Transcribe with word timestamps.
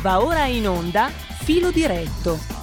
Va 0.00 0.22
ora 0.22 0.44
in 0.44 0.68
onda 0.68 1.08
Filo 1.08 1.70
diretto 1.70 2.57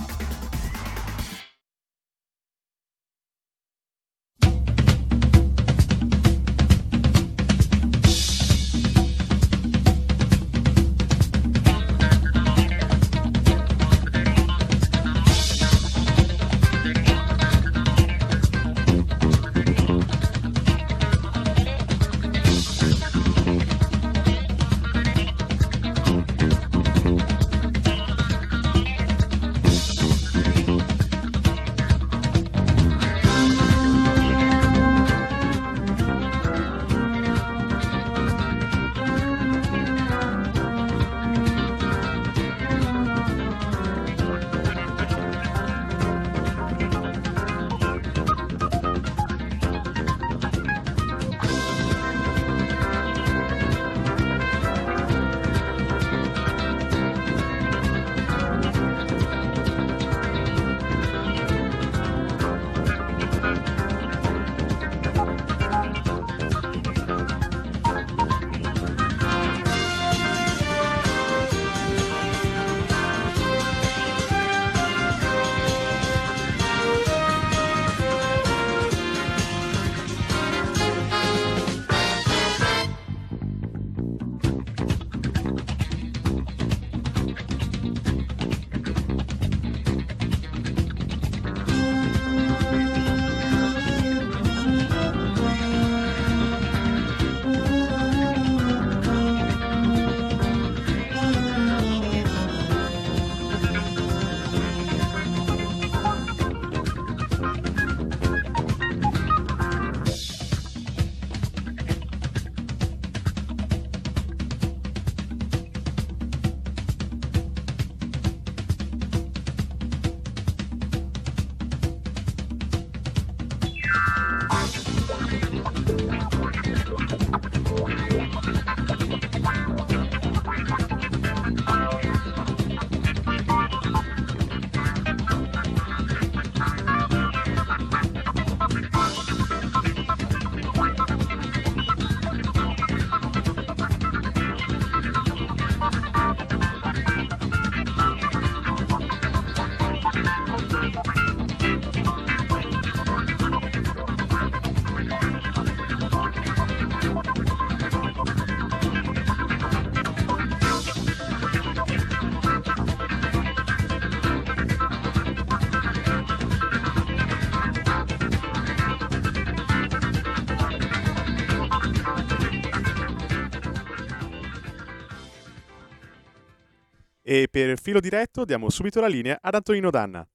E 177.36 177.50
per 177.52 177.78
filo 177.82 178.00
diretto 178.00 178.46
diamo 178.46 178.70
subito 178.70 179.02
la 179.02 179.08
linea 179.08 179.40
ad 179.42 179.56
Antonino 179.56 179.90
Danna. 179.90 180.26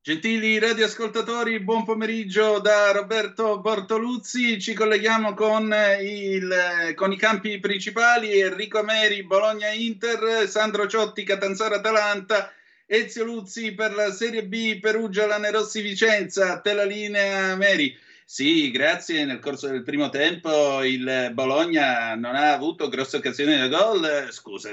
Gentili 0.00 0.58
radioascoltatori, 0.58 1.60
buon 1.60 1.84
pomeriggio 1.84 2.60
da 2.60 2.92
Roberto 2.92 3.60
Bortoluzzi. 3.60 4.58
Ci 4.58 4.72
colleghiamo 4.72 5.34
con, 5.34 5.70
il, 6.00 6.94
con, 6.94 7.12
i 7.12 7.18
campi 7.18 7.60
principali: 7.60 8.40
Enrico 8.40 8.82
Meri, 8.82 9.22
Bologna 9.22 9.68
Inter, 9.68 10.48
Sandro 10.48 10.86
Ciotti, 10.86 11.24
Catanzaro 11.24 11.74
Atalanta, 11.74 12.50
Ezio 12.86 13.24
Luzzi 13.24 13.74
per 13.74 13.92
la 13.92 14.10
Serie 14.10 14.46
B, 14.46 14.80
Perugia 14.80 15.26
Lanerossi 15.26 15.82
Vicenza. 15.82 16.58
Te 16.62 16.72
la 16.72 16.84
linea, 16.84 17.54
Meri. 17.54 17.94
Sì, 18.32 18.70
grazie. 18.70 19.24
Nel 19.24 19.40
corso 19.40 19.66
del 19.66 19.82
primo 19.82 20.08
tempo 20.08 20.84
il 20.84 21.32
Bologna 21.34 22.14
non 22.14 22.36
ha 22.36 22.52
avuto 22.52 22.88
grosse 22.88 23.16
occasioni 23.16 23.56
da 23.56 23.66
gol. 23.66 24.28
Scusa, 24.30 24.70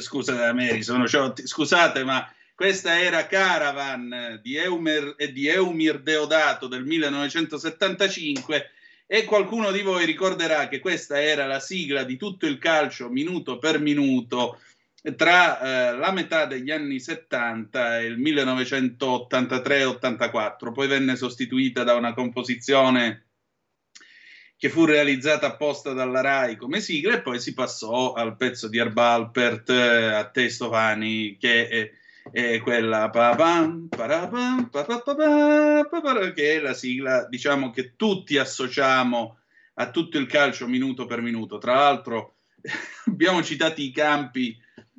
scusa 0.00 0.52
Mary, 0.52 0.82
sono 0.82 1.06
Ciotti. 1.06 1.46
Scusate, 1.46 2.02
ma 2.02 2.28
questa 2.52 3.00
era 3.00 3.28
Caravan 3.28 4.40
di 4.42 4.56
Eumer 4.56 5.14
e 5.16 5.30
di 5.30 5.46
Eumir 5.46 6.00
Deodato 6.00 6.66
del 6.66 6.84
1975 6.84 8.70
e 9.06 9.24
qualcuno 9.24 9.70
di 9.70 9.82
voi 9.82 10.04
ricorderà 10.04 10.66
che 10.66 10.80
questa 10.80 11.22
era 11.22 11.46
la 11.46 11.60
sigla 11.60 12.02
di 12.02 12.16
tutto 12.16 12.46
il 12.46 12.58
calcio 12.58 13.08
minuto 13.08 13.60
per 13.60 13.78
minuto 13.78 14.58
tra 15.14 15.60
eh, 15.60 15.96
la 15.96 16.10
metà 16.10 16.46
degli 16.46 16.70
anni 16.70 16.98
70 16.98 18.00
e 18.00 18.06
il 18.06 18.18
1983-84, 18.18 20.72
poi 20.72 20.88
venne 20.88 21.14
sostituita 21.14 21.84
da 21.84 21.94
una 21.94 22.12
composizione 22.12 23.26
che 24.58 24.70
fu 24.70 24.84
realizzata 24.84 25.46
apposta 25.48 25.92
dalla 25.92 26.22
RAI 26.22 26.56
come 26.56 26.80
sigla 26.80 27.14
e 27.14 27.20
poi 27.20 27.38
si 27.38 27.52
passò 27.52 28.14
al 28.14 28.36
pezzo 28.36 28.68
di 28.68 28.78
Erbalpert 28.78 29.68
eh, 29.68 30.06
a 30.06 30.30
Testovani 30.30 31.36
che 31.38 31.68
è, 31.68 31.90
è 32.32 32.58
quella 32.60 33.10
che 36.32 36.56
è 36.56 36.60
la 36.60 36.72
sigla 36.72 37.26
diciamo 37.28 37.70
che 37.70 37.96
tutti 37.96 38.38
associamo 38.38 39.40
a 39.74 39.90
tutto 39.90 40.16
il 40.18 40.26
calcio 40.26 40.66
minuto 40.66 41.06
per 41.06 41.20
minuto. 41.20 41.58
Tra 41.58 41.74
l'altro 41.74 42.36
abbiamo 43.06 43.42
citato 43.42 43.82
i 43.82 43.90
campi 43.90 44.58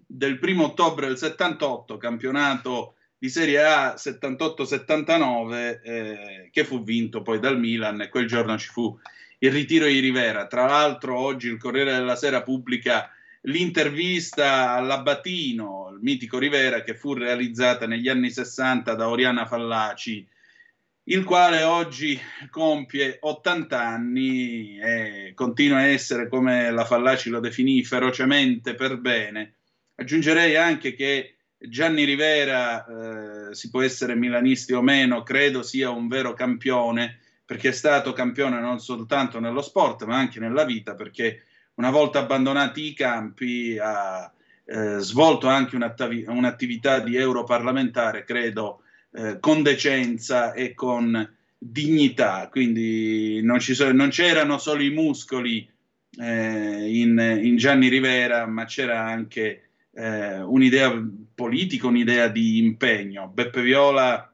del 0.09 0.39
primo 0.39 0.63
ottobre 0.63 1.07
del 1.07 1.17
78, 1.17 1.97
campionato 1.97 2.95
di 3.17 3.29
Serie 3.29 3.63
A 3.63 3.95
78-79, 3.95 5.81
eh, 5.83 6.49
che 6.51 6.63
fu 6.63 6.81
vinto 6.81 7.21
poi 7.21 7.39
dal 7.39 7.59
Milan 7.59 8.01
e 8.01 8.09
quel 8.09 8.25
giorno 8.25 8.57
ci 8.57 8.69
fu 8.69 8.97
il 9.39 9.51
ritiro 9.51 9.85
di 9.85 9.99
Rivera. 9.99 10.47
Tra 10.47 10.65
l'altro 10.65 11.19
oggi 11.19 11.49
il 11.49 11.57
Corriere 11.57 11.91
della 11.91 12.15
Sera 12.15 12.41
pubblica 12.41 13.11
l'intervista 13.41 14.71
all'Abatino, 14.71 15.89
il 15.93 15.99
mitico 16.01 16.39
Rivera, 16.39 16.81
che 16.83 16.95
fu 16.95 17.13
realizzata 17.13 17.85
negli 17.85 18.07
anni 18.07 18.29
60 18.29 18.93
da 18.93 19.09
Oriana 19.09 19.45
Fallaci, 19.45 20.25
il 21.09 21.23
quale 21.23 21.63
oggi 21.63 22.19
compie 22.49 23.17
80 23.19 23.81
anni 23.81 24.77
e 24.79 25.31
continua 25.35 25.77
a 25.77 25.87
essere, 25.87 26.27
come 26.27 26.71
la 26.71 26.85
Fallaci 26.85 27.29
lo 27.29 27.39
definì, 27.39 27.83
ferocemente 27.83 28.75
per 28.75 28.97
bene 28.97 29.56
Aggiungerei 29.99 30.55
anche 30.55 30.93
che 30.93 31.37
Gianni 31.57 32.03
Rivera, 32.03 32.85
eh, 33.49 33.55
si 33.55 33.69
può 33.71 33.81
essere 33.81 34.15
milanisti 34.15 34.73
o 34.73 34.81
meno, 34.81 35.23
credo 35.23 35.63
sia 35.63 35.89
un 35.89 36.07
vero 36.07 36.33
campione, 36.33 37.19
perché 37.43 37.69
è 37.69 37.73
stato 37.73 38.13
campione 38.13 38.59
non 38.59 38.79
soltanto 38.79 39.39
nello 39.39 39.61
sport, 39.61 40.03
ma 40.03 40.17
anche 40.17 40.39
nella 40.39 40.65
vita, 40.65 40.93
perché 40.93 41.45
una 41.75 41.89
volta 41.89 42.19
abbandonati 42.19 42.85
i 42.85 42.93
campi 42.93 43.77
ha 43.79 44.31
eh, 44.65 44.97
svolto 44.99 45.47
anche 45.47 45.75
un'attività 45.75 46.99
di 46.99 47.15
europarlamentare, 47.15 48.23
credo, 48.23 48.83
eh, 49.13 49.39
con 49.39 49.63
decenza 49.63 50.53
e 50.53 50.75
con 50.75 51.35
dignità. 51.57 52.49
Quindi 52.51 53.41
non, 53.41 53.59
so, 53.59 53.91
non 53.93 54.09
c'erano 54.09 54.59
solo 54.59 54.83
i 54.83 54.91
muscoli 54.91 55.67
eh, 56.19 57.01
in, 57.01 57.39
in, 57.41 57.57
Gianni 57.57 57.87
Rivera, 57.87 58.45
ma 58.45 58.65
c'era 58.65 59.03
anche 59.03 59.66
eh, 59.97 60.41
un'idea 60.41 60.93
politica, 61.33 61.87
un'idea 61.87 62.27
di 62.27 62.59
impegno. 62.59 63.29
Beppe 63.29 63.63
Viola, 63.63 64.31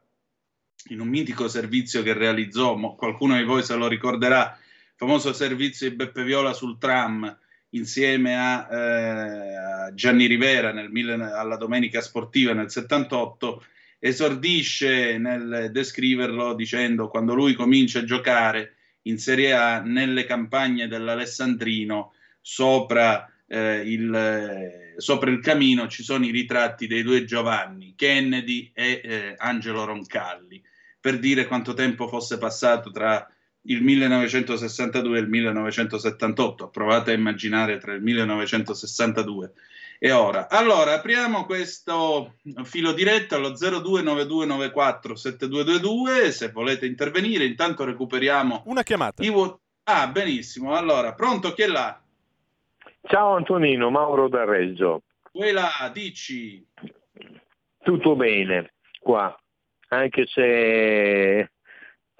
in 0.89 0.99
un 0.99 1.07
mitico 1.07 1.47
servizio 1.47 2.03
che 2.03 2.11
realizzò, 2.11 2.77
qualcuno 2.95 3.37
di 3.37 3.43
voi 3.43 3.63
se 3.63 3.75
lo 3.75 3.87
ricorderà, 3.87 4.57
il 4.59 4.93
famoso 4.95 5.31
servizio 5.31 5.89
di 5.89 5.95
Beppe 5.95 6.23
Viola 6.23 6.51
sul 6.51 6.77
tram 6.77 7.37
insieme 7.69 8.35
a, 8.37 8.67
eh, 8.69 9.55
a 9.55 9.93
Gianni 9.93 10.27
Rivera 10.27 10.73
nel, 10.73 10.91
alla 11.21 11.55
Domenica 11.55 12.01
Sportiva 12.01 12.53
nel 12.53 12.69
78, 12.69 13.65
esordisce 13.99 15.17
nel 15.17 15.69
descriverlo 15.71 16.55
dicendo 16.55 17.07
quando 17.07 17.33
lui 17.33 17.53
comincia 17.53 17.99
a 17.99 18.03
giocare 18.03 18.75
in 19.03 19.17
Serie 19.17 19.53
A 19.53 19.79
nelle 19.79 20.25
campagne 20.25 20.87
dell'Alessandrino 20.87 22.13
sopra 22.41 23.25
eh, 23.47 23.81
il, 23.85 24.82
sopra 24.97 25.29
il 25.29 25.39
camino 25.39 25.87
ci 25.87 26.03
sono 26.03 26.25
i 26.25 26.31
ritratti 26.31 26.87
dei 26.87 27.03
due 27.03 27.25
Giovanni, 27.25 27.93
Kennedy 27.95 28.71
e 28.73 29.01
eh, 29.03 29.35
Angelo 29.37 29.85
Roncalli, 29.85 30.61
per 30.99 31.19
dire 31.19 31.47
quanto 31.47 31.73
tempo 31.73 32.07
fosse 32.07 32.37
passato 32.37 32.91
tra 32.91 33.27
il 33.65 33.81
1962 33.81 35.17
e 35.17 35.21
il 35.21 35.29
1978. 35.29 36.67
Provate 36.69 37.11
a 37.11 37.15
immaginare 37.15 37.77
tra 37.77 37.93
il 37.93 38.01
1962 38.01 39.53
e 39.99 40.11
ora. 40.11 40.49
Allora, 40.49 40.95
apriamo 40.95 41.45
questo 41.45 42.33
filo 42.63 42.91
diretto 42.91 43.35
allo 43.35 43.51
0292947222 43.51 46.27
se 46.29 46.51
volete 46.51 46.85
intervenire. 46.85 47.45
Intanto 47.45 47.85
recuperiamo 47.85 48.63
una 48.65 48.83
chiamata. 48.83 49.23
I... 49.23 49.31
Ah, 49.83 50.07
benissimo. 50.07 50.75
Allora, 50.75 51.13
pronto 51.13 51.53
chi 51.53 51.61
è 51.61 51.67
là? 51.67 52.02
Ciao 53.05 53.35
Antonino, 53.35 53.89
Mauro 53.89 54.29
da 54.29 54.45
Reggio. 54.45 55.01
Quella, 55.29 55.69
dici. 55.93 56.65
Tutto 57.83 58.15
bene 58.15 58.73
qua, 58.99 59.35
anche 59.89 60.25
se 60.25 61.51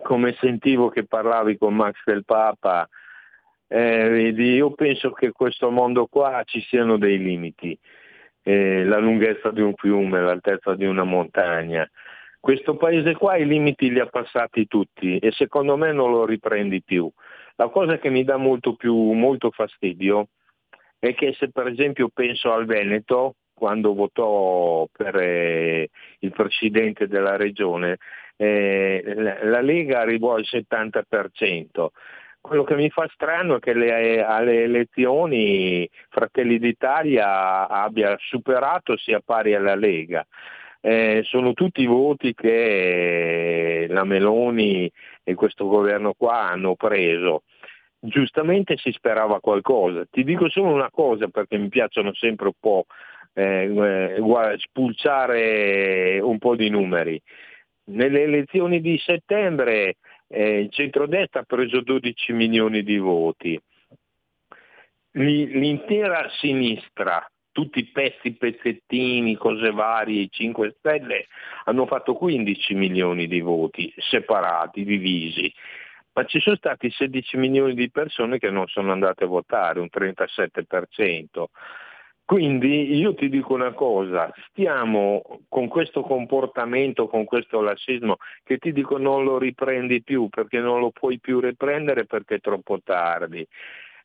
come 0.01 0.35
sentivo 0.39 0.89
che 0.89 1.05
parlavi 1.05 1.57
con 1.57 1.73
Max 1.73 1.95
del 2.03 2.25
Papa, 2.25 2.87
eh, 3.67 4.33
io 4.35 4.71
penso 4.71 5.11
che 5.11 5.31
questo 5.31 5.71
mondo 5.71 6.05
qua 6.07 6.43
ci 6.45 6.59
siano 6.61 6.97
dei 6.97 7.17
limiti, 7.17 7.79
eh, 8.43 8.83
la 8.83 8.97
lunghezza 8.97 9.51
di 9.51 9.61
un 9.61 9.73
fiume, 9.75 10.21
l'altezza 10.21 10.75
di 10.75 10.85
una 10.85 11.05
montagna. 11.05 11.89
Questo 12.41 12.75
paese 12.75 13.15
qua 13.15 13.37
i 13.37 13.47
limiti 13.47 13.89
li 13.89 14.01
ha 14.01 14.07
passati 14.07 14.67
tutti 14.67 15.17
e 15.17 15.31
secondo 15.31 15.77
me 15.77 15.93
non 15.93 16.11
lo 16.11 16.25
riprendi 16.25 16.83
più. 16.83 17.09
La 17.55 17.69
cosa 17.69 17.97
che 17.97 18.09
mi 18.09 18.25
dà 18.25 18.35
molto 18.35 18.75
più 18.75 18.93
molto 19.13 19.49
fastidio 19.49 20.27
è 21.07 21.13
che 21.15 21.33
se 21.37 21.51
per 21.51 21.67
esempio 21.67 22.07
penso 22.07 22.53
al 22.53 22.65
Veneto, 22.65 23.35
quando 23.53 23.93
votò 23.93 24.87
per 24.89 25.17
eh, 25.17 25.89
il 26.19 26.31
presidente 26.31 27.07
della 27.07 27.35
regione, 27.35 27.97
eh, 28.37 29.03
la, 29.17 29.43
la, 29.43 29.59
Lega 29.59 29.99
arrivò 29.99 30.35
al 30.35 30.45
70%. 30.49 31.87
Quello 32.39 32.63
che 32.63 32.75
mi 32.75 32.89
fa 32.89 33.05
strano 33.13 33.57
è 33.57 33.59
che 33.59 33.73
le, 33.73 34.23
alle 34.23 34.63
elezioni 34.63 35.89
Fratelli 36.09 36.57
d'Italia 36.57 37.67
abbia 37.67 38.15
superato 38.17 38.95
sia 38.95 39.19
pari 39.19 39.55
alla 39.55 39.75
Lega. 39.75 40.25
Eh, 40.79 41.21
sono 41.25 41.51
tutti 41.51 41.85
voti 41.85 42.33
che 42.33 43.87
la 43.89 44.05
Meloni 44.05 44.89
e 45.21 45.33
questo 45.33 45.67
governo 45.67 46.13
qua 46.13 46.49
hanno 46.49 46.75
preso 46.75 47.43
giustamente 48.03 48.77
si 48.77 48.91
sperava 48.91 49.39
qualcosa. 49.39 50.05
Ti 50.09 50.23
dico 50.23 50.49
solo 50.49 50.73
una 50.73 50.91
cosa 50.91 51.27
perché 51.27 51.57
mi 51.57 51.69
piacciono 51.69 52.13
sempre 52.13 52.47
un 52.47 52.53
po' 52.59 52.85
eh, 53.33 54.17
spulciare 54.57 56.19
un 56.19 56.37
po' 56.37 56.55
di 56.55 56.69
numeri. 56.69 57.21
Nelle 57.85 58.23
elezioni 58.23 58.81
di 58.81 58.97
settembre 58.97 59.95
eh, 60.27 60.59
il 60.59 60.69
centrodestra 60.71 61.41
ha 61.41 61.45
preso 61.45 61.81
12 61.81 62.33
milioni 62.33 62.83
di 62.83 62.97
voti. 62.97 63.59
L'intera 65.15 66.27
sinistra, 66.39 67.25
tutti 67.51 67.79
i 67.79 67.85
pezzi, 67.85 68.33
pezzettini, 68.33 69.35
cose 69.35 69.71
varie, 69.71 70.23
i 70.23 70.29
5 70.29 70.75
Stelle, 70.79 71.27
hanno 71.65 71.85
fatto 71.85 72.15
15 72.15 72.73
milioni 72.73 73.27
di 73.27 73.41
voti 73.41 73.93
separati, 73.95 74.83
divisi 74.83 75.53
ma 76.13 76.25
ci 76.25 76.39
sono 76.39 76.55
stati 76.55 76.89
16 76.89 77.37
milioni 77.37 77.73
di 77.73 77.89
persone 77.89 78.37
che 78.39 78.49
non 78.49 78.67
sono 78.67 78.91
andate 78.91 79.23
a 79.23 79.27
votare, 79.27 79.79
un 79.79 79.89
37%. 79.91 81.45
Quindi 82.25 82.95
io 82.95 83.13
ti 83.15 83.27
dico 83.27 83.53
una 83.53 83.73
cosa, 83.73 84.31
stiamo 84.49 85.41
con 85.49 85.67
questo 85.67 86.01
comportamento, 86.01 87.07
con 87.07 87.25
questo 87.25 87.61
lassismo, 87.61 88.17
che 88.43 88.57
ti 88.57 88.71
dico 88.71 88.97
non 88.97 89.25
lo 89.25 89.37
riprendi 89.37 90.01
più 90.01 90.29
perché 90.29 90.59
non 90.59 90.79
lo 90.79 90.91
puoi 90.91 91.19
più 91.19 91.39
riprendere 91.41 92.05
perché 92.05 92.35
è 92.35 92.39
troppo 92.39 92.79
tardi. 92.81 93.45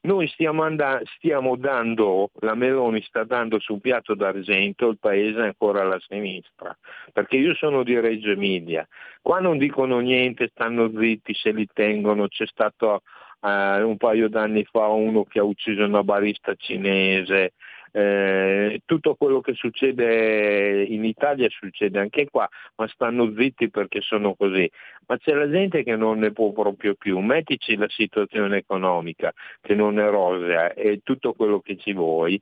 Noi 0.01 0.29
stiamo, 0.29 0.63
and- 0.63 1.03
stiamo 1.17 1.57
dando, 1.57 2.31
la 2.41 2.55
Meloni 2.55 3.03
sta 3.03 3.25
dando 3.25 3.59
sul 3.59 3.81
piatto 3.81 4.15
d'argento 4.15 4.89
il 4.89 4.99
paese 4.99 5.41
ancora 5.41 5.81
alla 5.81 5.99
sinistra, 6.07 6.77
perché 7.13 7.37
io 7.37 7.55
sono 7.55 7.83
di 7.83 7.99
Reggio 7.99 8.31
Emilia, 8.31 8.87
qua 9.21 9.41
non 9.41 9.59
dicono 9.59 9.99
niente, 9.99 10.49
stanno 10.49 10.91
zitti, 10.97 11.35
se 11.35 11.51
li 11.51 11.67
tengono, 11.73 12.29
c'è 12.29 12.47
stato 12.47 13.03
uh, 13.41 13.49
un 13.49 13.97
paio 13.97 14.29
d'anni 14.29 14.65
fa 14.65 14.87
uno 14.87 15.25
che 15.25 15.41
ha 15.41 15.45
ucciso 15.45 15.85
una 15.85 16.05
barista 16.05 16.55
cinese, 16.55 17.55
eh, 17.93 18.81
tutto 18.85 19.15
quello 19.15 19.41
che 19.41 19.55
succede 19.55 20.85
in 20.85 21.05
Italia 21.05 21.49
succede 21.51 21.99
anche 21.99 22.29
qua, 22.31 22.49
ma 22.77 22.89
stanno 22.89 23.33
zitti 23.37 23.71
perché 23.71 24.01
sono 24.01 24.35
così. 24.35 24.71
Ma 25.07 25.17
c'è 25.19 25.33
la 25.33 25.49
gente 25.51 25.83
che 25.83 25.97
non 25.97 26.19
ne 26.19 26.33
può 26.33 26.53
proprio 26.53 26.95
più. 26.95 27.19
Mettici 27.19 27.77
la 27.77 27.89
situazione 27.89 28.59
economica 28.59 29.33
che 29.61 29.75
non 29.75 29.99
è 29.99 30.09
rosea 30.09 30.73
e 30.75 31.01
tutto 31.03 31.33
quello 31.33 31.61
che 31.61 31.77
ci 31.77 31.93
vuoi. 31.93 32.41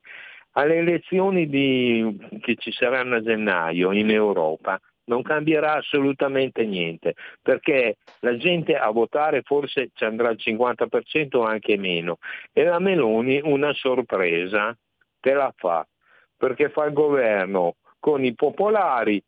Alle 0.53 0.77
elezioni 0.77 1.47
di, 1.47 2.17
che 2.41 2.55
ci 2.55 2.71
saranno 2.71 3.15
a 3.15 3.21
gennaio 3.21 3.91
in 3.91 4.09
Europa 4.09 4.79
non 5.07 5.21
cambierà 5.21 5.75
assolutamente 5.75 6.65
niente, 6.65 7.15
perché 7.41 7.97
la 8.21 8.37
gente 8.37 8.75
a 8.75 8.89
votare 8.89 9.41
forse 9.41 9.89
ci 9.93 10.03
andrà 10.03 10.29
al 10.29 10.37
50% 10.37 11.37
o 11.37 11.43
anche 11.43 11.77
meno. 11.77 12.17
E 12.51 12.63
la 12.63 12.79
Meloni 12.79 13.39
una 13.43 13.73
sorpresa 13.73 14.75
te 15.19 15.33
la 15.33 15.53
fa, 15.55 15.87
perché 16.35 16.69
fa 16.69 16.85
il 16.85 16.93
governo 16.93 17.75
con 17.99 18.23
i 18.23 18.33
popolari, 18.33 19.21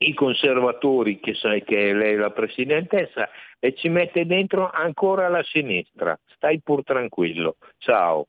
i 0.00 0.14
conservatori, 0.14 1.18
che 1.18 1.34
sai 1.34 1.64
che 1.64 1.90
è 1.90 1.92
lei 1.92 2.16
la 2.16 2.30
presidentessa, 2.30 3.28
e 3.58 3.74
ci 3.74 3.88
mette 3.88 4.26
dentro 4.26 4.70
ancora 4.70 5.28
la 5.28 5.42
sinistra. 5.42 6.18
Stai 6.34 6.60
pur 6.60 6.84
tranquillo. 6.84 7.56
Ciao. 7.78 8.28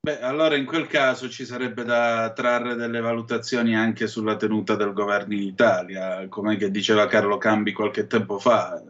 Beh, 0.00 0.20
allora 0.20 0.54
in 0.54 0.64
quel 0.64 0.86
caso 0.86 1.28
ci 1.28 1.44
sarebbe 1.44 1.82
da 1.82 2.32
trarre 2.32 2.76
delle 2.76 3.00
valutazioni 3.00 3.76
anche 3.76 4.06
sulla 4.06 4.36
tenuta 4.36 4.76
del 4.76 4.92
governo 4.92 5.34
in 5.34 5.42
Italia, 5.42 6.26
come 6.28 6.56
diceva 6.70 7.08
Carlo 7.08 7.36
Cambi 7.36 7.72
qualche 7.72 8.06
tempo 8.06 8.38
fa. 8.38 8.80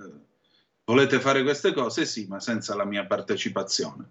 Volete 0.85 1.19
fare 1.19 1.43
queste 1.43 1.73
cose? 1.73 2.05
Sì, 2.05 2.27
ma 2.29 2.41
senza 2.41 2.77
la 2.77 2.85
mia 2.85 3.07
partecipazione. 3.07 4.11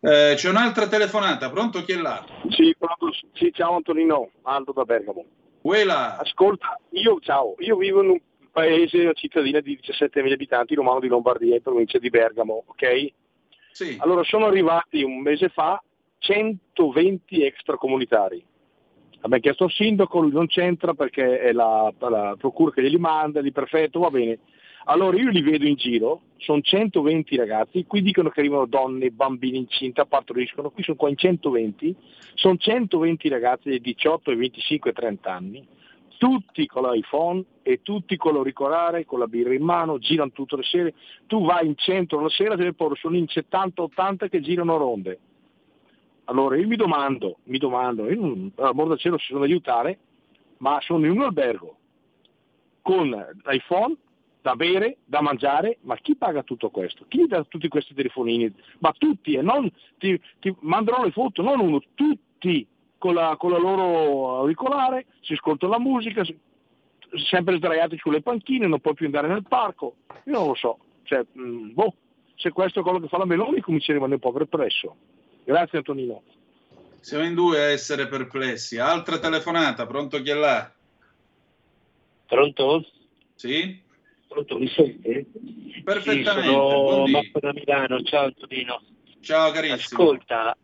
Eh, 0.00 0.34
c'è 0.36 0.48
un'altra 0.48 0.86
telefonata, 0.88 1.50
pronto 1.50 1.82
chi 1.82 1.92
è 1.92 1.96
là? 1.96 2.24
Sì, 2.50 2.74
pronto, 2.78 3.16
sì, 3.32 3.50
ciao 3.52 3.76
Antonino, 3.76 4.30
Aldo 4.42 4.72
da 4.72 4.84
Bergamo. 4.84 5.24
Quella. 5.60 6.18
Ascolta, 6.18 6.78
io, 6.90 7.18
ciao, 7.20 7.54
io 7.58 7.76
vivo 7.76 8.02
in 8.02 8.10
un 8.10 8.20
paese, 8.52 9.00
una 9.02 9.12
cittadina 9.14 9.60
di 9.60 9.78
17.000 9.82 10.32
abitanti, 10.32 10.74
romano 10.74 11.00
di 11.00 11.08
Lombardia, 11.08 11.56
in 11.56 11.62
provincia 11.62 11.98
di 11.98 12.08
Bergamo, 12.08 12.64
ok? 12.66 13.12
Sì. 13.72 13.96
Allora 13.98 14.22
sono 14.22 14.46
arrivati 14.46 15.02
un 15.02 15.20
mese 15.20 15.48
fa 15.48 15.82
120 16.18 17.44
extracomunitari. 17.44 18.44
Abbiamo 19.20 19.42
chiesto 19.42 19.64
al 19.64 19.72
sindaco, 19.72 20.20
lui 20.20 20.32
non 20.32 20.46
c'entra 20.46 20.94
perché 20.94 21.40
è 21.40 21.52
la, 21.52 21.92
la 21.98 22.36
procura 22.38 22.70
che 22.70 22.82
glieli 22.82 22.98
manda, 22.98 23.40
il 23.40 23.52
prefetto, 23.52 23.98
va 23.98 24.10
bene. 24.10 24.38
Allora 24.88 25.16
io 25.16 25.30
li 25.30 25.42
vedo 25.42 25.66
in 25.66 25.74
giro, 25.74 26.20
sono 26.36 26.60
120 26.60 27.34
ragazzi, 27.34 27.84
qui 27.86 28.02
dicono 28.02 28.28
che 28.28 28.38
arrivano 28.38 28.66
donne, 28.66 29.10
bambini 29.10 29.58
incinta, 29.58 30.06
partoriscono, 30.06 30.70
qui 30.70 30.84
sono 30.84 30.96
qua 30.96 31.08
in 31.08 31.16
120, 31.16 31.96
sono 32.34 32.56
120 32.56 33.28
ragazzi 33.28 33.68
di 33.68 33.80
18, 33.80 34.36
25 34.36 34.90
e 34.90 34.92
30 34.92 35.32
anni, 35.32 35.66
tutti 36.18 36.66
con 36.68 36.84
l'iPhone 36.84 37.44
e 37.62 37.80
tutti 37.82 38.16
con 38.16 38.34
l'auricolare, 38.34 39.04
con 39.04 39.18
la 39.18 39.26
birra 39.26 39.54
in 39.54 39.64
mano, 39.64 39.98
girano 39.98 40.30
tutte 40.30 40.54
le 40.54 40.62
sere, 40.62 40.94
tu 41.26 41.44
vai 41.44 41.66
in 41.66 41.74
centro 41.76 42.20
la 42.20 42.28
sera, 42.28 42.54
te 42.54 42.62
ne 42.62 42.72
porto, 42.72 42.94
sono 42.94 43.16
in 43.16 43.24
70-80 43.24 44.28
che 44.28 44.40
girano 44.40 44.76
ronde. 44.76 45.18
Allora 46.26 46.56
io 46.56 46.66
mi 46.68 46.76
domando, 46.76 47.38
mi 47.44 47.58
domando, 47.58 48.08
io 48.08 48.20
non, 48.20 48.52
amor 48.54 48.88
del 48.88 48.98
cielo 48.98 49.18
si 49.18 49.26
sono 49.32 49.42
aiutare, 49.42 49.98
ma 50.58 50.78
sono 50.80 51.06
in 51.06 51.10
un 51.10 51.22
albergo 51.22 51.76
con 52.82 53.08
l'iPhone 53.42 53.96
da 54.46 54.54
bere, 54.54 54.98
da 55.04 55.20
mangiare, 55.20 55.78
ma 55.80 55.96
chi 55.96 56.14
paga 56.14 56.44
tutto 56.44 56.70
questo? 56.70 57.04
Chi 57.08 57.26
dà 57.26 57.42
tutti 57.42 57.66
questi 57.66 57.94
telefonini? 57.94 58.54
Ma 58.78 58.94
tutti, 58.96 59.34
e 59.34 59.42
non 59.42 59.68
ti, 59.98 60.20
ti 60.38 60.54
mandano 60.60 61.02
le 61.02 61.10
foto, 61.10 61.42
non 61.42 61.58
uno, 61.58 61.82
tutti 61.96 62.64
con 62.96 63.14
la, 63.14 63.34
con 63.36 63.50
la 63.50 63.58
loro 63.58 64.36
auricolare, 64.36 65.06
si 65.22 65.32
ascolta 65.32 65.66
la 65.66 65.80
musica, 65.80 66.22
sempre 67.28 67.56
sdraiati 67.56 67.98
sulle 67.98 68.22
panchine, 68.22 68.68
non 68.68 68.78
puoi 68.78 68.94
più 68.94 69.06
andare 69.06 69.26
nel 69.26 69.42
parco. 69.42 69.96
Io 70.26 70.32
non 70.32 70.46
lo 70.46 70.54
so, 70.54 70.78
cioè, 71.02 71.26
mh, 71.32 71.42
mm, 71.42 71.72
boh, 71.72 71.94
se 72.36 72.52
questo 72.52 72.78
è 72.78 72.82
quello 72.84 73.00
che 73.00 73.08
fa 73.08 73.18
la 73.18 73.26
Meloni 73.26 73.60
cominceremo 73.60 74.04
un 74.04 74.18
po' 74.20 74.30
perplesso. 74.30 74.94
Grazie 75.42 75.78
Antonino. 75.78 76.22
Siamo 77.00 77.24
in 77.24 77.34
due 77.34 77.58
a 77.58 77.70
essere 77.70 78.06
perplessi. 78.06 78.78
Altra 78.78 79.18
telefonata, 79.18 79.86
pronto 79.86 80.22
chi 80.22 80.30
è 80.30 80.34
là? 80.34 80.72
Pronto? 82.26 82.84
Sì? 83.34 83.82
Pronto, 84.36 84.58
mi 84.58 84.68
sente? 84.68 85.24
Perfettamente. 85.82 86.42
Sì, 86.42 86.54
sono 86.54 87.06
Marco 87.06 87.40
da 87.40 87.52
Milano, 87.54 88.02
ciao 88.02 88.24
Antonino. 88.26 88.82
Ciao 89.22 89.50
carissimo. 89.50 90.02
Ascolta, 90.02 90.54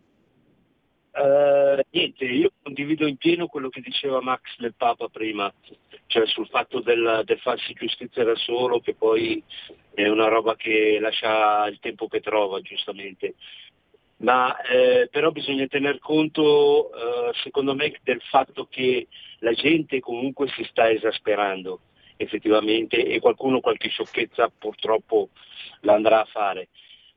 uh, 1.12 1.80
niente, 1.88 2.24
io 2.26 2.52
condivido 2.62 3.06
in 3.06 3.16
pieno 3.16 3.46
quello 3.46 3.70
che 3.70 3.80
diceva 3.80 4.20
Max 4.20 4.42
del 4.58 4.74
Papa 4.76 5.08
prima, 5.08 5.50
cioè 6.06 6.26
sul 6.26 6.48
fatto 6.48 6.80
del, 6.80 7.22
del 7.24 7.38
farsi 7.38 7.72
giustizia 7.72 8.24
da 8.24 8.36
solo, 8.36 8.80
che 8.80 8.94
poi 8.94 9.42
è 9.94 10.06
una 10.06 10.28
roba 10.28 10.54
che 10.54 10.98
lascia 11.00 11.66
il 11.68 11.78
tempo 11.80 12.08
che 12.08 12.20
trova, 12.20 12.60
giustamente. 12.60 13.36
Ma 14.18 14.54
eh, 14.60 15.08
però 15.10 15.30
bisogna 15.30 15.66
tener 15.66 15.98
conto, 15.98 16.92
eh, 16.92 17.32
secondo 17.42 17.74
me, 17.74 17.98
del 18.02 18.20
fatto 18.20 18.66
che 18.66 19.08
la 19.38 19.52
gente 19.52 19.98
comunque 20.00 20.48
si 20.48 20.62
sta 20.64 20.90
esasperando 20.90 21.80
effettivamente 22.22 23.04
e 23.04 23.20
qualcuno 23.20 23.60
qualche 23.60 23.88
sciocchezza 23.88 24.50
purtroppo 24.56 25.30
la 25.80 25.94
andrà 25.94 26.20
a 26.20 26.26
fare. 26.26 26.68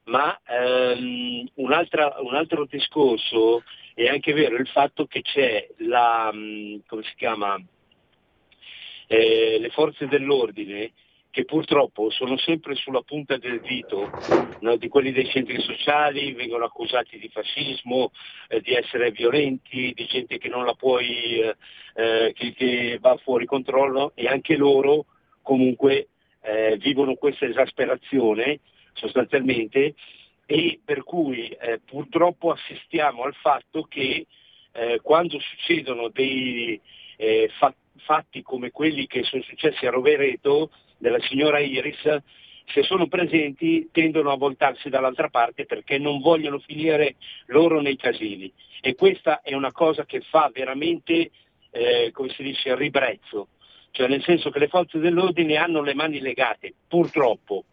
Ma 0.06 0.40
ehm, 0.46 1.48
un, 1.56 1.88
un, 2.20 2.36
altro 2.36 2.66
discorso 2.70 3.64
è 3.94 4.08
anche 4.08 4.34
vero 4.34 4.58
il 4.58 4.68
fatto 4.68 5.06
che 5.06 5.22
c'è 5.22 5.68
la, 5.78 6.30
mm, 6.34 6.80
come 6.86 7.04
si 7.04 7.14
chiama, 7.16 7.60
eh, 9.08 9.58
le 9.60 9.70
forze 9.70 10.08
dell'ordine 10.08 10.92
che 11.36 11.44
purtroppo 11.44 12.10
sono 12.12 12.38
sempre 12.38 12.76
sulla 12.76 13.02
punta 13.02 13.36
del 13.36 13.60
dito 13.60 14.10
no, 14.62 14.78
di 14.78 14.88
quelli 14.88 15.12
dei 15.12 15.28
centri 15.28 15.60
sociali, 15.60 16.32
vengono 16.32 16.64
accusati 16.64 17.20
di 17.20 17.28
fascismo, 17.28 18.14
eh, 18.48 18.62
di 18.62 18.74
essere 18.74 19.12
violenti, 19.12 19.92
di 19.94 20.06
gente 20.06 20.38
che 20.38 20.48
non 20.48 20.64
la 20.64 20.76
puoi, 20.76 21.42
eh, 21.42 21.56
eh, 21.96 22.32
che, 22.34 22.54
che, 22.54 23.00
va 23.02 23.18
fuori 23.18 23.46
controllo 23.46 24.14
e 24.16 24.28
anche 24.28 24.56
loro 24.56 25.08
comunque 25.42 26.08
eh, 26.42 26.78
vivono 26.78 27.16
questa 27.16 27.46
esasperazione 27.46 28.62
sostanzialmente 28.94 29.94
e 30.46 30.80
per 30.86 31.04
cui 31.04 31.50
eh, 31.50 31.82
purtroppo 31.84 32.52
assistiamo 32.52 33.24
al 33.24 33.34
fatto 33.34 33.84
che 33.84 34.26
eh, 34.72 35.00
quando 35.02 35.38
succedono 35.42 36.08
dei 36.08 36.80
fatti 38.06 38.42
come 38.42 38.72
quelli 38.72 39.08
che 39.08 39.24
sono 39.24 39.42
successi 39.44 39.86
a 39.86 39.90
Rovereto, 39.90 40.70
della 41.06 41.22
signora 41.22 41.60
Iris, 41.60 42.02
se 42.66 42.82
sono 42.82 43.08
presenti 43.08 43.90
tendono 43.92 44.32
a 44.32 44.38
voltarsi 44.38 44.90
dall'altra 44.90 45.30
parte 45.30 45.66
perché 45.66 46.00
non 46.00 46.20
vogliono 46.20 46.58
finire 46.58 47.16
loro 47.48 47.80
nei 47.80 47.96
casini. 47.96 48.52
E 48.82 48.96
questa 48.96 49.42
è 49.42 49.54
una 49.54 49.72
cosa 49.72 50.04
che 50.06 50.22
fa 50.22 50.50
veramente, 50.52 51.30
eh, 51.70 52.10
come 52.12 52.30
si 52.30 52.42
dice, 52.42 52.76
ribrezzo. 52.76 53.50
Cioè 53.92 54.08
nel 54.08 54.24
senso 54.24 54.50
che 54.50 54.58
le 54.58 54.68
forze 54.68 54.98
dell'ordine 54.98 55.58
hanno 55.58 55.84
le 55.84 55.94
mani 55.94 56.20
legate, 56.20 56.74
purtroppo. 56.88 57.66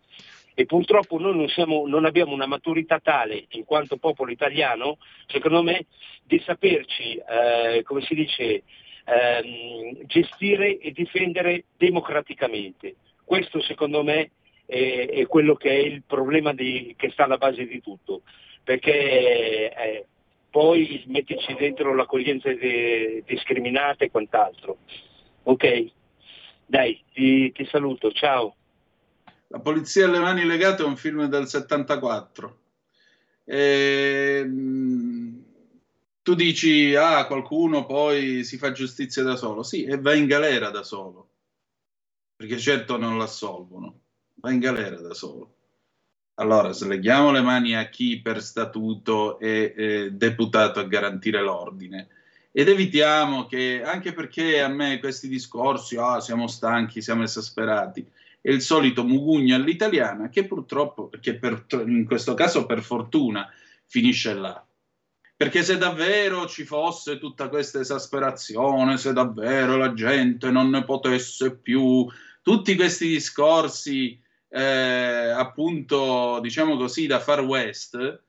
E 0.54 0.66
purtroppo 0.66 1.18
noi 1.18 1.34
non, 1.34 1.48
siamo, 1.48 1.86
non 1.86 2.04
abbiamo 2.04 2.34
una 2.34 2.44
maturità 2.44 3.00
tale, 3.00 3.46
in 3.52 3.64
quanto 3.64 3.96
popolo 3.96 4.30
italiano, 4.30 4.98
secondo 5.26 5.62
me, 5.62 5.86
di 6.22 6.38
saperci, 6.44 7.14
eh, 7.14 7.82
come 7.82 8.02
si 8.02 8.14
dice, 8.14 8.62
ehm, 9.04 10.04
gestire 10.06 10.76
e 10.78 10.92
difendere 10.92 11.64
democraticamente. 11.78 12.96
Questo 13.24 13.62
secondo 13.62 14.02
me 14.02 14.30
è, 14.66 15.08
è 15.10 15.26
quello 15.26 15.54
che 15.54 15.70
è 15.70 15.78
il 15.78 16.02
problema 16.06 16.52
di, 16.52 16.94
che 16.96 17.10
sta 17.10 17.24
alla 17.24 17.38
base 17.38 17.66
di 17.66 17.80
tutto, 17.80 18.22
perché 18.62 19.72
eh, 19.72 20.06
poi 20.50 21.04
metterci 21.06 21.54
dentro 21.54 21.94
l'accoglienza 21.94 22.52
de, 22.52 23.22
discriminata 23.26 24.04
e 24.04 24.10
quant'altro. 24.10 24.78
Ok, 25.44 25.90
dai, 26.66 27.02
ti, 27.12 27.52
ti 27.52 27.66
saluto, 27.66 28.12
ciao. 28.12 28.56
La 29.48 29.60
polizia 29.60 30.06
alle 30.06 30.18
mani 30.18 30.44
legate 30.44 30.82
è 30.82 30.86
un 30.86 30.96
film 30.96 31.26
del 31.26 31.46
74. 31.46 32.58
E, 33.44 34.48
tu 36.22 36.34
dici, 36.34 36.94
ah, 36.94 37.26
qualcuno 37.26 37.84
poi 37.84 38.44
si 38.44 38.56
fa 38.56 38.72
giustizia 38.72 39.22
da 39.22 39.36
solo. 39.36 39.62
Sì, 39.62 39.84
e 39.84 39.98
va 39.98 40.14
in 40.14 40.26
galera 40.26 40.70
da 40.70 40.82
solo 40.82 41.31
perché 42.42 42.58
certo 42.58 42.96
non 42.96 43.18
l'assolvono, 43.18 44.00
va 44.40 44.50
in 44.50 44.58
galera 44.58 44.96
da 44.96 45.14
solo. 45.14 45.54
Allora, 46.34 46.72
sleghiamo 46.72 47.30
le 47.30 47.40
mani 47.40 47.76
a 47.76 47.88
chi 47.88 48.20
per 48.20 48.42
statuto 48.42 49.38
è, 49.38 49.72
è 49.72 50.10
deputato 50.10 50.80
a 50.80 50.84
garantire 50.84 51.40
l'ordine 51.40 52.08
ed 52.50 52.68
evitiamo 52.68 53.46
che, 53.46 53.80
anche 53.84 54.12
perché 54.12 54.60
a 54.60 54.66
me 54.66 54.98
questi 54.98 55.28
discorsi, 55.28 55.96
ah, 55.96 56.18
siamo 56.18 56.48
stanchi, 56.48 57.00
siamo 57.00 57.22
esasperati, 57.22 58.04
è 58.40 58.50
il 58.50 58.60
solito 58.60 59.04
mugugno 59.04 59.54
all'italiana 59.54 60.28
che 60.28 60.44
purtroppo, 60.44 61.10
che 61.20 61.36
per, 61.36 61.64
in 61.86 62.04
questo 62.04 62.34
caso 62.34 62.66
per 62.66 62.82
fortuna, 62.82 63.48
finisce 63.86 64.34
là. 64.34 64.66
Perché 65.36 65.62
se 65.62 65.78
davvero 65.78 66.46
ci 66.46 66.64
fosse 66.64 67.18
tutta 67.18 67.48
questa 67.48 67.78
esasperazione, 67.78 68.96
se 68.96 69.12
davvero 69.12 69.76
la 69.76 69.92
gente 69.92 70.50
non 70.50 70.70
ne 70.70 70.84
potesse 70.84 71.56
più 71.56 72.08
tutti 72.42 72.74
questi 72.74 73.08
discorsi, 73.08 74.20
eh, 74.48 74.60
appunto, 74.60 76.40
diciamo 76.40 76.76
così, 76.76 77.06
da 77.06 77.20
Far 77.20 77.40
West, 77.40 78.22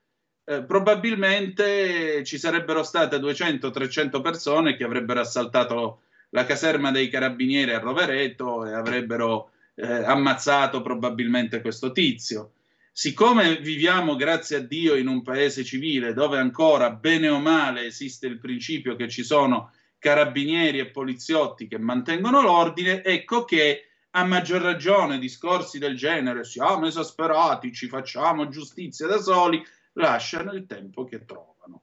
eh, 0.45 0.63
probabilmente 0.63 2.23
ci 2.23 2.37
sarebbero 2.37 2.83
state 2.83 3.17
200-300 3.17 4.21
persone 4.21 4.75
che 4.75 4.83
avrebbero 4.83 5.19
assaltato 5.19 6.01
la 6.29 6.45
caserma 6.45 6.91
dei 6.91 7.09
carabinieri 7.09 7.73
a 7.73 7.79
Rovereto 7.79 8.65
e 8.65 8.73
avrebbero 8.73 9.51
eh, 9.75 9.85
ammazzato 9.85 10.81
probabilmente 10.81 11.61
questo 11.61 11.91
tizio. 11.91 12.53
Siccome 12.91 13.57
viviamo, 13.57 14.15
grazie 14.15 14.57
a 14.57 14.59
Dio, 14.59 14.95
in 14.95 15.07
un 15.07 15.23
paese 15.23 15.63
civile 15.63 16.13
dove 16.13 16.37
ancora, 16.37 16.91
bene 16.91 17.27
o 17.27 17.39
male, 17.39 17.85
esiste 17.85 18.27
il 18.27 18.37
principio 18.37 18.95
che 18.95 19.09
ci 19.09 19.23
sono 19.23 19.71
carabinieri 19.97 20.79
e 20.79 20.91
poliziotti 20.91 21.67
che 21.67 21.79
mantengono 21.79 22.41
l'ordine, 22.41 23.03
ecco 23.03 23.45
che 23.45 23.87
a 24.15 24.23
maggior 24.25 24.61
ragione 24.61 25.17
discorsi 25.17 25.79
del 25.79 25.95
genere, 25.95 26.43
siamo 26.43 26.85
esasperati, 26.85 27.73
ci 27.73 27.87
facciamo 27.87 28.47
giustizia 28.47 29.07
da 29.07 29.17
soli, 29.17 29.63
lasciano 29.93 30.51
il 30.51 30.67
tempo 30.67 31.03
che 31.03 31.25
trovano. 31.25 31.81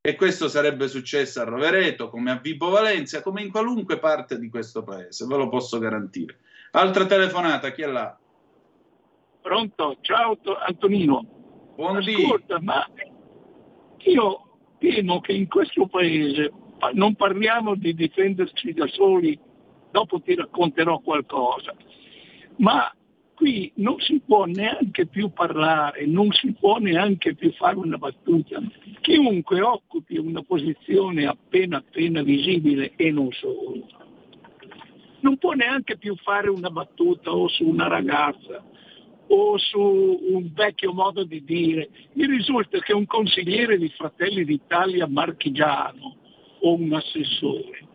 E 0.00 0.16
questo 0.16 0.48
sarebbe 0.48 0.88
successo 0.88 1.40
a 1.40 1.44
Rovereto, 1.44 2.08
come 2.08 2.32
a 2.32 2.36
Vibo 2.36 2.70
Valencia, 2.70 3.22
come 3.22 3.42
in 3.42 3.50
qualunque 3.50 3.98
parte 3.98 4.38
di 4.40 4.48
questo 4.48 4.82
paese, 4.82 5.24
ve 5.26 5.36
lo 5.36 5.48
posso 5.48 5.78
garantire. 5.78 6.40
Altra 6.72 7.06
telefonata, 7.06 7.70
chi 7.70 7.82
è 7.82 7.86
là? 7.86 8.18
Pronto? 9.40 9.98
Ciao 10.00 10.36
Antonino. 10.66 11.72
Buondì. 11.76 12.24
Ascolta, 12.24 12.60
ma 12.60 12.84
io 13.98 14.58
temo 14.78 15.20
che 15.20 15.32
in 15.32 15.46
questo 15.46 15.86
paese 15.86 16.52
non 16.94 17.14
parliamo 17.14 17.76
di 17.76 17.94
difenderci 17.94 18.72
da 18.72 18.86
soli 18.88 19.38
dopo 19.98 20.20
ti 20.20 20.34
racconterò 20.34 21.00
qualcosa. 21.00 21.74
Ma 22.58 22.92
qui 23.34 23.70
non 23.76 23.98
si 23.98 24.20
può 24.24 24.44
neanche 24.44 25.06
più 25.06 25.30
parlare, 25.30 26.06
non 26.06 26.30
si 26.32 26.52
può 26.52 26.78
neanche 26.78 27.34
più 27.34 27.52
fare 27.52 27.76
una 27.76 27.96
battuta. 27.96 28.60
Chiunque 29.00 29.60
occupi 29.60 30.18
una 30.18 30.42
posizione 30.42 31.26
appena 31.26 31.78
appena 31.78 32.22
visibile 32.22 32.92
e 32.96 33.10
non 33.10 33.30
solo, 33.32 33.86
non 35.20 35.36
può 35.36 35.52
neanche 35.52 35.96
più 35.98 36.14
fare 36.16 36.48
una 36.48 36.70
battuta 36.70 37.32
o 37.32 37.48
su 37.48 37.66
una 37.66 37.88
ragazza 37.88 38.64
o 39.30 39.58
su 39.58 39.80
un 39.80 40.50
vecchio 40.54 40.92
modo 40.92 41.24
di 41.24 41.42
dire. 41.44 41.90
Mi 42.14 42.26
risulta 42.26 42.78
che 42.78 42.92
un 42.92 43.04
consigliere 43.06 43.76
di 43.76 43.88
Fratelli 43.90 44.44
d'Italia 44.44 45.06
marchigiano 45.06 46.16
o 46.60 46.74
un 46.74 46.92
assessore 46.92 47.87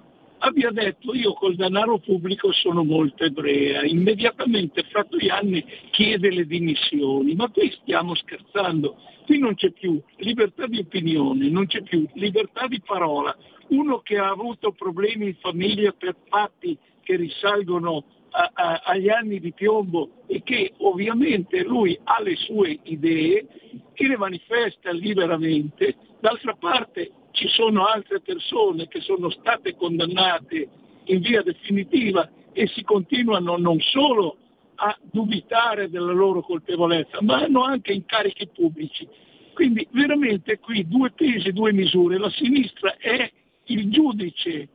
abbia 0.46 0.72
detto 0.72 1.14
io 1.14 1.34
col 1.34 1.56
denaro 1.56 2.00
pubblico 2.00 2.52
sono 2.52 2.84
molto 2.84 3.24
ebrea, 3.24 3.84
immediatamente 3.86 4.84
fra 4.84 5.06
due 5.08 5.30
anni 5.30 5.64
chiede 5.92 6.30
le 6.32 6.46
dimissioni, 6.46 7.34
ma 7.34 7.50
qui 7.50 7.72
stiamo 7.82 8.14
scherzando, 8.14 8.98
qui 9.26 9.40
non 9.40 9.56
c'è 9.56 9.72
più 9.72 10.02
libertà 10.18 10.68
di 10.68 10.80
opinione, 10.80 11.50
non 11.50 11.66
c'è 11.66 11.82
più 11.82 12.06
libertà 12.16 12.68
di 12.68 12.82
parola. 12.82 13.36
Uno 13.70 14.00
che 14.00 14.18
ha 14.18 14.28
avuto 14.28 14.74
problemi 14.74 15.28
in 15.28 15.36
famiglia 15.36 15.94
per 15.94 16.16
fatti 16.28 16.78
che 17.02 17.16
risalgono 17.16 18.04
a, 18.32 18.52
a, 18.54 18.82
agli 18.84 19.10
anni 19.10 19.40
di 19.40 19.54
piombo 19.54 20.24
e 20.28 20.44
che 20.44 20.74
ovviamente 20.80 21.64
lui 21.64 21.98
ha 22.04 22.22
le 22.22 22.36
sue 22.36 22.80
idee, 22.84 23.48
che 23.94 24.08
le 24.08 24.18
manifesta 24.18 24.92
liberamente, 24.92 25.96
d'altra 26.20 26.54
parte 26.56 27.12
ci 27.34 27.48
sono 27.50 27.86
altre 27.86 28.22
persone 28.22 28.88
che 28.88 29.02
sono 29.02 29.30
state 29.30 29.76
condannate 29.76 30.70
in 31.06 31.20
via 31.20 31.42
definitiva 31.42 32.30
e 32.54 32.68
si 32.68 32.84
continuano 32.84 33.58
non 33.58 33.80
solo 33.80 34.38
a 34.76 34.98
dubitare 35.02 35.90
della 35.90 36.14
loro 36.14 36.42
colpevolezza, 36.42 37.22
ma 37.22 37.42
hanno 37.42 37.64
anche 37.64 37.92
incarichi 37.92 38.48
pubblici. 38.48 39.08
Quindi 39.54 39.88
veramente 39.92 40.60
qui 40.60 40.88
due 40.88 41.12
pesi, 41.12 41.52
due 41.52 41.74
misure. 41.74 42.18
La 42.18 42.30
sinistra 42.30 42.96
è 42.98 43.32
il 43.66 43.90
giudice 43.90 44.70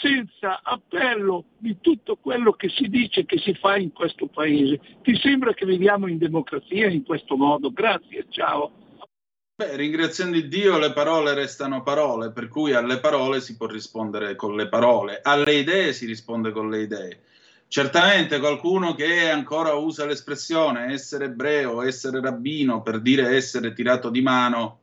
senza 0.00 0.60
appello 0.62 1.44
di 1.58 1.76
tutto 1.80 2.16
quello 2.16 2.52
che 2.52 2.68
si 2.68 2.88
dice 2.88 3.24
che 3.24 3.38
si 3.38 3.54
fa 3.54 3.76
in 3.76 3.92
questo 3.92 4.26
paese. 4.26 4.80
Ti 5.02 5.16
sembra 5.16 5.54
che 5.54 5.64
viviamo 5.64 6.06
in 6.08 6.18
democrazia 6.18 6.88
in 6.88 7.04
questo 7.04 7.36
modo? 7.36 7.70
Grazie, 7.70 8.26
ciao. 8.30 8.85
Beh, 9.58 9.74
ringraziando 9.74 10.38
Dio 10.38 10.76
le 10.76 10.92
parole 10.92 11.32
restano 11.32 11.82
parole, 11.82 12.30
per 12.30 12.46
cui 12.46 12.74
alle 12.74 13.00
parole 13.00 13.40
si 13.40 13.56
può 13.56 13.66
rispondere 13.66 14.36
con 14.36 14.54
le 14.54 14.68
parole, 14.68 15.20
alle 15.22 15.54
idee 15.54 15.94
si 15.94 16.04
risponde 16.04 16.52
con 16.52 16.68
le 16.68 16.82
idee. 16.82 17.22
Certamente 17.66 18.38
qualcuno 18.38 18.94
che 18.94 19.30
ancora 19.30 19.72
usa 19.72 20.04
l'espressione 20.04 20.92
essere 20.92 21.24
ebreo, 21.24 21.80
essere 21.80 22.20
rabbino 22.20 22.82
per 22.82 23.00
dire 23.00 23.34
essere 23.34 23.72
tirato 23.72 24.10
di 24.10 24.20
mano, 24.20 24.80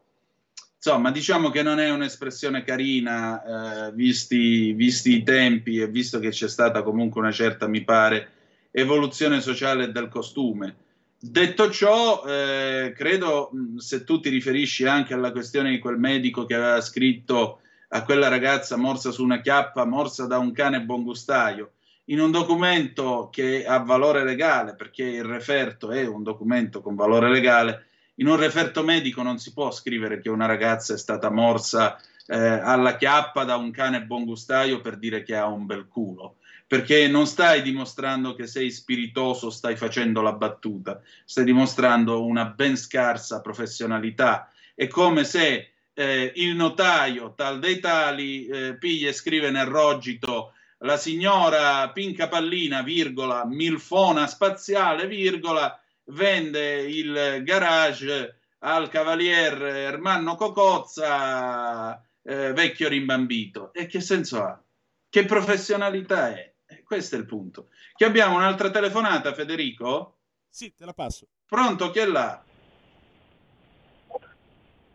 insomma, 0.76 1.12
diciamo 1.12 1.52
che 1.52 1.62
non 1.62 1.80
è 1.80 1.92
un'espressione 1.92 2.64
carina, 2.64 3.90
eh, 3.90 3.92
visti, 3.92 4.74
visti, 4.74 5.18
i 5.18 5.24
tempi 5.24 5.82
e 5.82 5.88
visto 5.88 6.18
che 6.18 6.30
c'è 6.30 6.50
stata 6.50 6.82
comunque 6.82 7.22
una 7.22 7.32
certa, 7.32 7.68
mi 7.68 7.84
pare, 7.84 8.32
evoluzione 8.72 9.40
sociale 9.40 9.92
del 9.92 10.08
costume. 10.08 10.83
Detto 11.26 11.70
ciò, 11.70 12.26
eh, 12.26 12.92
credo, 12.94 13.50
se 13.78 14.04
tu 14.04 14.20
ti 14.20 14.28
riferisci 14.28 14.86
anche 14.86 15.14
alla 15.14 15.32
questione 15.32 15.70
di 15.70 15.80
quel 15.80 15.98
medico 15.98 16.46
che 16.46 16.54
aveva 16.54 16.82
scritto 16.82 17.62
a 17.88 18.04
quella 18.04 18.28
ragazza 18.28 18.76
morsa 18.76 19.10
su 19.10 19.24
una 19.24 19.40
chiappa, 19.40 19.86
morsa 19.86 20.28
da 20.28 20.38
un 20.38 20.52
cane 20.52 20.82
buongustaio, 20.82 21.72
in 22.08 22.20
un 22.20 22.30
documento 22.30 23.30
che 23.32 23.66
ha 23.66 23.78
valore 23.78 24.26
legale, 24.26 24.76
perché 24.76 25.04
il 25.04 25.24
referto 25.24 25.92
è 25.92 26.06
un 26.06 26.24
documento 26.24 26.82
con 26.82 26.94
valore 26.94 27.30
legale, 27.30 27.86
in 28.16 28.28
un 28.28 28.36
referto 28.36 28.84
medico 28.84 29.22
non 29.22 29.40
si 29.40 29.54
può 29.54 29.72
scrivere 29.72 30.20
che 30.20 30.30
una 30.30 30.46
ragazza 30.46 30.94
è 30.94 30.98
stata 30.98 31.32
morsa 31.32 31.98
eh, 32.28 32.38
alla 32.38 32.98
chiappa 32.98 33.46
da 33.46 33.56
un 33.56 33.72
cane 33.72 34.04
buongustaio 34.04 34.82
per 34.82 34.98
dire 34.98 35.24
che 35.24 35.38
ha 35.38 35.48
un 35.48 35.66
bel 35.66 35.88
culo, 35.88 36.36
perché 36.74 37.08
non 37.08 37.28
stai 37.28 37.62
dimostrando 37.62 38.34
che 38.34 38.48
sei 38.48 38.72
spiritoso, 38.72 39.52
stai 39.52 39.76
facendo 39.76 40.24
la 40.24 40.34
battuta, 40.34 41.00
stai 41.24 41.44
dimostrando 41.44 42.26
una 42.26 42.46
ben 42.46 42.76
scarsa 42.78 43.42
professionalità. 43.42 44.52
È 44.74 44.88
come 44.88 45.24
se 45.24 45.74
eh, 45.94 46.32
il 46.38 46.56
notaio 46.56 47.36
tal 47.36 47.60
dei 47.60 47.80
tali 47.80 48.48
eh, 48.48 48.76
piglia 48.80 49.10
e 49.10 49.14
scrive 49.14 49.52
nel 49.52 49.68
rogito 49.68 50.54
la 50.80 50.98
signora 50.98 51.92
Pinca 51.92 52.28
Pallina, 52.28 52.82
virgola, 52.82 53.46
milfona 53.46 54.26
spaziale, 54.26 55.06
virgola, 55.06 55.80
vende 56.06 56.82
il 56.90 57.42
garage 57.44 58.40
al 58.62 58.90
cavalier 58.90 59.62
Ermanno 59.62 60.34
Cocozza, 60.34 62.02
eh, 62.24 62.52
vecchio 62.52 62.90
rimbambito. 62.90 63.72
E 63.74 63.86
che 63.86 64.02
senso 64.02 64.42
ha? 64.42 64.60
Che 65.08 65.26
professionalità 65.26 66.30
è? 66.36 66.53
Questo 66.84 67.16
è 67.16 67.20
il 67.20 67.26
punto. 67.26 67.70
Che 67.96 68.06
abbiamo 68.06 68.36
un'altra 68.36 68.70
telefonata, 68.70 69.34
Federico? 69.34 70.18
Sì, 70.50 70.74
te 70.76 70.86
la 70.86 70.94
passo. 70.94 71.28
Pronto, 71.46 71.90
chi 71.90 72.00
è 72.00 72.06
là? 72.06 72.44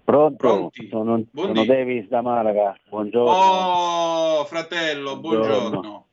Pronto? 0.05 0.37
Pronti? 0.37 0.89
Sono, 0.89 1.23
sono 1.35 1.65
Davis 1.65 2.09
da 2.09 2.23
Malaga. 2.23 2.79
Buongiorno. 2.89 3.31
Oh, 3.31 4.45
fratello, 4.45 5.19
buongiorno. 5.19 5.69
buongiorno. 5.71 6.07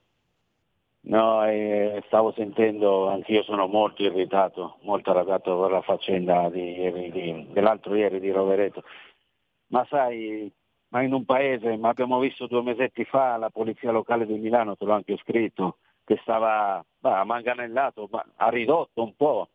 No, 1.07 1.45
eh, 1.45 2.03
stavo 2.07 2.33
sentendo, 2.35 3.07
anch'io 3.09 3.43
sono 3.43 3.67
molto 3.67 4.01
irritato, 4.01 4.79
molto 4.81 5.11
arrabbiato 5.11 5.59
per 5.61 5.71
la 5.71 5.81
faccenda 5.81 6.49
di 6.49 6.77
ieri, 6.77 7.11
di, 7.11 7.47
dell'altro 7.51 7.95
ieri 7.95 8.19
di 8.19 8.31
Rovereto. 8.31 8.83
Ma 9.67 9.85
sai, 9.87 10.51
ma 10.95 11.01
in 11.01 11.11
un 11.11 11.25
paese, 11.25 11.75
ma 11.75 11.89
abbiamo 11.89 12.19
visto 12.19 12.47
due 12.47 12.61
mesetti 12.61 13.03
fa 13.03 13.35
la 13.35 13.49
polizia 13.49 13.91
locale 13.91 14.25
di 14.25 14.37
Milano, 14.37 14.77
te 14.77 14.85
l'ho 14.85 14.93
anche 14.93 15.17
scritto, 15.17 15.79
che 16.05 16.17
stava 16.21 16.81
bah, 16.99 17.25
manganellato, 17.25 18.07
ma 18.09 18.25
ha 18.37 18.47
ridotto 18.47 19.03
un 19.03 19.13
po' 19.13 19.49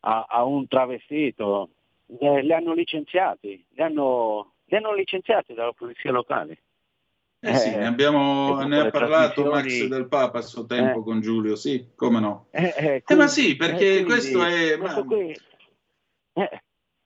a, 0.00 0.26
a 0.28 0.44
un 0.44 0.68
travestito, 0.68 1.70
eh, 2.16 2.42
li 2.42 2.52
hanno 2.52 2.74
licenziati, 2.74 3.66
li 3.70 3.82
hanno, 3.82 4.52
li 4.66 4.76
hanno 4.76 4.94
licenziati 4.94 5.52
dalla 5.52 5.72
polizia 5.72 6.12
locale. 6.12 6.58
Eh 7.40 7.56
sì, 7.56 7.70
ne, 7.74 7.86
abbiamo, 7.86 8.62
ne 8.62 8.78
ha 8.78 8.90
parlato 8.90 9.44
Max 9.46 9.86
del 9.86 10.06
Papa 10.06 10.38
a 10.38 10.42
suo 10.42 10.64
tempo 10.64 11.00
eh. 11.00 11.02
con 11.02 11.20
Giulio, 11.20 11.56
sì, 11.56 11.88
come 11.96 12.20
no. 12.20 12.46
Eh, 12.52 12.72
eh, 12.76 13.02
quindi, 13.02 13.24
ma 13.24 13.26
sì, 13.26 13.56
perché 13.56 14.04
quindi, 14.04 14.04
questo 14.04 14.44
è... 14.44 14.76
Ma... 14.76 15.02
Qui, 15.02 15.36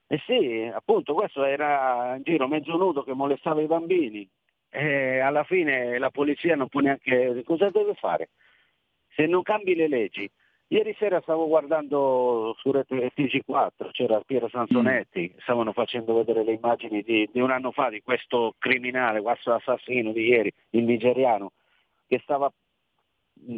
eh, 0.08 0.22
sì, 0.26 0.70
appunto, 0.72 1.14
questo 1.14 1.44
era 1.44 2.14
in 2.16 2.22
giro 2.22 2.46
mezzo 2.48 2.76
nudo 2.76 3.02
che 3.02 3.14
molestava 3.14 3.60
i 3.60 3.66
bambini. 3.66 4.28
E 4.68 5.20
alla 5.20 5.44
fine 5.44 5.98
la 5.98 6.10
polizia 6.10 6.54
non 6.56 6.68
può 6.68 6.80
neanche... 6.80 7.42
Cosa 7.44 7.70
deve 7.70 7.94
fare? 7.94 8.30
Se 9.14 9.26
non 9.26 9.42
cambi 9.42 9.74
le 9.74 9.88
leggi, 9.88 10.30
Ieri 10.68 10.96
sera 10.98 11.20
stavo 11.20 11.46
guardando 11.46 12.56
su 12.58 12.72
Rete 12.72 13.12
TG4, 13.14 13.90
c'era 13.92 14.20
Piero 14.26 14.48
Sansonetti, 14.48 15.32
mm. 15.32 15.38
stavano 15.38 15.72
facendo 15.72 16.12
vedere 16.14 16.42
le 16.42 16.54
immagini 16.54 17.02
di, 17.02 17.28
di, 17.32 17.38
un 17.38 17.52
anno 17.52 17.70
fa 17.70 17.88
di 17.88 18.02
questo 18.02 18.56
criminale, 18.58 19.22
questo 19.22 19.52
assassino 19.52 20.10
di 20.10 20.26
ieri, 20.26 20.52
il 20.70 20.82
nigeriano, 20.82 21.52
che 22.08 22.18
stava 22.20 22.52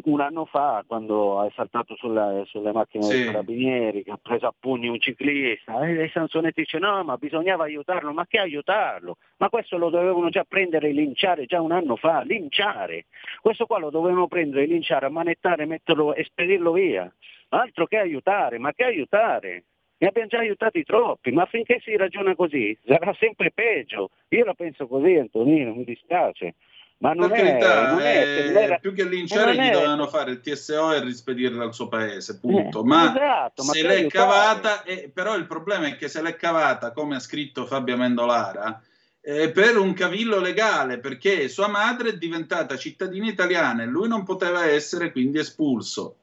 un 0.05 0.21
anno 0.21 0.45
fa 0.45 0.85
quando 0.87 1.41
ha 1.41 1.51
saltato 1.55 1.95
sulla, 1.97 2.43
sulle 2.47 2.73
macchine 2.73 3.05
sì. 3.05 3.17
dei 3.17 3.25
carabinieri, 3.27 4.03
che 4.03 4.11
ha 4.11 4.19
preso 4.21 4.47
a 4.47 4.55
pugni 4.59 4.89
un 4.89 4.99
ciclista, 4.99 5.81
e, 5.87 6.05
e 6.05 6.11
Sansonetti 6.13 6.63
dice 6.63 6.79
no 6.79 7.03
ma 7.05 7.17
bisognava 7.17 7.65
aiutarlo, 7.65 8.13
ma 8.13 8.27
che 8.27 8.39
aiutarlo? 8.39 9.17
Ma 9.39 9.49
questo 9.49 9.79
lo 9.79 9.91
dovevano 9.91 10.29
già 10.29 10.45
prendere 10.45 10.89
e 10.89 10.93
linciare 10.93 11.47
già 11.47 11.61
un 11.61 11.73
anno 11.73 11.97
fa, 11.97 12.23
linciare. 12.23 13.07
Questo 13.41 13.67
qua 13.67 13.79
lo 13.79 13.91
dovevano 13.91 14.27
prendere 14.27 14.65
e 14.65 14.67
linciare, 14.67 15.07
ammanettare, 15.07 15.65
metterlo 15.65 16.15
e 16.15 16.25
spedirlo 16.25 16.73
via. 16.73 17.11
Altro 17.51 17.87
che 17.87 17.97
aiutare, 17.97 18.59
ma 18.59 18.73
che 18.73 18.85
aiutare? 18.85 19.65
Ne 20.01 20.07
abbiamo 20.07 20.29
già 20.29 20.39
aiutati 20.39 20.85
troppi, 20.85 21.33
ma 21.33 21.45
finché 21.47 21.81
si 21.81 21.97
ragiona 21.97 22.37
così 22.37 22.77
sarà 22.85 23.13
sempre 23.15 23.51
peggio. 23.51 24.11
Io 24.29 24.45
la 24.45 24.55
penso 24.55 24.87
così 24.87 25.15
Antonino, 25.15 25.75
mi 25.75 25.85
dispiace. 25.85 26.55
Ma 27.01 27.13
non 27.13 27.29
per 27.29 27.39
è, 27.39 27.43
carità, 27.43 27.91
non 27.93 28.01
è, 28.01 28.17
eh, 28.17 28.53
era, 28.53 28.79
più 28.79 28.93
che 28.93 29.05
linciare 29.05 29.55
gli 29.55 29.59
è... 29.59 29.71
dovevano 29.71 30.09
fare 30.09 30.33
il 30.33 30.41
TSO 30.41 30.93
e 30.93 31.01
rispedirla 31.01 31.63
al 31.63 31.73
suo 31.73 31.87
paese, 31.87 32.41
punto. 32.41 32.81
Eh, 32.81 32.85
ma, 32.85 33.15
esatto, 33.15 33.63
se 33.63 33.83
l'è 33.87 34.07
cavata, 34.09 34.83
eh, 34.83 35.09
però 35.13 35.37
il 35.37 35.47
problema 35.47 35.87
è 35.87 35.97
che 35.97 36.09
se 36.09 36.21
l'è 36.21 36.35
cavata, 36.35 36.91
come 36.91 37.15
ha 37.15 37.21
scritto 37.21 37.67
Fabio 37.67 37.97
Mendolara, 37.97 38.83
eh, 39.21 39.51
per 39.51 39.77
un 39.77 39.93
cavillo 39.93 40.41
legale, 40.41 40.99
perché 40.99 41.49
sua 41.49 41.69
madre 41.69 42.11
è 42.11 42.17
diventata 42.17 42.77
cittadina 42.77 43.29
italiana 43.29 43.85
e 43.85 43.87
lui 43.87 44.09
non 44.09 44.25
poteva 44.25 44.67
essere 44.67 45.13
quindi 45.13 45.39
espulso. 45.39 46.17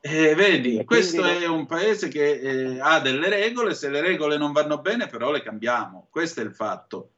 Eh, 0.00 0.34
vedi, 0.34 0.84
questo 0.84 1.24
è 1.24 1.46
un 1.46 1.66
paese 1.66 2.08
che 2.08 2.32
eh, 2.38 2.80
ha 2.80 2.98
delle 3.00 3.28
regole, 3.28 3.74
se 3.74 3.88
le 3.88 4.00
regole 4.00 4.38
non 4.38 4.52
vanno 4.52 4.78
bene 4.78 5.06
però 5.06 5.30
le 5.30 5.42
cambiamo, 5.42 6.08
questo 6.10 6.40
è 6.40 6.44
il 6.44 6.52
fatto. 6.52 7.10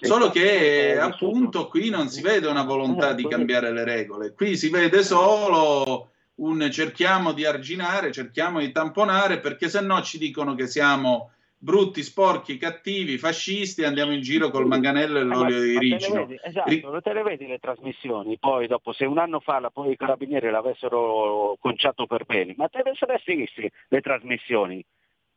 Solo 0.00 0.30
che 0.30 0.98
appunto 0.98 1.68
qui 1.68 1.90
non 1.90 2.08
si 2.08 2.22
vede 2.22 2.46
una 2.46 2.64
volontà 2.64 3.12
di 3.12 3.26
cambiare 3.26 3.72
le 3.72 3.84
regole, 3.84 4.32
qui 4.32 4.56
si 4.56 4.70
vede 4.70 5.02
solo 5.02 6.10
un 6.36 6.70
cerchiamo 6.70 7.32
di 7.32 7.44
arginare, 7.44 8.12
cerchiamo 8.12 8.60
di 8.60 8.70
tamponare, 8.70 9.40
perché 9.40 9.68
se 9.68 9.80
no 9.80 10.00
ci 10.02 10.18
dicono 10.18 10.54
che 10.54 10.66
siamo 10.66 11.32
brutti, 11.60 12.04
sporchi, 12.04 12.56
cattivi, 12.56 13.18
fascisti, 13.18 13.82
andiamo 13.82 14.12
in 14.12 14.20
giro 14.20 14.50
col 14.50 14.66
manganello 14.66 15.18
e 15.18 15.22
l'olio 15.24 15.60
di 15.60 15.78
ricino. 15.78 16.28
Esatto, 16.40 17.00
te 17.02 17.12
le 17.12 17.22
vedi 17.22 17.46
le 17.46 17.58
trasmissioni, 17.58 18.38
poi 18.38 18.68
dopo 18.68 18.92
se 18.92 19.04
un 19.04 19.18
anno 19.18 19.40
fa 19.40 19.58
la, 19.58 19.70
poi 19.70 19.92
i 19.92 19.96
carabinieri 19.96 20.50
l'avessero 20.50 21.56
conciato 21.60 22.06
per 22.06 22.24
bene, 22.24 22.54
ma 22.56 22.68
te 22.68 22.82
le 22.84 22.92
saresti 22.94 23.34
visti 23.34 23.70
le 23.88 24.00
trasmissioni? 24.00 24.84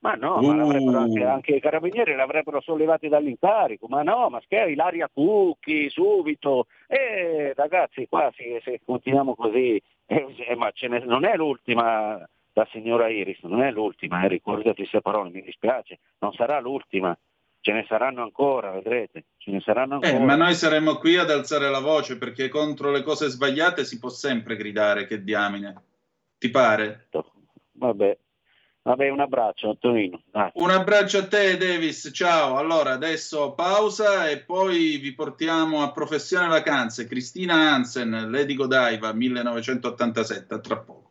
Ma 0.01 0.13
no, 0.13 0.41
ma 0.41 0.55
l'avrebbero 0.55 0.97
Uh. 0.97 1.01
anche, 1.01 1.23
anche 1.23 1.55
i 1.55 1.61
carabinieri 1.61 2.15
l'avrebbero 2.15 2.59
sollevati 2.59 3.07
dall'incarico, 3.07 3.87
ma 3.87 4.01
no, 4.01 4.29
ma 4.29 4.41
scherzi, 4.41 4.73
l'aria 4.75 5.09
Cucchi, 5.13 5.89
subito. 5.89 6.65
E 6.87 7.53
ragazzi, 7.55 8.07
qua 8.07 8.31
se, 8.35 8.61
se 8.63 8.81
continuiamo 8.83 9.35
così, 9.35 9.79
eh, 10.07 10.35
eh, 10.47 10.55
ma 10.55 10.71
ce 10.71 10.87
ne- 10.87 11.05
non 11.05 11.23
è 11.23 11.35
l'ultima 11.35 12.27
la 12.53 12.67
signora 12.71 13.07
Iris, 13.09 13.41
non 13.43 13.61
è 13.61 13.71
l'ultima, 13.71 14.23
eh, 14.23 14.27
ricordati 14.27 14.75
queste 14.75 15.01
parole, 15.01 15.29
mi 15.29 15.41
dispiace, 15.41 15.99
non 16.19 16.33
sarà 16.33 16.59
l'ultima, 16.59 17.17
ce 17.61 17.71
ne 17.71 17.85
saranno 17.87 18.23
ancora, 18.23 18.71
vedrete, 18.71 19.25
ce 19.37 19.51
ne 19.51 19.61
saranno 19.61 19.95
ancora. 19.95 20.13
Eh, 20.13 20.19
ma 20.19 20.35
noi 20.35 20.53
saremmo 20.55 20.95
qui 20.95 21.15
ad 21.15 21.29
alzare 21.29 21.69
la 21.69 21.79
voce 21.79 22.17
perché 22.17 22.49
contro 22.49 22.91
le 22.91 23.03
cose 23.03 23.29
sbagliate 23.29 23.85
si 23.85 23.99
può 23.99 24.09
sempre 24.09 24.55
gridare, 24.55 25.05
che 25.05 25.23
diamine. 25.23 25.81
Ti 26.37 26.49
pare? 26.49 27.07
Vabbè, 27.73 28.17
vabbè, 28.83 29.09
un 29.09 29.19
abbraccio 29.19 29.69
Antonino. 29.69 30.21
Dai. 30.31 30.51
Un 30.55 30.69
abbraccio 30.71 31.19
a 31.19 31.27
te, 31.27 31.57
Davis. 31.57 32.09
Ciao. 32.13 32.57
Allora, 32.57 32.91
adesso 32.91 33.53
pausa 33.53 34.29
e 34.29 34.39
poi 34.39 34.97
vi 34.97 35.13
portiamo 35.13 35.83
a 35.83 35.91
Professione 35.91 36.47
Vacanze. 36.47 37.05
Cristina 37.05 37.73
Hansen, 37.73 38.29
Lady 38.29 38.55
Godiva, 38.55 39.13
1987. 39.13 40.53
A 40.53 40.59
tra 40.59 40.77
poco. 40.77 41.10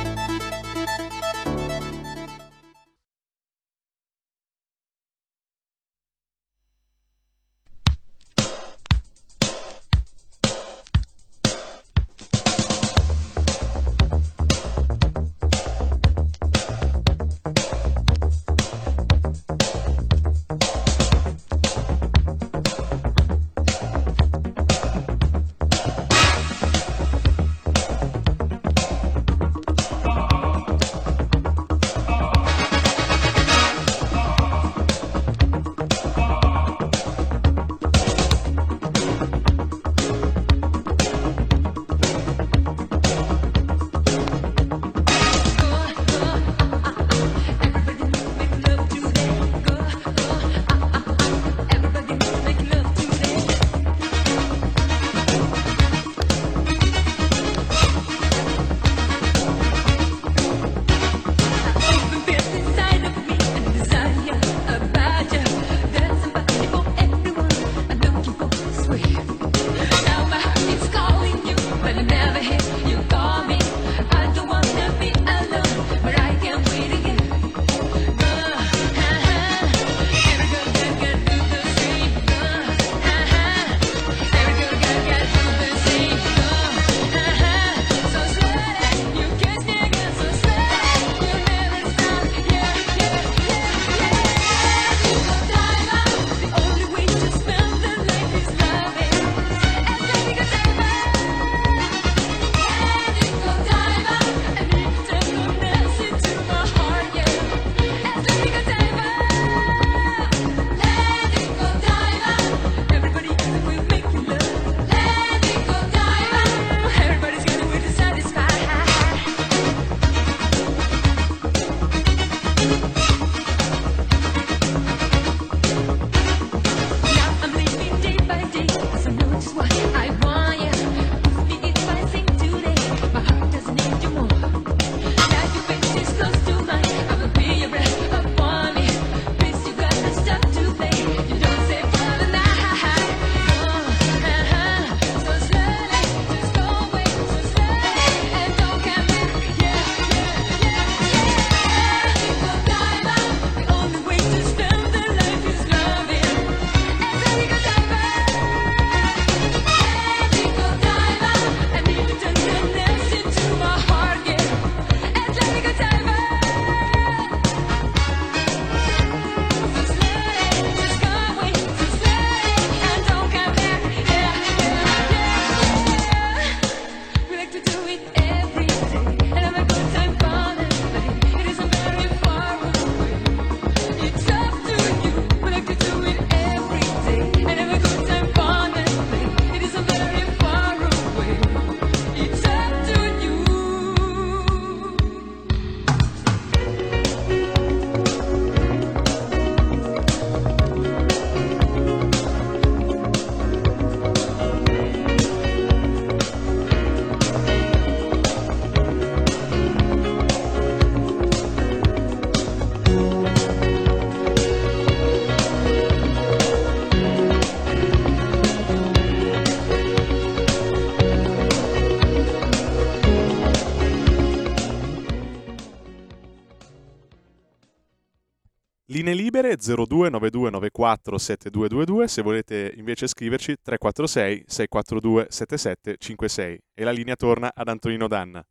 Linee 229.01 229.15
libere 229.15 229.55
0292947222 229.55 232.03
se 232.03 232.21
volete 232.21 232.71
invece 232.75 233.07
scriverci 233.07 233.55
346 233.59 234.43
642 234.45 235.25
7756 235.27 236.61
e 236.75 236.83
la 236.83 236.91
linea 236.91 237.15
torna 237.15 237.51
ad 237.51 237.67
Antonino 237.67 238.07
Danna. 238.07 238.45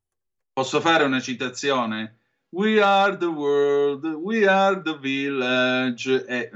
Posso 0.53 0.81
fare 0.81 1.05
una 1.05 1.21
citazione? 1.21 2.17
We 2.49 2.83
are 2.83 3.17
the 3.17 3.27
world, 3.27 4.05
we 4.07 4.49
are 4.49 4.83
the 4.83 4.99
village. 4.99 6.25
Eh, 6.27 6.51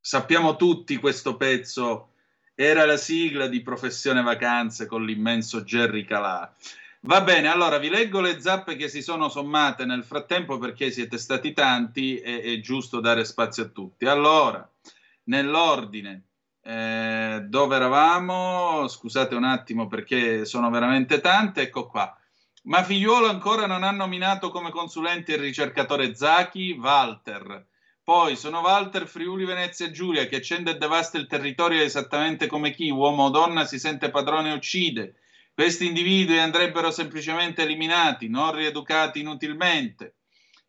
sappiamo 0.00 0.54
tutti 0.54 0.96
questo 0.98 1.36
pezzo. 1.36 2.10
Era 2.54 2.86
la 2.86 2.96
sigla 2.96 3.48
di 3.48 3.60
Professione 3.60 4.22
Vacanze 4.22 4.86
con 4.86 5.04
l'immenso 5.04 5.62
Jerry 5.62 6.04
Calà. 6.04 6.54
Va 7.02 7.22
bene, 7.22 7.48
allora 7.48 7.78
vi 7.78 7.88
leggo 7.88 8.20
le 8.20 8.42
zappe 8.42 8.76
che 8.76 8.88
si 8.88 9.00
sono 9.00 9.30
sommate 9.30 9.86
nel 9.86 10.04
frattempo 10.04 10.58
perché 10.58 10.90
siete 10.90 11.16
stati 11.16 11.54
tanti 11.54 12.18
e 12.18 12.42
è 12.42 12.60
giusto 12.60 13.00
dare 13.00 13.24
spazio 13.24 13.64
a 13.64 13.68
tutti. 13.68 14.04
Allora, 14.04 14.70
nell'ordine, 15.24 16.24
eh, 16.62 17.42
dove 17.46 17.76
eravamo? 17.76 18.86
Scusate 18.86 19.34
un 19.34 19.44
attimo 19.44 19.86
perché 19.86 20.44
sono 20.44 20.68
veramente 20.68 21.22
tante, 21.22 21.62
ecco 21.62 21.86
qua. 21.86 22.14
Ma 22.64 22.82
figliuolo 22.82 23.28
ancora 23.28 23.66
non 23.66 23.82
ha 23.82 23.90
nominato 23.90 24.50
come 24.50 24.70
consulente 24.70 25.32
il 25.32 25.38
ricercatore 25.38 26.14
Zachi, 26.14 26.72
Walter. 26.72 27.66
Poi 28.04 28.36
sono 28.36 28.60
Walter 28.60 29.06
Friuli 29.06 29.46
Venezia 29.46 29.90
Giulia 29.90 30.26
che 30.26 30.36
accende 30.36 30.72
e 30.72 30.76
devasta 30.76 31.16
il 31.16 31.26
territorio 31.26 31.82
esattamente 31.82 32.46
come 32.46 32.72
chi, 32.72 32.90
uomo 32.90 33.24
o 33.24 33.30
donna, 33.30 33.64
si 33.64 33.78
sente 33.78 34.10
padrone 34.10 34.50
e 34.50 34.54
uccide 34.54 35.14
questi 35.60 35.84
individui 35.84 36.38
andrebbero 36.38 36.90
semplicemente 36.90 37.60
eliminati, 37.60 38.30
non 38.30 38.54
rieducati 38.54 39.20
inutilmente. 39.20 40.14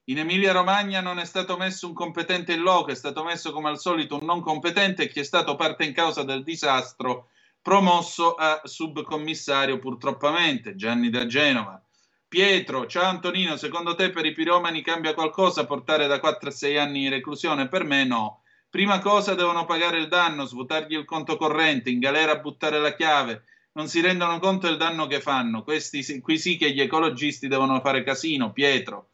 In 0.09 0.19
Emilia-Romagna 0.19 0.99
non 0.99 1.17
è 1.17 1.23
stato 1.23 1.55
messo 1.55 1.87
un 1.87 1.93
competente 1.93 2.51
in 2.51 2.59
loco, 2.59 2.91
è 2.91 2.95
stato 2.95 3.23
messo 3.23 3.53
come 3.53 3.69
al 3.69 3.79
solito 3.79 4.17
un 4.19 4.25
non 4.25 4.41
competente 4.41 5.07
che 5.07 5.21
è 5.21 5.23
stato 5.23 5.55
parte 5.55 5.85
in 5.85 5.93
causa 5.93 6.23
del 6.23 6.43
disastro 6.43 7.29
promosso 7.61 8.33
a 8.33 8.59
subcommissario 8.65 9.79
purtroppamente, 9.79 10.75
Gianni 10.75 11.09
da 11.09 11.25
Genova. 11.25 11.81
Pietro, 12.27 12.85
ciao 12.85 13.05
Antonino, 13.05 13.55
secondo 13.55 13.95
te 13.95 14.09
per 14.09 14.25
i 14.25 14.33
piromani 14.33 14.81
cambia 14.81 15.13
qualcosa 15.13 15.65
portare 15.65 16.05
da 16.07 16.19
4 16.19 16.49
a 16.49 16.51
6 16.51 16.77
anni 16.77 17.05
in 17.05 17.11
reclusione? 17.11 17.69
Per 17.69 17.85
me 17.85 18.03
no. 18.03 18.41
Prima 18.69 18.99
cosa 18.99 19.35
devono 19.35 19.63
pagare 19.63 19.99
il 19.99 20.09
danno, 20.09 20.43
svuotargli 20.43 20.95
il 20.95 21.05
conto 21.05 21.37
corrente, 21.37 21.89
in 21.89 21.99
galera 21.99 22.39
buttare 22.39 22.77
la 22.77 22.93
chiave, 22.93 23.45
non 23.73 23.87
si 23.87 24.01
rendono 24.01 24.39
conto 24.39 24.67
del 24.67 24.77
danno 24.77 25.07
che 25.07 25.21
fanno. 25.21 25.63
Questi, 25.63 26.19
qui 26.19 26.37
sì 26.37 26.57
che 26.57 26.71
gli 26.71 26.81
ecologisti 26.81 27.47
devono 27.47 27.79
fare 27.79 28.03
casino, 28.03 28.51
Pietro. 28.51 29.11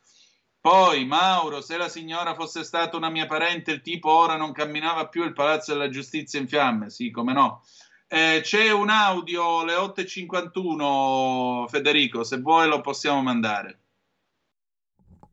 Poi, 0.60 1.06
Mauro, 1.06 1.62
se 1.62 1.78
la 1.78 1.88
signora 1.88 2.34
fosse 2.36 2.64
stata 2.64 2.98
una 2.98 3.10
mia 3.10 3.26
parente, 3.26 3.72
il 3.72 3.82
tipo 3.82 4.12
ora 4.12 4.36
non 4.36 4.52
camminava 4.52 5.08
più 5.08 5.24
il 5.24 5.34
palazzo 5.34 5.72
della 5.74 5.90
giustizia 5.90 6.40
in 6.40 6.48
fiamme. 6.48 6.90
Sì, 6.90 7.12
come 7.12 7.34
no. 7.34 7.64
Eh, 8.08 8.40
c'è 8.42 8.72
un 8.72 8.90
audio, 8.90 9.64
le 9.64 9.76
8.51, 9.76 11.68
Federico, 11.68 12.24
se 12.24 12.38
vuoi 12.40 12.68
lo 12.68 12.82
possiamo 12.82 13.22
mandare. 13.22 13.80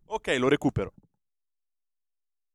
Ok, 0.06 0.36
lo 0.38 0.48
recupero. 0.48 0.92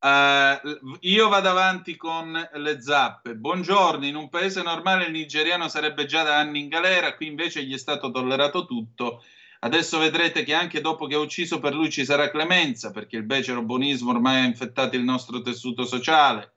Uh, 0.01 0.97
io 1.01 1.27
vado 1.27 1.49
avanti 1.49 1.97
con 1.97 2.49
le 2.53 2.81
zappe. 2.81 3.35
Buongiorno, 3.35 4.05
in 4.05 4.15
un 4.15 4.29
paese 4.29 4.61
normale 4.61 5.05
il 5.05 5.11
nigeriano 5.11 5.67
sarebbe 5.67 6.05
già 6.05 6.23
da 6.23 6.37
anni 6.37 6.61
in 6.61 6.69
galera, 6.69 7.15
qui 7.15 7.27
invece 7.27 7.63
gli 7.63 7.73
è 7.73 7.77
stato 7.77 8.09
tollerato 8.09 8.65
tutto. 8.65 9.21
Adesso 9.59 9.99
vedrete 9.99 10.43
che 10.43 10.53
anche 10.53 10.79
dopo 10.79 11.05
che 11.05 11.15
ha 11.15 11.19
ucciso 11.19 11.59
per 11.59 11.73
lui 11.73 11.91
ci 11.91 12.05
sarà 12.05 12.31
clemenza, 12.31 12.91
perché 12.91 13.17
il 13.17 13.25
becero 13.25 13.61
buonismo 13.61 14.11
ormai 14.11 14.41
ha 14.41 14.45
infettato 14.45 14.95
il 14.95 15.03
nostro 15.03 15.41
tessuto 15.41 15.83
sociale. 15.83 16.53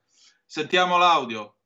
Sentiamo 0.46 0.96
l'audio. 0.96 1.56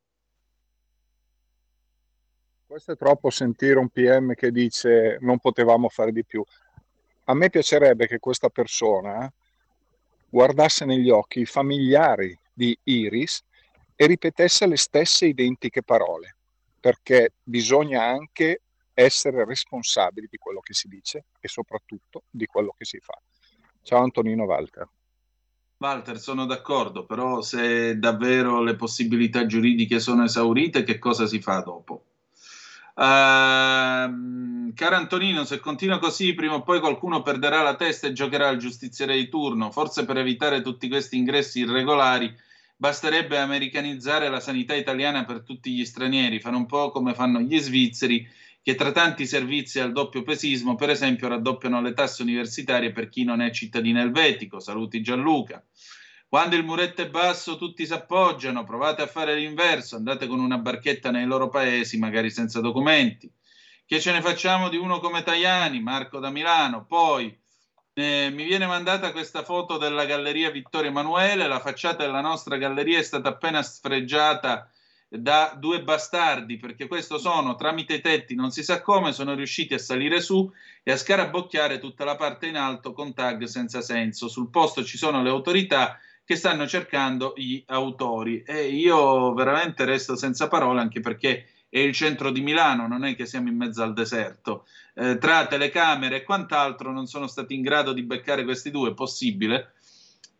Questo 2.64 2.92
è 2.92 2.96
troppo 2.96 3.28
sentire 3.28 3.78
un 3.78 3.90
PM 3.90 4.32
che 4.32 4.50
dice 4.50 5.18
non 5.20 5.38
potevamo 5.38 5.90
fare 5.90 6.10
di 6.10 6.24
più. 6.24 6.42
A 7.24 7.34
me 7.34 7.50
piacerebbe 7.50 8.06
che 8.06 8.18
questa 8.18 8.48
persona 8.48 9.30
guardasse 10.36 10.84
negli 10.84 11.08
occhi 11.08 11.40
i 11.40 11.46
familiari 11.46 12.38
di 12.52 12.78
Iris 12.82 13.42
e 13.94 14.06
ripetesse 14.06 14.66
le 14.66 14.76
stesse 14.76 15.24
identiche 15.24 15.82
parole, 15.82 16.36
perché 16.78 17.36
bisogna 17.42 18.04
anche 18.04 18.60
essere 18.92 19.46
responsabili 19.46 20.26
di 20.30 20.36
quello 20.36 20.60
che 20.60 20.74
si 20.74 20.88
dice 20.88 21.24
e 21.40 21.48
soprattutto 21.48 22.24
di 22.28 22.44
quello 22.44 22.74
che 22.76 22.84
si 22.84 22.98
fa. 23.00 23.18
Ciao 23.80 24.02
Antonino 24.02 24.44
Walter. 24.44 24.86
Walter, 25.78 26.18
sono 26.18 26.44
d'accordo, 26.44 27.06
però 27.06 27.40
se 27.40 27.98
davvero 27.98 28.62
le 28.62 28.76
possibilità 28.76 29.46
giuridiche 29.46 30.00
sono 30.00 30.24
esaurite, 30.24 30.82
che 30.82 30.98
cosa 30.98 31.24
si 31.24 31.40
fa 31.40 31.60
dopo? 31.60 32.15
Uh, 32.98 34.72
caro 34.72 34.96
Antonino, 34.96 35.44
se 35.44 35.60
continua 35.60 35.98
così, 35.98 36.32
prima 36.32 36.54
o 36.54 36.62
poi 36.62 36.80
qualcuno 36.80 37.20
perderà 37.20 37.60
la 37.60 37.76
testa 37.76 38.06
e 38.06 38.12
giocherà 38.12 38.48
al 38.48 38.56
giustiziere 38.56 39.16
di 39.16 39.28
turno. 39.28 39.70
Forse 39.70 40.06
per 40.06 40.16
evitare 40.16 40.62
tutti 40.62 40.88
questi 40.88 41.18
ingressi 41.18 41.60
irregolari 41.60 42.34
basterebbe 42.74 43.38
americanizzare 43.38 44.30
la 44.30 44.40
sanità 44.40 44.74
italiana 44.74 45.24
per 45.24 45.42
tutti 45.42 45.72
gli 45.72 45.84
stranieri, 45.84 46.40
fare 46.40 46.56
un 46.56 46.64
po' 46.64 46.90
come 46.90 47.12
fanno 47.12 47.40
gli 47.40 47.58
svizzeri, 47.58 48.26
che 48.62 48.74
tra 48.74 48.92
tanti 48.92 49.26
servizi 49.26 49.78
al 49.78 49.92
doppio 49.92 50.22
pesismo, 50.22 50.74
per 50.74 50.88
esempio, 50.88 51.28
raddoppiano 51.28 51.82
le 51.82 51.92
tasse 51.92 52.22
universitarie 52.22 52.92
per 52.92 53.10
chi 53.10 53.24
non 53.24 53.42
è 53.42 53.50
cittadino 53.50 54.00
elvetico. 54.00 54.58
Saluti 54.58 55.02
Gianluca. 55.02 55.62
Quando 56.28 56.56
il 56.56 56.64
muretto 56.64 57.02
è 57.02 57.08
basso 57.08 57.56
tutti 57.56 57.86
si 57.86 57.92
appoggiano, 57.92 58.64
provate 58.64 59.02
a 59.02 59.06
fare 59.06 59.36
l'inverso, 59.36 59.94
andate 59.94 60.26
con 60.26 60.40
una 60.40 60.58
barchetta 60.58 61.10
nei 61.10 61.24
loro 61.24 61.48
paesi, 61.48 61.98
magari 61.98 62.30
senza 62.30 62.60
documenti. 62.60 63.32
Che 63.86 64.00
ce 64.00 64.10
ne 64.10 64.20
facciamo 64.20 64.68
di 64.68 64.76
uno 64.76 64.98
come 64.98 65.22
Tajani, 65.22 65.80
Marco 65.80 66.18
da 66.18 66.30
Milano? 66.30 66.84
Poi 66.84 67.38
eh, 67.94 68.30
mi 68.32 68.44
viene 68.44 68.66
mandata 68.66 69.12
questa 69.12 69.44
foto 69.44 69.78
della 69.78 70.04
Galleria 70.04 70.50
Vittorio 70.50 70.90
Emanuele, 70.90 71.46
la 71.46 71.60
facciata 71.60 72.04
della 72.04 72.20
nostra 72.20 72.56
galleria 72.56 72.98
è 72.98 73.02
stata 73.02 73.28
appena 73.28 73.62
sfregiata 73.62 74.68
da 75.08 75.54
due 75.56 75.82
bastardi, 75.82 76.56
perché 76.56 76.88
questo 76.88 77.18
sono, 77.18 77.54
tramite 77.54 77.94
i 77.94 78.00
tetti, 78.00 78.34
non 78.34 78.50
si 78.50 78.64
sa 78.64 78.82
come, 78.82 79.12
sono 79.12 79.34
riusciti 79.34 79.74
a 79.74 79.78
salire 79.78 80.20
su 80.20 80.50
e 80.82 80.90
a 80.90 80.96
scarabocchiare 80.96 81.78
tutta 81.78 82.04
la 82.04 82.16
parte 82.16 82.48
in 82.48 82.56
alto 82.56 82.92
con 82.92 83.14
tag 83.14 83.44
senza 83.44 83.80
senso. 83.80 84.28
Sul 84.28 84.50
posto 84.50 84.84
ci 84.84 84.98
sono 84.98 85.22
le 85.22 85.30
autorità 85.30 85.98
che 86.26 86.34
stanno 86.34 86.66
cercando 86.66 87.34
gli 87.36 87.62
autori 87.66 88.42
e 88.42 88.66
io 88.66 89.32
veramente 89.32 89.84
resto 89.84 90.16
senza 90.16 90.48
parole 90.48 90.80
anche 90.80 90.98
perché 90.98 91.46
è 91.68 91.78
il 91.78 91.94
centro 91.94 92.32
di 92.32 92.40
Milano, 92.40 92.88
non 92.88 93.04
è 93.04 93.14
che 93.14 93.26
siamo 93.26 93.48
in 93.48 93.56
mezzo 93.56 93.84
al 93.84 93.92
deserto. 93.92 94.66
Eh, 94.94 95.18
tra 95.18 95.46
telecamere 95.46 96.16
e 96.16 96.22
quant'altro 96.24 96.90
non 96.90 97.06
sono 97.06 97.28
stati 97.28 97.54
in 97.54 97.62
grado 97.62 97.92
di 97.92 98.02
beccare 98.02 98.42
questi 98.42 98.72
due, 98.72 98.92
possibile. 98.92 99.74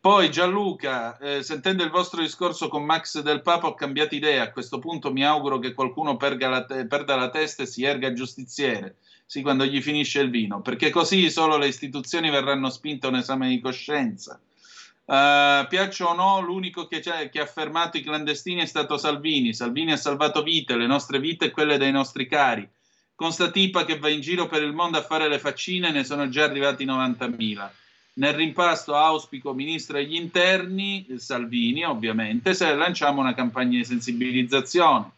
Poi 0.01 0.29
Gianluca, 0.29 1.17
eh, 1.19 1.41
sentendo 1.41 1.83
il 1.83 1.89
vostro 1.89 2.21
discorso 2.21 2.67
con 2.67 2.83
Max 2.83 3.21
del 3.21 3.41
Papa 3.41 3.67
ho 3.67 3.73
cambiato 3.73 4.13
idea, 4.13 4.43
a 4.43 4.51
questo 4.51 4.79
punto 4.79 5.13
mi 5.13 5.23
auguro 5.23 5.57
che 5.57 5.73
qualcuno 5.73 6.17
la 6.19 6.65
te- 6.65 6.85
perda 6.85 7.15
la 7.15 7.29
testa 7.29 7.63
e 7.63 7.65
si 7.65 7.85
erga 7.85 8.11
giustiziere, 8.11 8.97
sì 9.25 9.41
quando 9.41 9.65
gli 9.65 9.81
finisce 9.81 10.19
il 10.19 10.29
vino, 10.29 10.61
perché 10.61 10.89
così 10.89 11.29
solo 11.29 11.57
le 11.57 11.67
istituzioni 11.67 12.29
verranno 12.29 12.69
spinte 12.69 13.05
a 13.05 13.09
un 13.09 13.15
esame 13.15 13.47
di 13.47 13.61
coscienza. 13.61 14.37
Uh, 15.09 15.65
piaccia 15.69 16.09
o 16.09 16.13
no, 16.13 16.41
l'unico 16.41 16.85
che, 16.85 16.99
che, 16.99 17.39
ha 17.39 17.45
fermato 17.45 17.95
i 17.95 18.01
clandestini 18.01 18.59
è 18.59 18.65
stato 18.65 18.97
Salvini. 18.97 19.53
Salvini 19.53 19.93
ha 19.93 19.97
salvato 19.97 20.43
vite, 20.43 20.75
le 20.75 20.85
nostre 20.85 21.21
vite 21.21 21.45
e 21.45 21.51
quelle 21.51 21.77
dei 21.77 21.93
nostri 21.93 22.27
cari. 22.27 22.67
Con 23.15 23.31
sta 23.31 23.49
tipa 23.49 23.85
che 23.85 23.99
va 23.99 24.09
in 24.09 24.19
giro 24.19 24.47
per 24.47 24.63
il 24.63 24.73
mondo 24.73 24.97
a 24.97 25.03
fare 25.03 25.29
le 25.29 25.39
faccine 25.39 25.91
ne 25.91 26.03
sono 26.03 26.27
già 26.27 26.43
arrivati 26.43 26.85
90.000. 26.85 27.69
Nel 28.15 28.33
rimpasto 28.33 28.95
auspico 28.95 29.53
ministro 29.53 29.95
degli 29.95 30.15
interni, 30.15 31.07
Salvini 31.15 31.85
ovviamente, 31.85 32.53
se 32.53 32.75
lanciamo 32.75 33.21
una 33.21 33.33
campagna 33.33 33.77
di 33.77 33.85
sensibilizzazione. 33.85 35.11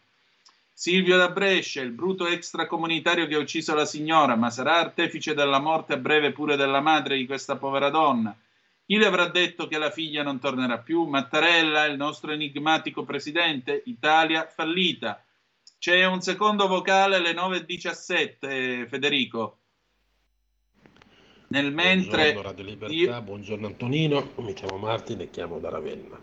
Silvio 0.72 1.16
da 1.16 1.30
Brescia, 1.30 1.82
il 1.82 1.90
bruto 1.90 2.28
extracomunitario 2.28 3.26
che 3.26 3.34
ha 3.34 3.38
ucciso 3.38 3.74
la 3.74 3.84
signora, 3.84 4.36
ma 4.36 4.50
sarà 4.50 4.78
artefice 4.78 5.34
della 5.34 5.58
morte 5.58 5.94
a 5.94 5.96
breve 5.96 6.30
pure 6.30 6.54
della 6.54 6.80
madre 6.80 7.16
di 7.16 7.26
questa 7.26 7.56
povera 7.56 7.90
donna 7.90 8.32
chi 8.90 8.96
le 8.96 9.06
avrà 9.06 9.28
detto 9.28 9.68
che 9.68 9.78
la 9.78 9.92
figlia 9.92 10.24
non 10.24 10.40
tornerà 10.40 10.78
più? 10.78 11.04
Mattarella, 11.04 11.84
il 11.84 11.96
nostro 11.96 12.32
enigmatico 12.32 13.04
presidente, 13.04 13.84
Italia 13.86 14.48
fallita. 14.48 15.24
C'è 15.78 16.04
un 16.06 16.20
secondo 16.22 16.66
vocale 16.66 17.14
alle 17.14 17.30
9.17, 17.30 18.88
Federico. 18.88 19.58
Nel 21.50 21.72
mentre... 21.72 22.32
Buongiorno 22.32 22.50
Radio 22.50 22.64
Libertà, 22.64 22.92
io... 22.92 23.22
buongiorno 23.22 23.66
Antonino, 23.68 24.32
mi 24.38 24.54
chiamo 24.54 24.76
Martin 24.76 25.20
e 25.20 25.30
chiamo 25.30 25.60
da 25.60 25.68
Ravenna. 25.68 26.20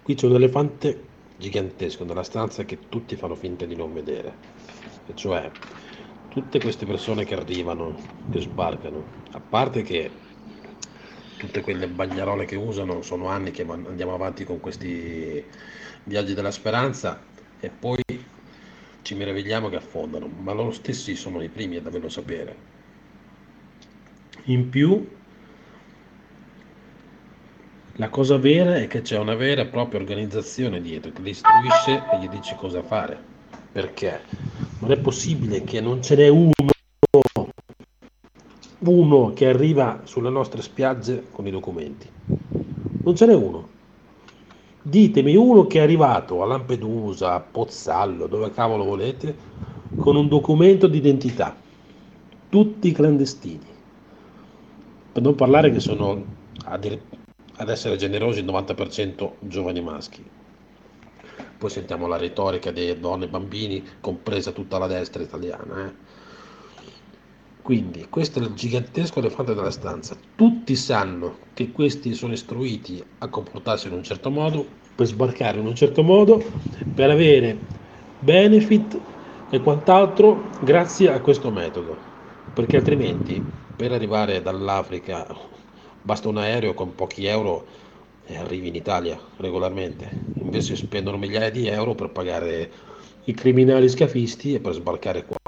Qui 0.00 0.14
c'è 0.14 0.26
un 0.26 0.34
elefante 0.36 1.04
gigantesco 1.36 2.04
nella 2.04 2.22
stanza 2.22 2.64
che 2.64 2.88
tutti 2.88 3.16
fanno 3.16 3.34
finta 3.34 3.66
di 3.66 3.76
non 3.76 3.92
vedere, 3.92 4.34
e 5.06 5.14
cioè 5.14 5.50
tutte 6.30 6.58
queste 6.58 6.86
persone 6.86 7.26
che 7.26 7.34
arrivano, 7.34 7.94
che 8.30 8.40
sbarcano, 8.40 9.04
a 9.32 9.40
parte 9.40 9.82
che 9.82 10.24
tutte 11.36 11.60
quelle 11.60 11.86
bagliarole 11.86 12.44
che 12.44 12.56
usano, 12.56 13.02
sono 13.02 13.28
anni 13.28 13.50
che 13.50 13.64
andiamo 13.68 14.14
avanti 14.14 14.44
con 14.44 14.60
questi 14.60 15.44
viaggi 16.04 16.34
della 16.34 16.50
speranza 16.50 17.20
e 17.60 17.68
poi 17.68 18.02
ci 19.02 19.14
meravigliamo 19.14 19.68
che 19.68 19.76
affondano, 19.76 20.26
ma 20.26 20.52
loro 20.52 20.72
stessi 20.72 21.14
sono 21.14 21.42
i 21.42 21.48
primi 21.48 21.76
ad 21.76 21.86
averlo 21.86 22.08
sapere. 22.08 22.74
In 24.44 24.68
più, 24.68 25.08
la 27.94 28.08
cosa 28.08 28.36
vera 28.36 28.76
è 28.76 28.86
che 28.86 29.02
c'è 29.02 29.18
una 29.18 29.34
vera 29.34 29.62
e 29.62 29.66
propria 29.66 30.00
organizzazione 30.00 30.80
dietro 30.80 31.12
che 31.12 31.22
li 31.22 31.30
istruisce 31.30 32.02
e 32.12 32.18
gli 32.20 32.28
dice 32.28 32.54
cosa 32.56 32.82
fare. 32.82 33.34
Perché 33.72 34.20
non 34.80 34.90
è 34.90 34.98
possibile 34.98 35.62
che 35.64 35.80
non 35.80 36.02
ce 36.02 36.16
n'è 36.16 36.28
uno, 36.28 36.52
uno 38.78 39.32
che 39.32 39.46
arriva 39.46 40.00
sulle 40.04 40.30
nostre 40.30 40.62
spiagge 40.62 41.26
con 41.30 41.46
i 41.46 41.50
documenti. 41.50 42.08
Non 43.02 43.16
ce 43.16 43.26
n'è 43.26 43.34
uno. 43.34 43.74
Ditemi 44.82 45.34
uno 45.34 45.66
che 45.66 45.78
è 45.78 45.82
arrivato 45.82 46.42
a 46.42 46.46
Lampedusa, 46.46 47.34
a 47.34 47.40
Pozzallo, 47.40 48.26
dove 48.26 48.52
cavolo 48.52 48.84
volete, 48.84 49.34
con 49.96 50.16
un 50.16 50.28
documento 50.28 50.86
d'identità. 50.86 51.56
Tutti 52.48 52.92
clandestini. 52.92 53.74
Per 55.12 55.22
non 55.22 55.34
parlare 55.34 55.70
che 55.70 55.80
sono 55.80 56.24
ad, 56.64 57.00
essere 57.68 57.96
generosi 57.96 58.40
il 58.40 58.46
90% 58.46 59.32
giovani 59.40 59.80
maschi. 59.80 60.24
Poi 61.58 61.70
sentiamo 61.70 62.06
la 62.06 62.18
retorica 62.18 62.70
delle 62.70 63.00
donne 63.00 63.24
e 63.24 63.28
bambini, 63.28 63.82
compresa 64.00 64.52
tutta 64.52 64.78
la 64.78 64.86
destra 64.86 65.22
italiana. 65.22 65.86
Eh. 65.86 66.05
Quindi 67.66 68.06
questo 68.08 68.38
è 68.38 68.42
il 68.42 68.54
gigantesco 68.54 69.18
elefante 69.18 69.52
della 69.52 69.72
stanza. 69.72 70.16
Tutti 70.36 70.76
sanno 70.76 71.38
che 71.52 71.72
questi 71.72 72.14
sono 72.14 72.32
istruiti 72.32 73.02
a 73.18 73.26
comportarsi 73.26 73.88
in 73.88 73.94
un 73.94 74.04
certo 74.04 74.30
modo, 74.30 74.64
per 74.94 75.08
sbarcare 75.08 75.58
in 75.58 75.66
un 75.66 75.74
certo 75.74 76.04
modo, 76.04 76.40
per 76.94 77.10
avere 77.10 77.58
benefit 78.20 78.96
e 79.50 79.60
quant'altro 79.60 80.48
grazie 80.60 81.10
a 81.10 81.18
questo 81.18 81.50
metodo. 81.50 81.96
Perché 82.54 82.76
altrimenti 82.76 83.42
per 83.74 83.90
arrivare 83.90 84.40
dall'Africa 84.40 85.26
basta 86.02 86.28
un 86.28 86.36
aereo 86.36 86.72
con 86.72 86.94
pochi 86.94 87.26
euro 87.26 87.66
e 88.28 88.36
arrivi 88.36 88.68
in 88.68 88.76
Italia 88.76 89.18
regolarmente. 89.38 90.08
Invece 90.34 90.76
spendono 90.76 91.16
migliaia 91.16 91.50
di 91.50 91.66
euro 91.66 91.96
per 91.96 92.10
pagare 92.10 92.70
i 93.24 93.34
criminali 93.34 93.88
scafisti 93.88 94.54
e 94.54 94.60
per 94.60 94.72
sbarcare 94.74 95.24
qua. 95.24 95.45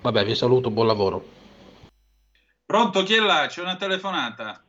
Vabbè, 0.00 0.24
vi 0.24 0.34
saluto, 0.34 0.70
buon 0.70 0.86
lavoro. 0.86 1.24
Pronto, 2.64 3.02
chi 3.02 3.14
è 3.14 3.20
là? 3.20 3.46
C'è 3.46 3.62
una 3.62 3.76
telefonata. 3.76 4.62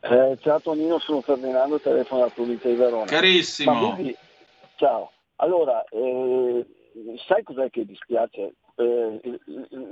Eh, 0.00 0.38
ciao 0.40 0.60
Tonino, 0.60 0.98
sono 0.98 1.20
Ferdinando, 1.20 1.80
telefono 1.80 2.20
dalla 2.20 2.32
provincia 2.32 2.68
di 2.68 2.74
Verona. 2.74 3.04
Carissimo. 3.06 3.94
Quindi, 3.94 4.16
ciao. 4.76 5.10
Allora, 5.36 5.84
eh, 5.90 6.66
sai 7.26 7.42
cos'è 7.42 7.70
che 7.70 7.84
dispiace? 7.84 8.54
eh, 8.76 9.40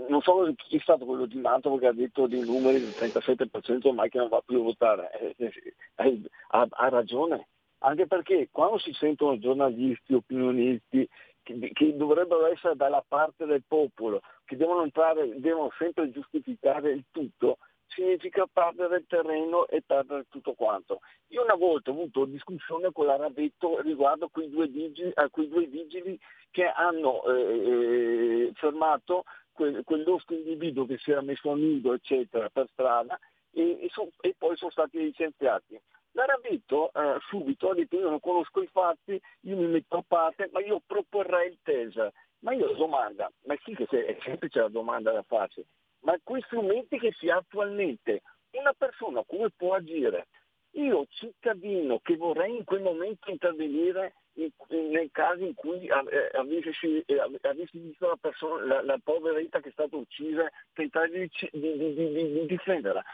non 0.09 0.23
so 0.23 0.53
chi 0.57 0.77
è 0.77 0.81
stato 0.81 1.05
quello 1.05 1.27
di 1.27 1.39
Mantova 1.39 1.79
che 1.79 1.87
ha 1.87 1.93
detto 1.93 2.27
dei 2.27 2.41
numeri 2.41 2.81
del 2.81 2.95
37% 2.97 3.89
ormai 3.89 4.09
che 4.09 4.19
non 4.19 4.29
va 4.29 4.43
più 4.45 4.61
a 4.61 4.63
votare, 4.63 5.11
eh, 5.19 5.35
eh, 5.37 5.53
eh, 5.97 6.21
ha, 6.49 6.67
ha, 6.69 6.89
ragione, 6.89 7.49
anche 7.79 8.07
perché 8.07 8.49
quando 8.51 8.79
si 8.79 8.93
sentono 8.93 9.39
giornalisti, 9.39 10.15
opinionisti 10.15 11.09
che, 11.59 11.71
che, 11.73 11.97
dovrebbero 11.97 12.47
essere 12.47 12.77
dalla 12.77 13.05
parte 13.07 13.47
del 13.47 13.63
popolo, 13.67 14.21
che 14.45 14.57
devono, 14.57 14.83
entrare, 14.83 15.39
devono 15.41 15.71
sempre 15.79 16.11
giustificare 16.11 16.93
il 16.93 17.05
tutto, 17.11 17.59
significa 17.87 18.47
perdere 18.51 18.99
il 18.99 19.07
terreno 19.07 19.67
e 19.67 19.83
perdere 19.85 20.27
tutto 20.29 20.55
quanto. 20.55 21.01
Io 21.29 21.43
una 21.43 21.55
volta 21.55 21.91
ho 21.91 21.95
avuto 21.95 22.25
discussione 22.25 22.93
con 22.93 23.07
l'Arabetto 23.07 23.81
riguardo 23.81 24.29
quei 24.29 24.49
due 24.49 24.69
vigili, 24.69 25.11
a 25.15 25.29
quei 25.29 25.49
due 25.49 25.67
vigili 25.67 26.19
che 26.51 26.67
hanno 26.67 27.25
eh, 27.25 28.49
eh 28.49 28.53
fermato 28.55 29.25
quel, 29.53 29.83
quell'ostro 29.85 30.35
individuo 30.35 30.87
che 30.87 30.99
si 30.99 31.11
era 31.11 31.21
messo 31.21 31.51
a 31.51 31.57
nudo 31.57 31.93
eccetera 31.93 32.49
per 32.49 32.69
strada 32.73 33.19
e, 33.53 33.79
e, 33.83 33.89
so, 33.91 34.11
e 34.21 34.35
poi 34.37 34.57
sono 34.57 34.71
stati 34.71 34.99
licenziati. 34.99 35.81
L'Arabetto 36.13 36.91
eh, 36.93 37.19
subito 37.29 37.71
ha 37.71 37.75
detto 37.75 37.97
io 37.97 38.11
non 38.11 38.21
conosco 38.21 38.63
i 38.63 38.69
fatti, 38.71 39.21
io 39.43 39.57
mi 39.57 39.67
metto 39.67 39.99
a 39.99 40.05
parte, 40.07 40.49
ma 40.53 40.61
io 40.61 40.81
proporrei 40.85 41.49
il 41.49 41.59
TESA. 41.63 42.13
Ma 42.41 42.53
io 42.55 42.73
domanda, 42.73 43.31
ma 43.45 43.55
sì 43.65 43.75
che 43.75 43.85
è 43.85 44.17
semplice 44.23 44.61
la 44.61 44.69
domanda 44.69 45.13
da 45.13 45.23
farsi, 45.23 45.63
ma 46.01 46.17
quei 46.23 46.41
strumenti 46.43 46.99
che 46.99 47.13
si 47.19 47.29
ha 47.29 47.37
attualmente, 47.37 48.23
una 48.53 48.73
persona 48.73 49.23
come 49.27 49.51
può 49.55 49.75
agire? 49.75 50.29
Io 50.75 51.05
cittadino 51.11 51.99
che 51.99 52.17
vorrei 52.17 52.57
in 52.57 52.65
quel 52.65 52.81
momento 52.81 53.31
intervenire 53.31 54.15
in, 54.35 54.51
in, 54.69 54.91
nel 54.91 55.11
caso 55.11 55.45
in 55.45 55.55
cui 55.55 55.87
eh, 55.87 56.31
avessi, 56.33 57.03
eh, 57.05 57.69
visto 57.73 58.07
la, 58.07 58.17
persona, 58.19 58.65
la, 58.65 58.83
la 58.83 58.99
poveretta 59.03 59.61
che 59.61 59.69
è 59.69 59.73
stata 59.73 59.97
uccisa, 59.97 60.49
tentare 60.73 61.11
di, 61.11 61.31
di, 61.53 61.95
di, 61.95 62.13
di 62.13 62.47
difenderla. 62.47 63.05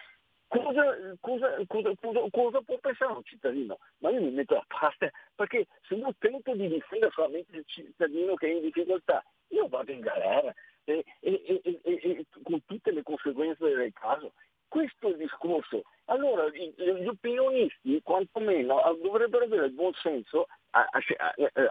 Cosa, 0.48 0.96
cosa, 1.20 1.56
cosa, 1.66 1.92
cosa, 2.30 2.61
può 2.61 2.78
pensare 2.78 3.12
un 3.12 3.24
cittadino? 3.24 3.78
Ma 3.98 4.11
io 4.11 4.20
mi 4.20 4.30
metto 4.30 4.56
a 4.56 4.64
parte 4.66 5.12
perché 5.35 5.66
se 5.88 5.94
io 5.94 6.14
tento 6.18 6.54
di 6.54 6.68
difendere 6.68 7.11
solamente 7.12 7.56
il 7.56 7.64
cittadino 7.66 8.35
che 8.35 8.46
è 8.46 8.52
in 8.52 8.61
difficoltà, 8.61 9.24
io 9.48 9.66
vado 9.66 9.90
in 9.90 10.00
galera 10.00 10.54
e, 10.85 11.04
e, 11.20 11.61
e, 11.62 11.80
e 11.82 12.26
con 12.44 12.64
tutte 12.64 12.92
le 12.92 13.02
conseguenze 13.02 13.64
del 13.64 13.92
caso. 13.92 14.32
Questo 14.68 15.09
è 15.09 15.11
il 15.11 15.16
discorso. 15.16 15.82
Allora 16.06 16.48
gli 16.48 17.06
opinionisti 17.06 18.00
quantomeno 18.02 18.80
dovrebbero 19.02 19.44
avere 19.44 19.66
il 19.66 19.72
buon 19.72 19.92
senso, 19.94 20.46
a, 20.70 20.87
a, 20.90 21.00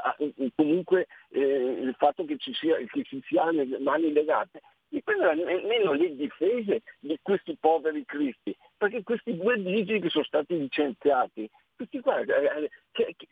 a, 0.03 0.15
comunque 0.55 1.07
eh, 1.29 1.39
il 1.39 1.95
fatto 1.97 2.25
che 2.25 2.38
ci, 2.38 2.53
sia, 2.53 3.51
le 3.51 3.79
mani 3.79 4.11
legate, 4.11 4.61
di 4.95 5.03
prendere 5.03 5.31
almeno 5.31 5.91
le 5.91 6.15
difese 6.15 6.84
di 6.99 7.19
questi 7.21 7.58
poveri 7.60 8.05
cristi, 8.05 8.55
perché 8.77 9.03
questi 9.03 9.36
due 9.36 9.58
vigili 9.58 9.99
che 9.99 10.10
sono 10.10 10.23
stati 10.23 10.58
licenziati, 10.58 11.49
tutti 11.75 11.99
qua, 11.99 12.19
eh, 12.21 12.69
chi, 12.93 13.13
chi, 13.17 13.27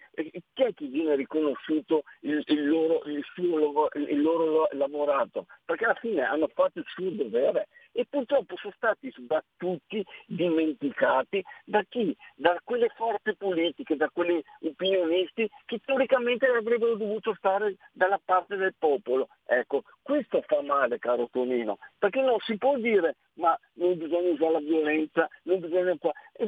è 0.64 0.74
che 0.74 0.86
viene 0.88 1.16
riconosciuto 1.16 2.04
il, 2.22 2.44
il, 2.48 2.68
loro, 2.68 3.02
il, 3.06 3.24
suo, 3.34 3.88
il 3.94 4.22
loro 4.22 4.68
lavorato? 4.74 5.46
Perché 5.64 5.86
alla 5.86 5.94
fine 5.94 6.24
hanno 6.24 6.50
fatto 6.54 6.80
il 6.80 6.86
suo 6.90 7.10
dovere 7.12 7.70
e 7.94 8.06
purtroppo 8.10 8.58
sono 8.58 8.74
stati 8.76 9.10
sbattuti, 9.16 10.04
dimenticati 10.26 11.44
da 11.64 11.84
chi? 11.88 12.16
Da 12.36 12.60
quelle 12.64 12.90
forze 12.90 13.36
politiche, 13.36 13.96
da 13.96 14.10
quegli 14.10 14.42
opinionisti 14.62 15.50
che 15.66 15.80
teoricamente 15.86 16.48
avrebbero 16.48 16.96
dovuto 16.96 17.34
stare 17.36 17.78
dalla 17.94 18.20
parte 18.24 18.58
del 18.58 18.74
popolo. 18.78 19.30
Ecco, 19.46 19.84
questo 20.02 20.42
fa 20.46 20.62
male, 20.62 21.00
caro 21.00 21.30
Tonino, 21.32 21.78
perché 21.98 22.22
non 22.22 22.40
si 22.40 22.58
può 22.58 22.78
dire 22.78 23.16
ma 23.36 23.58
non 23.74 23.98
bisogna 23.98 24.30
usare 24.30 24.52
la 24.52 24.60
violenza, 24.60 25.30
non 25.44 25.60
bisogna... 25.60 25.96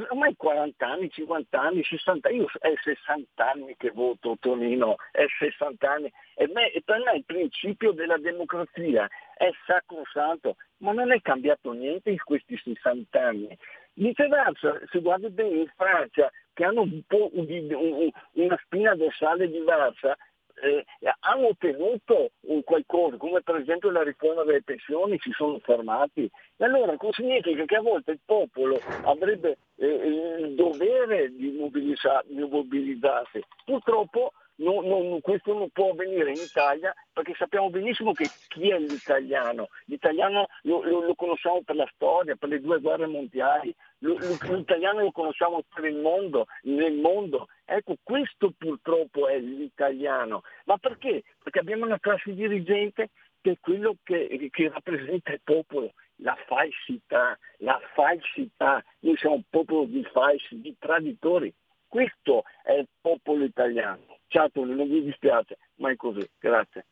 Ormai 0.09 0.35
40 0.35 0.87
anni, 0.87 1.09
50 1.09 1.59
anni, 1.59 1.83
60 1.83 2.27
anni, 2.27 2.37
io 2.37 2.47
è 2.59 2.73
60 2.81 3.51
anni 3.51 3.75
che 3.77 3.91
voto 3.91 4.37
Tonino, 4.39 4.95
è 5.11 5.25
60 5.39 5.89
anni, 5.89 6.11
e, 6.35 6.47
me, 6.47 6.71
e 6.71 6.81
per 6.83 6.99
me 6.99 7.15
il 7.15 7.25
principio 7.25 7.91
della 7.91 8.17
democrazia 8.17 9.07
è 9.37 9.49
sacrosanto, 9.65 10.55
ma 10.85 10.91
non 10.91 11.11
è 11.11 11.19
cambiato 11.21 11.71
niente 11.71 12.11
in 12.11 12.19
questi 12.23 12.55
60 12.55 13.19
anni. 13.19 13.57
Viceversa, 13.93 14.79
se 14.91 15.01
guardi 15.01 15.29
bene 15.29 15.61
in 15.61 15.71
Francia, 15.75 16.31
che 16.53 16.63
hanno 16.63 16.81
un 16.81 17.01
po' 17.07 17.31
di, 17.33 17.73
un, 17.73 18.09
una 18.33 18.59
spina 18.63 18.93
dorsale 18.93 19.49
diversa, 19.49 20.15
eh, 20.61 20.85
hanno 21.21 21.47
ottenuto 21.47 22.31
qualcosa, 22.63 23.17
come 23.17 23.41
per 23.41 23.55
esempio 23.55 23.89
la 23.89 24.03
riforma 24.03 24.43
delle 24.43 24.61
pensioni, 24.61 25.17
si 25.19 25.31
sono 25.31 25.57
fermati. 25.59 26.29
E 26.55 26.63
allora 26.63 26.95
significa 27.11 27.65
che 27.65 27.75
a 27.75 27.81
volte 27.81 28.11
il 28.11 28.19
popolo 28.23 28.79
avrebbe 29.03 29.57
eh, 29.77 30.37
il 30.39 30.53
dovere 30.53 31.33
di, 31.35 31.51
mobilizzar- 31.51 32.25
di 32.27 32.47
mobilizzarsi. 32.47 33.43
Purtroppo 33.65 34.33
non, 34.57 34.85
non, 34.85 35.21
questo 35.21 35.53
non 35.53 35.69
può 35.69 35.91
avvenire 35.91 36.31
in 36.31 36.41
Italia 36.41 36.93
perché 37.11 37.33
sappiamo 37.37 37.69
benissimo 37.69 38.13
che 38.13 38.29
chi 38.47 38.69
è 38.69 38.79
l'italiano. 38.79 39.69
L'italiano 39.85 40.47
lo, 40.61 40.83
lo, 40.83 41.01
lo 41.01 41.15
conosciamo 41.15 41.61
per 41.63 41.75
la 41.75 41.89
storia, 41.93 42.35
per 42.35 42.49
le 42.49 42.61
due 42.61 42.79
guerre 42.79 43.07
mondiali, 43.07 43.73
lo, 43.99 44.17
l'italiano 44.49 45.01
lo 45.01 45.11
conosciamo 45.11 45.63
per 45.73 45.85
il 45.85 45.97
mondo, 45.97 46.47
nel 46.63 46.93
mondo. 46.93 47.47
Ecco, 47.65 47.95
questo 48.03 48.53
purtroppo 48.57 49.27
è 49.27 49.39
l'italiano. 49.39 50.43
Ma 50.65 50.77
perché? 50.77 51.23
Perché 51.41 51.59
abbiamo 51.59 51.85
una 51.85 51.99
classe 51.99 52.33
dirigente 52.33 53.09
che 53.41 53.51
è 53.51 53.57
quello 53.59 53.97
che, 54.03 54.49
che 54.51 54.69
rappresenta 54.69 55.31
il 55.31 55.41
popolo, 55.43 55.93
la 56.17 56.35
falsità, 56.47 57.37
la 57.57 57.79
falsità. 57.93 58.83
Noi 58.99 59.17
siamo 59.17 59.35
un 59.35 59.43
popolo 59.49 59.85
di 59.85 60.03
falsi, 60.11 60.61
di 60.61 60.75
traditori. 60.79 61.53
Questo 61.87 62.43
è 62.63 62.73
il 62.73 62.87
popolo 62.99 63.43
italiano. 63.43 64.14
Ciao 64.35 64.49
Tony, 64.51 64.75
non 64.75 64.89
mi 64.89 65.01
dispiace, 65.01 65.57
ma 65.75 65.91
è 65.91 65.95
così. 65.95 66.19
Grazie. 66.37 66.87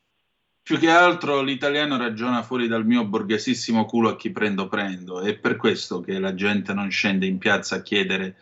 Più 0.62 0.80
che 0.80 0.90
altro 0.90 1.42
l'italiano 1.42 1.98
ragiona 1.98 2.42
fuori 2.42 2.70
dal 2.70 2.86
mio 2.86 3.04
borghesissimo 3.04 3.84
culo 3.84 4.12
a 4.12 4.16
chi 4.16 4.32
prendo 4.32 4.70
prendo, 4.70 5.20
è 5.20 5.38
per 5.38 5.58
questo 5.58 6.00
che 6.00 6.20
la 6.20 6.36
gente 6.36 6.74
non 6.74 6.90
scende 6.90 7.26
in 7.26 7.40
piazza 7.40 7.76
a 7.76 7.82
chiedere 7.82 8.38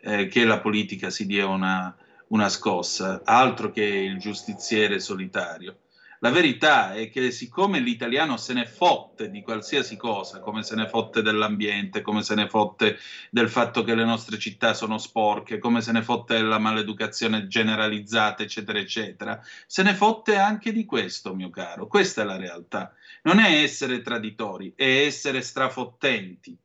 eh, 0.00 0.28
che 0.28 0.44
la 0.44 0.60
politica 0.60 1.10
si 1.10 1.26
dia 1.26 1.48
una, 1.48 1.92
una 2.28 2.48
scossa, 2.48 3.22
altro 3.24 3.72
che 3.72 3.82
il 3.82 4.16
giustiziere 4.18 5.00
solitario. 5.00 5.78
La 6.26 6.32
verità 6.32 6.92
è 6.92 7.08
che 7.08 7.30
siccome 7.30 7.78
l'italiano 7.78 8.36
se 8.36 8.52
ne 8.52 8.66
fotte 8.66 9.30
di 9.30 9.42
qualsiasi 9.42 9.96
cosa, 9.96 10.40
come 10.40 10.64
se 10.64 10.74
ne 10.74 10.88
fotte 10.88 11.22
dell'ambiente, 11.22 12.02
come 12.02 12.24
se 12.24 12.34
ne 12.34 12.48
fotte 12.48 12.98
del 13.30 13.48
fatto 13.48 13.84
che 13.84 13.94
le 13.94 14.04
nostre 14.04 14.36
città 14.36 14.74
sono 14.74 14.98
sporche, 14.98 15.58
come 15.58 15.80
se 15.80 15.92
ne 15.92 16.02
fotte 16.02 16.34
della 16.34 16.58
maleducazione 16.58 17.46
generalizzata, 17.46 18.42
eccetera, 18.42 18.80
eccetera, 18.80 19.40
se 19.68 19.84
ne 19.84 19.94
fotte 19.94 20.34
anche 20.36 20.72
di 20.72 20.84
questo, 20.84 21.32
mio 21.32 21.48
caro. 21.48 21.86
Questa 21.86 22.22
è 22.22 22.24
la 22.24 22.36
realtà. 22.36 22.92
Non 23.22 23.38
è 23.38 23.62
essere 23.62 24.02
traditori, 24.02 24.72
è 24.74 25.04
essere 25.04 25.42
strafottenti 25.42 26.58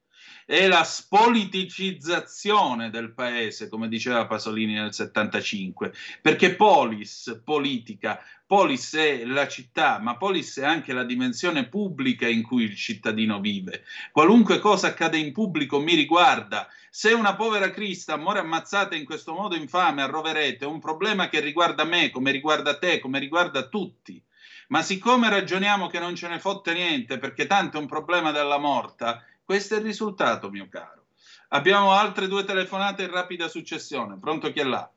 è 0.46 0.68
la 0.68 0.84
spoliticizzazione 0.84 2.90
del 2.90 3.14
paese, 3.14 3.70
come 3.70 3.88
diceva 3.88 4.28
Pasolini 4.28 4.74
nel 4.74 4.94
75, 4.94 5.94
perché 6.22 6.56
polis, 6.56 7.40
politica, 7.44 8.22
polis 8.46 8.94
è 8.96 9.24
la 9.26 9.48
città, 9.48 10.00
ma 10.00 10.18
polis 10.18 10.60
è 10.60 10.66
anche 10.66 10.92
la 10.92 11.06
dimensione 11.06 11.70
pubblica 11.70 12.28
in 12.28 12.44
cui 12.44 12.64
il 12.64 12.76
cittadino 12.76 13.40
vive. 13.40 13.86
Qualunque 14.12 14.60
cosa 14.60 14.88
accade 14.88 15.18
in 15.18 15.32
pubblico 15.32 15.80
mi 15.80 15.96
riguarda. 15.96 16.68
Se 16.90 17.14
una 17.14 17.36
povera 17.36 17.72
Crista 17.72 18.18
muore 18.18 18.40
ammazzata 18.40 18.96
in 18.96 19.06
questo 19.06 19.34
modo 19.34 19.56
infame 19.56 20.02
a 20.02 20.08
Roverete, 20.08 20.66
è 20.66 20.68
un 20.68 20.82
problema 20.82 21.30
che 21.30 21.40
riguarda 21.40 21.86
me, 21.86 22.10
come 22.10 22.32
riguarda 22.32 22.78
te, 22.78 23.00
come 23.00 23.20
riguarda 23.20 23.70
tutti. 23.70 24.22
Ma 24.68 24.82
siccome 24.82 25.30
ragioniamo 25.30 25.88
che 25.88 26.00
non 26.00 26.16
ce 26.16 26.28
ne 26.28 26.40
fotte 26.40 26.74
niente, 26.74 27.18
perché 27.18 27.48
tanto 27.48 27.78
è 27.78 27.80
un 27.80 27.88
problema 27.88 28.32
della 28.32 28.58
morta, 28.58 29.24
questo 29.52 29.76
è 29.76 29.80
il 29.80 29.84
risultato, 29.84 30.50
mio 30.50 30.70
caro. 30.70 31.08
Abbiamo 31.50 31.92
altre 31.92 32.30
due 32.30 32.46
telefonate 32.46 33.04
in 33.04 33.12
rapida 33.12 33.50
successione. 33.50 34.18
Pronto 34.18 34.50
chi 34.50 34.62
è 34.62 34.64
là? 34.64 34.90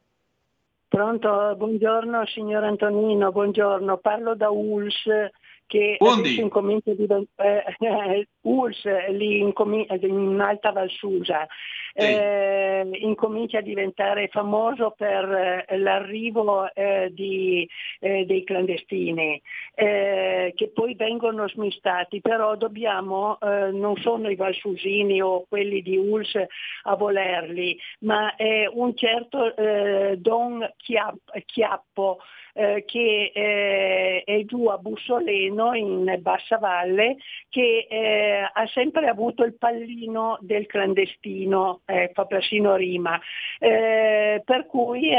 Pronto, 0.86 1.56
buongiorno 1.56 2.24
signor 2.26 2.62
Antonino, 2.62 3.32
buongiorno. 3.32 3.96
Parlo 3.96 4.36
da 4.36 4.50
ULS 4.50 5.06
che 5.66 5.96
incomincia 6.38 6.90
a 6.90 6.94
diventare 6.94 7.64
eh, 7.78 8.28
ULS 8.42 8.84
lì 9.10 9.38
in, 9.40 9.52
in 10.02 10.40
Alta 10.40 10.72
Valsusa 10.72 11.46
eh, 11.94 12.88
incomincia 12.92 13.58
a 13.58 13.62
diventare 13.62 14.28
famoso 14.28 14.94
per 14.96 15.64
eh, 15.68 15.76
l'arrivo 15.78 16.72
eh, 16.74 17.10
di, 17.14 17.68
eh, 18.00 18.24
dei 18.26 18.42
clandestini 18.42 19.40
eh, 19.74 20.52
che 20.56 20.68
poi 20.70 20.94
vengono 20.94 21.48
smistati, 21.48 22.20
però 22.20 22.56
dobbiamo, 22.56 23.38
eh, 23.40 23.70
non 23.70 23.96
sono 23.98 24.28
i 24.28 24.34
valsusini 24.34 25.22
o 25.22 25.46
quelli 25.48 25.82
di 25.82 25.96
ULS 25.96 26.34
a 26.82 26.96
volerli, 26.96 27.78
ma 28.00 28.34
è 28.34 28.66
un 28.66 28.94
certo 28.96 29.54
Don 30.16 30.68
Chiappo 30.76 32.18
eh, 32.56 32.84
che 32.86 33.32
eh, 33.34 34.22
è 34.24 34.44
giù 34.44 34.66
a 34.66 34.78
Bussoleno 34.78 35.74
in 35.74 36.18
Bassa 36.20 36.56
Valle, 36.58 37.16
che 37.48 37.86
eh, 37.90 38.48
ha 38.52 38.66
sempre 38.68 39.08
avuto 39.08 39.42
il 39.42 39.56
pallino 39.56 40.38
del 40.40 40.66
clandestino, 40.66 41.80
eh, 41.84 42.12
fa 42.14 42.26
persino 42.26 42.76
rima. 42.76 43.20
Eh, 43.58 44.40
per 44.44 44.66
cui 44.66 45.10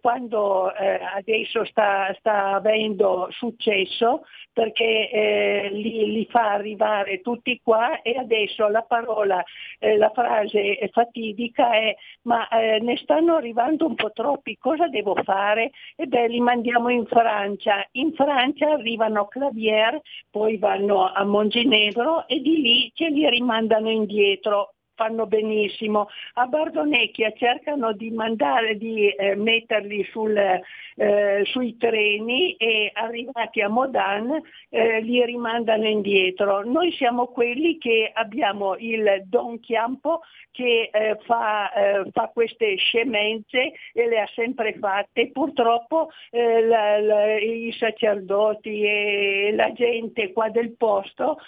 quando 0.00 0.66
adesso 0.68 1.64
sta, 1.66 2.14
sta, 2.18 2.54
avendo 2.54 3.28
successo, 3.30 4.24
perché 4.52 5.68
li, 5.70 6.10
li, 6.10 6.26
fa 6.30 6.52
arrivare 6.52 7.20
tutti 7.20 7.60
qua 7.62 8.02
e 8.02 8.16
adesso 8.16 8.66
la 8.68 8.82
parola, 8.82 9.42
la 9.78 10.10
frase 10.10 10.88
fatidica 10.92 11.72
è 11.72 11.94
ma 12.22 12.46
ne 12.50 12.96
stanno 12.98 13.36
arrivando 13.36 13.86
un 13.86 13.94
po' 13.94 14.12
troppi, 14.12 14.56
cosa 14.58 14.88
devo 14.88 15.14
fare? 15.22 15.70
E 15.96 16.06
beh, 16.06 16.28
li 16.28 16.40
mandiamo 16.40 16.77
siamo 16.78 16.90
in 16.90 17.06
Francia. 17.06 17.84
In 17.92 18.12
Francia 18.14 18.70
arrivano 18.70 19.22
a 19.22 19.28
Clavier, 19.28 20.00
poi 20.30 20.58
vanno 20.58 21.12
a 21.12 21.24
Monginevro 21.24 22.28
e 22.28 22.40
di 22.40 22.60
lì 22.60 22.92
ce 22.94 23.08
li 23.08 23.28
rimandano 23.28 23.90
indietro 23.90 24.74
fanno 24.98 25.26
benissimo. 25.26 26.08
A 26.34 26.46
Bardonecchia 26.46 27.32
cercano 27.34 27.92
di 27.92 28.10
mandare, 28.10 28.76
di 28.76 29.08
eh, 29.08 29.36
metterli 29.36 30.02
sul, 30.10 30.36
eh, 30.36 31.42
sui 31.44 31.76
treni 31.76 32.54
e 32.54 32.90
arrivati 32.92 33.60
a 33.60 33.68
Modan 33.68 34.42
eh, 34.68 35.00
li 35.00 35.24
rimandano 35.24 35.86
indietro. 35.86 36.64
Noi 36.64 36.90
siamo 36.92 37.26
quelli 37.28 37.78
che 37.78 38.10
abbiamo 38.12 38.74
il 38.76 39.22
Don 39.26 39.60
Chiampo 39.60 40.22
che 40.50 40.90
eh, 40.92 41.16
fa, 41.22 41.72
eh, 41.72 42.10
fa, 42.10 42.30
queste 42.34 42.74
scemenze 42.74 43.72
e 43.92 44.08
le 44.08 44.20
ha 44.20 44.28
sempre 44.34 44.74
fatte. 44.80 45.30
Purtroppo 45.30 46.10
eh, 46.30 46.62
la, 46.62 46.98
la, 46.98 47.38
i 47.38 47.72
sacerdoti 47.78 48.82
e 48.82 49.52
la 49.54 49.72
gente 49.72 50.32
qua 50.32 50.48
del 50.48 50.74
posto 50.76 51.38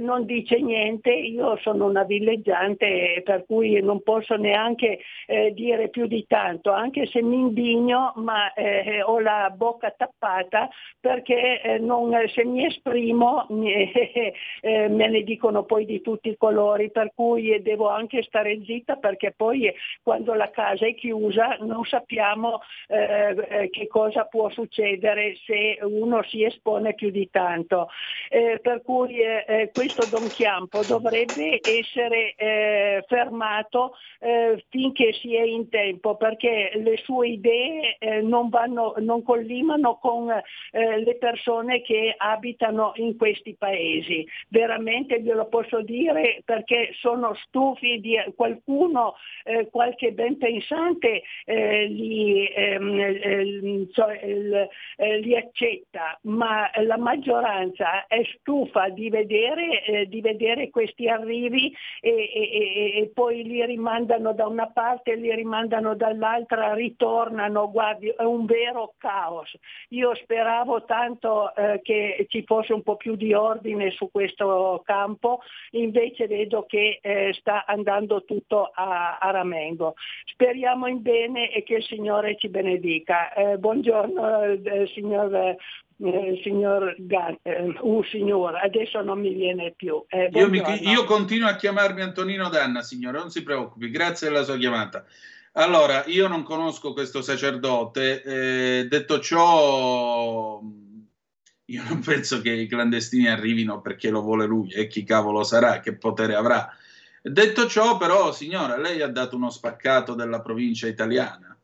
non 0.00 0.24
dice 0.24 0.58
niente. 0.58 1.12
Io 1.12 1.56
sono 1.58 1.86
una 1.86 2.02
villeggiante 2.02 2.86
per 3.24 3.44
cui 3.46 3.80
non 3.80 4.02
posso 4.02 4.36
neanche 4.36 5.00
eh, 5.26 5.52
dire 5.52 5.88
più 5.88 6.06
di 6.06 6.24
tanto, 6.26 6.72
anche 6.72 7.06
se 7.06 7.22
mi 7.22 7.36
indigno, 7.36 8.12
ma 8.16 8.52
eh, 8.52 9.02
ho 9.02 9.18
la 9.20 9.52
bocca 9.54 9.92
tappata 9.96 10.68
perché 11.00 11.60
eh, 11.60 11.78
non, 11.78 12.12
se 12.32 12.44
mi 12.44 12.64
esprimo 12.64 13.46
eh, 13.50 14.32
me 14.88 15.08
ne 15.08 15.22
dicono 15.22 15.64
poi 15.64 15.84
di 15.84 16.00
tutti 16.00 16.28
i 16.28 16.36
colori, 16.36 16.90
per 16.90 17.12
cui 17.14 17.60
devo 17.62 17.88
anche 17.88 18.22
stare 18.22 18.62
zitta 18.64 18.96
perché 18.96 19.32
poi 19.36 19.72
quando 20.02 20.34
la 20.34 20.50
casa 20.50 20.86
è 20.86 20.94
chiusa 20.94 21.56
non 21.60 21.84
sappiamo 21.84 22.60
eh, 22.88 23.34
eh, 23.48 23.70
che 23.70 23.86
cosa 23.86 24.24
può 24.24 24.48
succedere 24.50 25.36
se 25.44 25.78
uno 25.82 26.22
si 26.24 26.44
espone 26.44 26.94
più 26.94 27.10
di 27.10 27.28
tanto. 27.30 27.88
per 28.28 28.82
cui 28.82 29.18
questo 29.72 30.06
Don 30.10 30.28
Chiampo 30.28 30.82
dovrebbe 30.86 31.60
essere 31.62 32.34
fermato 33.06 33.94
eh, 34.20 34.64
finché 34.68 35.12
si 35.14 35.34
è 35.34 35.42
in 35.42 35.68
tempo 35.68 36.16
perché 36.16 36.72
le 36.74 36.96
sue 36.98 37.28
idee 37.28 37.96
eh, 37.98 38.20
non, 38.22 38.48
vanno, 38.48 38.94
non 38.98 39.22
collimano 39.22 39.98
con 39.98 40.30
eh, 40.30 40.98
le 40.98 41.16
persone 41.16 41.82
che 41.82 42.14
abitano 42.16 42.92
in 42.96 43.16
questi 43.16 43.54
paesi. 43.56 44.26
Veramente 44.48 45.20
glielo 45.20 45.46
posso 45.46 45.82
dire 45.82 46.42
perché 46.44 46.90
sono 47.00 47.34
stufi 47.34 48.00
di 48.00 48.16
qualcuno, 48.34 49.14
eh, 49.44 49.68
qualche 49.70 50.12
ben 50.12 50.36
pensante 50.38 51.22
eh, 51.44 51.86
li, 51.86 52.46
ehm, 52.46 53.00
eh, 53.00 53.86
cioè, 53.92 54.20
li, 55.20 55.36
accetta, 55.36 56.18
ma 56.22 56.70
la 56.82 56.96
maggioranza 56.96 58.06
è 58.06 58.22
stufa 58.38 58.88
di 58.88 59.10
vedere, 59.10 60.06
di 60.08 60.20
vedere 60.20 60.70
questi 60.70 61.08
arrivi 61.08 61.74
e, 62.00 62.10
e, 62.10 62.75
e 62.76 63.10
poi 63.12 63.42
li 63.42 63.64
rimandano 63.64 64.32
da 64.32 64.46
una 64.46 64.68
parte, 64.68 65.14
li 65.14 65.34
rimandano 65.34 65.94
dall'altra, 65.94 66.74
ritornano, 66.74 67.70
guardi, 67.70 68.08
è 68.08 68.22
un 68.22 68.44
vero 68.44 68.94
caos. 68.98 69.56
Io 69.90 70.14
speravo 70.14 70.84
tanto 70.84 71.54
eh, 71.54 71.80
che 71.82 72.26
ci 72.28 72.44
fosse 72.44 72.72
un 72.72 72.82
po' 72.82 72.96
più 72.96 73.16
di 73.16 73.32
ordine 73.32 73.90
su 73.90 74.10
questo 74.10 74.82
campo, 74.84 75.40
invece 75.70 76.26
vedo 76.26 76.64
che 76.66 76.98
eh, 77.00 77.32
sta 77.38 77.64
andando 77.64 78.24
tutto 78.24 78.70
a, 78.72 79.18
a, 79.18 79.30
ramengo. 79.30 79.94
Speriamo 80.24 80.86
in 80.86 81.02
bene 81.02 81.50
e 81.52 81.62
che 81.62 81.76
il 81.76 81.84
Signore 81.84 82.36
ci 82.36 82.48
benedica. 82.48 83.32
Eh, 83.32 83.58
buongiorno 83.58 84.42
eh, 84.42 84.86
signor 84.94 85.56
eh, 85.98 86.40
signor 86.42 86.94
Gan, 86.98 87.38
eh, 87.42 87.74
un 87.80 88.04
signore, 88.04 88.60
adesso 88.60 89.00
non 89.02 89.20
mi 89.20 89.32
viene 89.32 89.72
più. 89.74 90.04
Eh, 90.08 90.30
io, 90.32 90.48
mi, 90.48 90.62
io, 90.82 91.04
continuo 91.04 91.48
a 91.48 91.56
chiamarmi 91.56 92.02
Antonino 92.02 92.48
Danna, 92.48 92.82
signore, 92.82 93.18
non 93.18 93.30
si 93.30 93.42
preoccupi, 93.42 93.90
grazie 93.90 94.28
della 94.28 94.42
sua 94.42 94.58
chiamata. 94.58 95.04
Allora, 95.52 96.04
io 96.06 96.28
non 96.28 96.42
conosco 96.42 96.92
questo 96.92 97.22
sacerdote, 97.22 98.22
eh, 98.22 98.86
detto 98.88 99.20
ciò, 99.20 100.60
io 101.64 101.82
non 101.88 102.00
penso 102.00 102.42
che 102.42 102.50
i 102.50 102.66
clandestini 102.66 103.28
arrivino 103.28 103.80
perché 103.80 104.10
lo 104.10 104.20
vuole 104.20 104.44
lui 104.44 104.70
e 104.70 104.86
chi 104.86 105.02
cavolo 105.02 105.44
sarà, 105.44 105.80
che 105.80 105.94
potere 105.94 106.34
avrà. 106.34 106.68
Detto 107.22 107.66
ciò, 107.66 107.96
però, 107.96 108.32
signora, 108.32 108.76
lei 108.76 109.00
ha 109.00 109.08
dato 109.08 109.34
uno 109.34 109.50
spaccato 109.50 110.14
della 110.14 110.42
provincia 110.42 110.86
italiana 110.86 111.55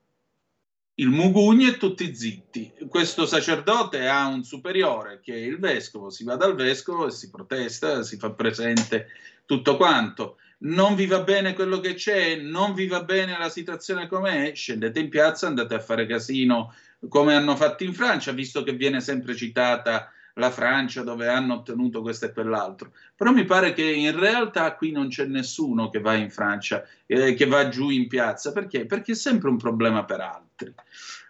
il 0.97 1.09
Mugugni 1.09 1.69
e 1.69 1.77
tutti 1.79 2.15
zitti. 2.15 2.73
Questo 2.89 3.25
sacerdote 3.25 4.09
ha 4.09 4.27
un 4.27 4.45
superiore 4.45 5.21
che 5.23 5.35
è 5.35 5.39
il 5.39 5.59
vescovo, 5.59 6.11
si 6.11 6.25
va 6.25 6.37
dal 6.37 6.55
vescovo 6.55 7.07
e 7.07 7.11
si 7.11 7.31
protesta, 7.31 8.03
si 8.03 8.19
fa 8.19 8.31
presente 8.33 9.09
tutto 9.47 9.77
quanto. 9.77 10.37
Non 10.59 10.95
vi 10.95 11.07
va 11.07 11.23
bene 11.23 11.55
quello 11.55 11.81
che 11.81 11.95
c'è, 11.95 12.37
non 12.37 12.75
vi 12.75 12.87
va 12.87 13.03
bene 13.03 13.37
la 13.39 13.49
situazione 13.49 14.07
com'è, 14.07 14.53
scendete 14.55 15.01
in 15.01 15.09
piazza, 15.09 15.47
andate 15.47 15.75
a 15.75 15.81
fare 15.81 16.07
casino 16.07 16.75
come 17.09 17.35
hanno 17.35 17.57
fatto 17.57 17.83
in 17.83 17.95
Francia, 17.95 18.31
visto 18.31 18.63
che 18.63 18.75
viene 18.75 19.01
sempre 19.01 19.35
citata 19.35 20.13
la 20.35 20.51
Francia 20.51 21.03
dove 21.03 21.29
hanno 21.29 21.55
ottenuto 21.55 22.03
questo 22.03 22.27
e 22.27 22.33
quell'altro. 22.33 22.93
Però 23.17 23.31
mi 23.31 23.45
pare 23.45 23.73
che 23.73 23.85
in 23.85 24.19
realtà 24.19 24.75
qui 24.75 24.91
non 24.91 25.09
c'è 25.09 25.25
nessuno 25.27 25.89
che 25.91 26.01
va 26.01 26.15
in 26.15 26.31
Francia, 26.31 26.85
eh, 27.07 27.35
che 27.35 27.47
va 27.47 27.69
giù 27.69 27.91
in 27.91 28.09
piazza, 28.09 28.53
perché? 28.53 28.87
Perché 28.87 29.13
è 29.13 29.17
sempre 29.17 29.49
un 29.49 29.57
problema 29.57 30.05
per 30.05 30.21
altri. 30.21 30.75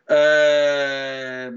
Eh, 0.05 1.53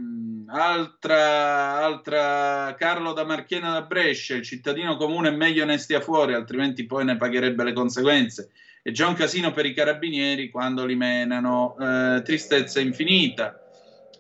altra, 0.48 1.84
altra, 1.84 2.76
Carlo 2.78 3.14
da 3.14 3.26
Marchiena 3.26 3.74
da 3.74 3.82
Brescia, 3.82 4.36
il 4.36 4.44
cittadino 4.44 4.96
comune 4.98 5.30
è 5.30 5.36
meglio 5.36 5.66
ne 5.66 5.78
stia 5.78 6.00
fuori, 6.00 6.34
altrimenti 6.34 6.86
poi 6.86 7.06
ne 7.06 7.18
pagherebbe 7.18 7.64
le 7.64 7.74
conseguenze. 7.74 8.52
È 8.82 8.92
già 8.92 9.08
un 9.08 9.16
casino 9.16 9.52
per 9.52 9.66
i 9.66 9.74
carabinieri 9.74 10.50
quando 10.50 10.86
li 10.86 10.96
menano, 10.96 11.76
eh, 11.80 12.22
tristezza 12.24 12.80
infinita. 12.80 13.65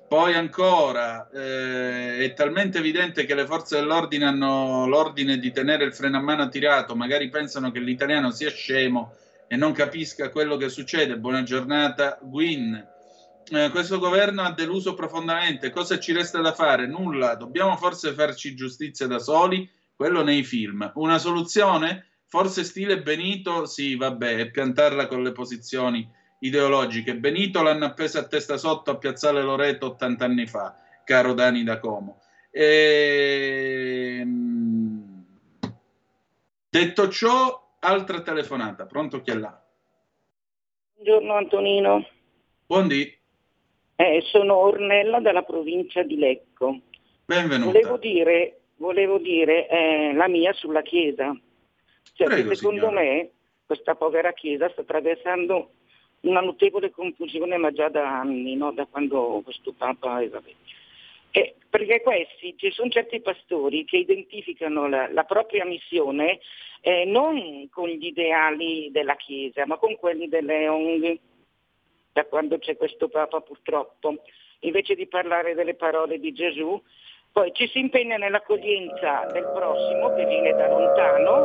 Poi 0.08 0.36
ancora, 0.36 1.28
eh, 1.32 2.20
è 2.20 2.34
talmente 2.34 2.78
evidente 2.78 3.26
che 3.26 3.34
le 3.34 3.47
forze 3.47 3.78
dell'ordine 3.78 4.26
hanno 4.26 4.86
l'ordine 4.86 5.39
di 5.39 5.51
tenere 5.51 5.84
il 5.84 5.95
freno 5.95 6.18
a 6.18 6.22
mano 6.22 6.47
tirato, 6.47 6.95
magari 6.95 7.30
pensano 7.30 7.72
che 7.72 7.80
l'italiano 7.80 8.30
sia 8.30 8.51
scemo 8.51 9.16
e 9.47 9.56
non 9.56 9.74
capisca 9.74 10.30
quello 10.30 10.58
che 10.58 10.70
succede. 10.70 11.18
Buona 11.18 11.41
giornata, 11.41 12.20
Gwyn. 12.22 12.93
Eh, 13.49 13.70
questo 13.72 13.97
governo 13.97 14.43
ha 14.43 14.51
deluso 14.51 14.93
profondamente. 14.93 15.72
Cosa 15.72 15.99
ci 15.99 16.14
resta 16.14 16.39
da 16.39 16.53
fare? 16.53 16.86
Nulla. 16.86 17.34
Dobbiamo 17.34 17.76
forse 17.76 18.14
farci 18.14 18.56
giustizia 18.56 19.08
da 19.08 19.18
soli, 19.18 19.68
quello 19.95 20.24
nei 20.24 20.43
film. 20.43 20.91
Una 20.95 21.18
soluzione? 21.18 22.10
Forse 22.28 22.64
stile 22.64 23.01
Benito? 23.01 23.66
Sì, 23.66 23.95
vabbè, 23.95 24.51
piantarla 24.51 25.08
con 25.08 25.24
le 25.24 25.32
posizioni 25.32 26.08
ideologiche. 26.46 27.16
Benito 27.16 27.62
l'hanno 27.62 27.86
appesa 27.86 28.20
a 28.20 28.28
testa 28.28 28.58
sotto 28.58 28.91
a 28.91 28.98
Piazzale 28.98 29.41
Loreto 29.41 29.88
80 29.88 30.26
anni 30.26 30.46
fa, 30.46 30.76
caro 31.04 31.34
Dani 31.34 31.64
da 31.64 31.80
Como. 31.80 32.22
E... 32.52 34.18
Ehm, 34.22 35.26
detto 36.70 37.10
ciò, 37.10 37.78
altra 37.80 38.22
telefonata. 38.22 38.86
Pronto 38.86 39.22
chi 39.22 39.32
è 39.32 39.36
là? 39.36 39.62
Buongiorno 40.93 41.34
Antonino. 41.34 42.08
Buondì. 42.66 43.18
Eh, 43.98 44.22
sono 44.26 44.56
Ornella 44.56 45.20
dalla 45.20 45.43
provincia 45.43 46.04
di 46.04 46.18
Lecco. 46.18 46.80
Benvenuta. 47.26 47.72
Volevo 47.72 47.98
dire, 47.98 48.60
volevo 48.76 49.18
dire 49.18 49.68
eh, 49.68 50.14
la 50.14 50.28
mia 50.28 50.54
sulla 50.54 50.82
Chiesa. 50.82 51.36
Cioè, 52.14 52.28
Prego, 52.28 52.54
secondo 52.54 52.88
signora. 52.88 53.02
me 53.02 53.30
questa 53.66 53.96
povera 53.96 54.32
Chiesa 54.34 54.70
sta 54.70 54.82
attraversando 54.82 55.72
una 56.26 56.41
notevole 56.41 56.91
confusione, 56.91 57.57
ma 57.57 57.71
già 57.71 57.89
da 57.89 58.19
anni, 58.19 58.55
no? 58.55 58.71
da 58.71 58.86
quando 58.86 59.41
questo 59.43 59.73
Papa 59.73 60.21
è 60.21 60.30
vabbè. 60.30 60.53
Eh, 61.32 61.55
perché 61.69 62.01
questi, 62.01 62.55
ci 62.57 62.71
sono 62.71 62.89
certi 62.89 63.19
pastori 63.19 63.84
che 63.84 63.97
identificano 63.97 64.88
la, 64.88 65.11
la 65.11 65.23
propria 65.23 65.65
missione 65.65 66.39
eh, 66.80 67.03
non 67.03 67.67
con 67.69 67.89
gli 67.89 68.05
ideali 68.05 68.89
della 68.91 69.15
Chiesa, 69.15 69.65
ma 69.65 69.78
con 69.78 69.97
quelli 69.97 70.30
delle 70.30 70.67
ONG, 70.67 71.19
da 72.13 72.26
quando 72.26 72.57
c'è 72.59 72.78
questo 72.78 73.09
Papa 73.09 73.41
purtroppo. 73.41 74.21
Invece 74.59 74.95
di 74.95 75.07
parlare 75.07 75.53
delle 75.53 75.76
parole 75.76 76.19
di 76.19 76.32
Gesù, 76.32 76.82
poi 77.36 77.51
ci 77.53 77.67
si 77.67 77.79
impegna 77.79 78.15
nell'accoglienza 78.15 79.25
del 79.33 79.51
prossimo 79.53 80.13
che 80.13 80.25
viene 80.25 80.53
da 80.53 80.69
lontano, 80.69 81.41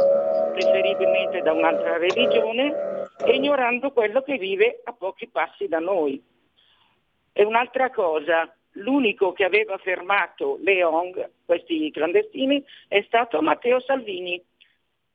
preferibilmente 0.52 1.42
da 1.42 1.52
un'altra 1.52 1.96
religione, 1.96 3.08
e 3.26 3.34
ignorando 3.34 3.90
quello 3.90 4.22
che 4.22 4.38
vive 4.38 4.82
a 4.84 4.92
pochi 4.92 5.26
passi 5.26 5.66
da 5.66 5.80
noi. 5.80 6.22
E 7.32 7.42
un'altra 7.42 7.90
cosa, 7.90 8.54
l'unico 8.74 9.32
che 9.32 9.42
aveva 9.42 9.78
fermato 9.78 10.58
le 10.62 10.84
ONG, 10.84 11.28
questi 11.44 11.90
clandestini, 11.90 12.64
è 12.86 13.02
stato 13.08 13.42
Matteo 13.42 13.80
Salvini, 13.80 14.40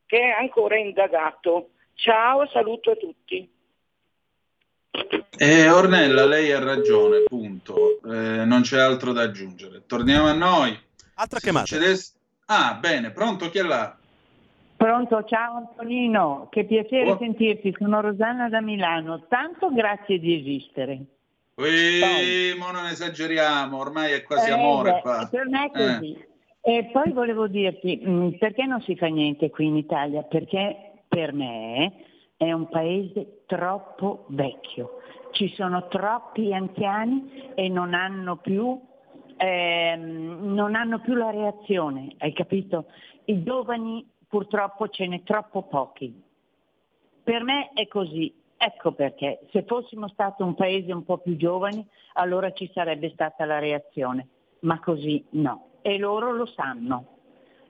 che 0.05 0.19
è 0.19 0.31
ancora 0.31 0.75
indagato. 0.75 1.69
Ciao, 1.93 2.45
saluto 2.47 2.91
a 2.91 2.95
tutti. 2.97 3.54
Eh, 5.37 5.69
Ornella, 5.69 6.25
lei 6.25 6.51
ha 6.51 6.59
ragione, 6.59 7.23
punto. 7.27 7.99
Eh, 8.05 8.45
non 8.45 8.61
c'è 8.61 8.79
altro 8.79 9.11
da 9.11 9.23
aggiungere. 9.23 9.83
Torniamo 9.85 10.27
a 10.27 10.33
noi. 10.33 10.77
Altra 11.15 11.39
Se 11.39 11.51
succedesse- 11.51 12.13
Ah, 12.47 12.77
bene, 12.79 13.11
pronto, 13.11 13.49
chi 13.49 13.57
è 13.57 13.63
là? 13.63 13.95
Pronto, 14.77 15.23
ciao 15.23 15.55
Antonino, 15.57 16.47
che 16.51 16.65
piacere 16.65 17.11
Oh. 17.11 17.17
sentirti, 17.17 17.73
sono 17.77 18.01
Rosanna 18.01 18.49
da 18.49 18.61
Milano, 18.61 19.25
tanto 19.27 19.71
grazie 19.73 20.19
di 20.19 20.35
esistere. 20.39 21.01
Ui, 21.55 22.53
mo 22.57 22.71
non 22.71 22.85
esageriamo, 22.87 23.77
ormai 23.77 24.11
è 24.11 24.23
quasi 24.23 24.49
Eh, 24.49 24.53
amore 24.53 24.91
beh, 24.95 25.01
qua. 25.01 25.27
Per 25.31 25.47
me 25.47 25.71
è 25.71 25.79
Eh. 25.79 25.93
così. 25.95 26.25
E 26.61 26.89
poi 26.91 27.11
volevo 27.13 27.47
dirti, 27.47 27.95
mh, 27.97 28.37
perché 28.37 28.65
non 28.65 28.81
si 28.81 28.95
fa 28.95 29.07
niente 29.07 29.49
qui 29.49 29.65
in 29.67 29.77
Italia? 29.77 30.23
Perché 30.23 30.75
per 31.07 31.31
me 31.31 31.93
è 32.37 32.51
un 32.51 32.67
paese 32.67 33.34
troppo 33.45 34.25
vecchio, 34.29 35.01
ci 35.31 35.53
sono 35.55 35.87
troppi 35.87 36.53
anziani 36.53 37.51
e 37.55 37.69
non 37.69 37.93
hanno 37.93 38.37
più, 38.37 38.79
ehm, 39.37 40.53
non 40.53 40.75
hanno 40.75 40.99
più 40.99 41.13
la 41.13 41.29
reazione, 41.29 42.15
hai 42.19 42.33
capito? 42.33 42.85
I 43.25 43.43
giovani 43.43 44.07
purtroppo 44.27 44.87
ce 44.89 45.07
n'è 45.07 45.23
troppo 45.23 45.63
pochi. 45.63 46.23
Per 47.23 47.43
me 47.43 47.71
è 47.73 47.87
così, 47.87 48.33
ecco 48.57 48.91
perché 48.91 49.41
se 49.51 49.63
fossimo 49.63 50.07
stato 50.09 50.43
un 50.43 50.55
paese 50.55 50.91
un 50.93 51.03
po' 51.03 51.17
più 51.17 51.35
giovani 51.35 51.85
allora 52.13 52.51
ci 52.51 52.69
sarebbe 52.73 53.09
stata 53.11 53.45
la 53.45 53.59
reazione, 53.59 54.27
ma 54.59 54.79
così 54.79 55.23
no 55.31 55.69
e 55.81 55.99
loro 55.99 56.31
lo 56.31 56.47
sanno. 56.47 57.17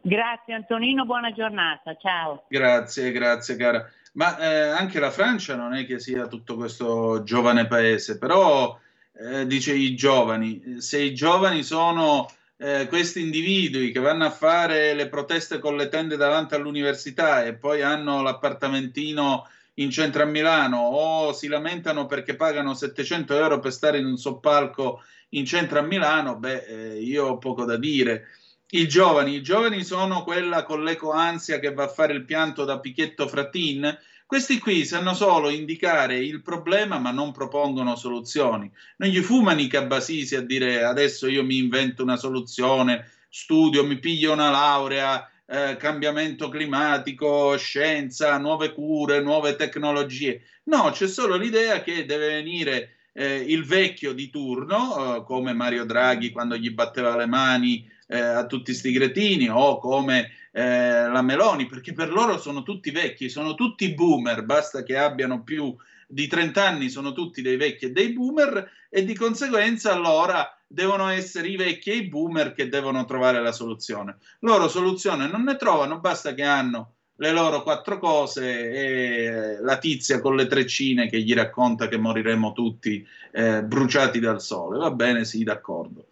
Grazie 0.02 0.54
Antonino, 0.54 1.04
buona 1.06 1.32
giornata, 1.32 1.96
ciao. 1.96 2.46
Grazie, 2.48 3.12
grazie 3.12 3.56
cara. 3.58 3.86
Ma 4.16 4.38
eh, 4.38 4.70
anche 4.70 5.00
la 5.00 5.12
Francia 5.12 5.56
non 5.56 5.74
è 5.74 5.86
che 5.86 6.00
sia 6.00 6.28
tutto 6.28 6.56
questo 6.56 7.24
giovane 7.24 7.68
paese, 7.68 8.18
però 8.18 8.80
eh, 9.14 9.46
dice 9.46 9.74
i 9.74 9.96
giovani, 9.96 10.80
se 10.80 11.02
i 11.02 11.14
giovani 11.14 11.64
sono 11.64 12.30
eh, 12.58 12.88
questi 12.88 13.22
individui 13.22 13.92
che 13.92 14.00
vanno 14.00 14.26
a 14.26 14.32
fare 14.32 14.94
le 14.94 15.10
proteste 15.10 15.60
con 15.60 15.76
le 15.76 15.90
tende 15.90 16.16
davanti 16.16 16.56
all'università 16.56 17.44
e 17.44 17.56
poi 17.56 17.82
hanno 17.82 18.22
l'appartamentino 18.22 19.48
in 19.76 19.90
centro 19.90 20.24
a 20.24 20.26
Milano 20.26 20.78
o 20.78 21.34
si 21.34 21.48
lamentano 21.48 22.06
perché 22.06 22.36
pagano 22.36 22.74
700 22.74 23.36
euro 23.36 23.60
per 23.60 23.74
stare 23.74 23.98
in 23.98 24.06
un 24.06 24.18
soppalco 24.18 25.04
in 25.30 25.46
centro 25.46 25.80
a 25.80 25.82
Milano, 25.82 26.38
beh, 26.38 26.64
eh, 26.64 27.02
io 27.02 27.26
ho 27.26 27.38
poco 27.38 27.66
da 27.66 27.76
dire. 27.76 28.28
I 28.72 28.88
giovani, 28.88 29.36
i 29.36 29.44
giovani 29.44 29.84
sono 29.84 30.24
quella 30.24 30.64
con 30.64 30.84
l'ecoansia 30.84 31.60
che 31.60 31.72
va 31.72 31.84
a 31.84 31.88
fare 31.88 32.14
il 32.14 32.26
pianto 32.26 32.66
da 32.66 32.80
Pichetto 32.80 33.28
Frattin. 33.28 33.96
Questi 34.26 34.58
qui 34.58 34.86
sanno 34.86 35.14
solo 35.14 35.50
indicare 35.50 36.18
il 36.18 36.42
problema 36.42 36.98
ma 36.98 37.12
non 37.12 37.32
propongono 37.32 37.96
soluzioni. 37.96 38.72
Non 38.98 39.10
gli 39.10 39.20
fumano 39.20 39.62
i 39.62 39.68
cabasisi 39.68 40.36
a 40.36 40.42
dire 40.42 40.84
adesso 40.84 41.28
io 41.28 41.44
mi 41.44 41.58
invento 41.58 42.02
una 42.02 42.18
soluzione, 42.18 43.08
studio, 43.30 43.86
mi 43.86 44.00
piglio 44.00 44.34
una 44.34 44.50
laurea, 44.50 45.30
eh, 45.46 45.78
cambiamento 45.78 46.50
climatico, 46.50 47.56
scienza, 47.58 48.36
nuove 48.40 48.74
cure, 48.74 49.22
nuove 49.22 49.56
tecnologie. 49.56 50.42
No, 50.64 50.90
c'è 50.90 51.08
solo 51.08 51.36
l'idea 51.36 51.84
che 51.84 52.06
deve 52.06 52.30
venire 52.30 52.96
eh, 53.14 53.36
il 53.48 53.64
vecchio 53.64 54.12
di 54.14 54.32
turno, 54.32 55.18
eh, 55.18 55.24
come 55.24 55.54
Mario 55.54 55.86
Draghi 55.86 56.32
quando 56.32 56.58
gli 56.58 56.72
batteva 56.72 57.16
le 57.16 57.28
mani 57.28 57.94
eh, 58.08 58.20
a 58.20 58.46
tutti 58.46 58.74
sti 58.74 58.92
cretini, 58.94 59.50
o 59.50 59.80
come 59.80 60.32
eh, 60.52 61.08
la 61.08 61.22
Meloni, 61.22 61.66
perché 61.66 61.94
per 61.94 62.12
loro 62.12 62.38
sono 62.38 62.64
tutti 62.64 62.92
vecchi, 62.92 63.30
sono 63.30 63.56
tutti 63.56 63.94
boomer, 63.94 64.44
basta 64.44 64.84
che 64.84 64.98
abbiano 64.98 65.44
più 65.44 65.76
di 66.08 66.28
30 66.28 66.66
anni, 66.66 66.90
sono 66.90 67.14
tutti 67.14 67.42
dei 67.42 67.58
vecchi 67.58 67.86
e 67.86 67.92
dei 67.92 68.14
boomer, 68.14 68.70
e 68.90 69.04
di 69.04 69.16
conseguenza 69.16 69.92
allora 69.92 70.50
devono 70.68 71.08
essere 71.10 71.48
i 71.48 71.56
vecchi 71.56 71.92
e 71.92 71.96
i 71.96 72.08
boomer 72.08 72.54
che 72.54 72.70
devono 72.70 73.06
trovare 73.06 73.42
la 73.42 73.52
soluzione. 73.52 74.18
Loro 74.40 74.68
soluzione 74.68 75.28
non 75.28 75.44
ne 75.44 75.56
trovano, 75.56 76.00
basta 76.00 76.34
che 76.34 76.44
hanno 76.44 76.94
le 77.18 77.32
loro 77.32 77.64
quattro 77.64 77.98
cose 77.98 78.72
e 78.72 79.58
la 79.62 79.78
tizia 79.78 80.20
con 80.20 80.36
le 80.36 80.48
treccine 80.48 81.08
che 81.08 81.22
gli 81.22 81.34
racconta 81.34 81.88
che 81.88 81.98
moriremo 81.98 82.52
tutti 82.52 83.06
eh, 83.32 83.64
bruciati 83.64 84.20
dal 84.20 84.42
sole. 84.42 84.78
Va 84.78 84.92
bene, 84.92 85.24
sì, 85.24 85.44
d'accordo. 85.44 86.08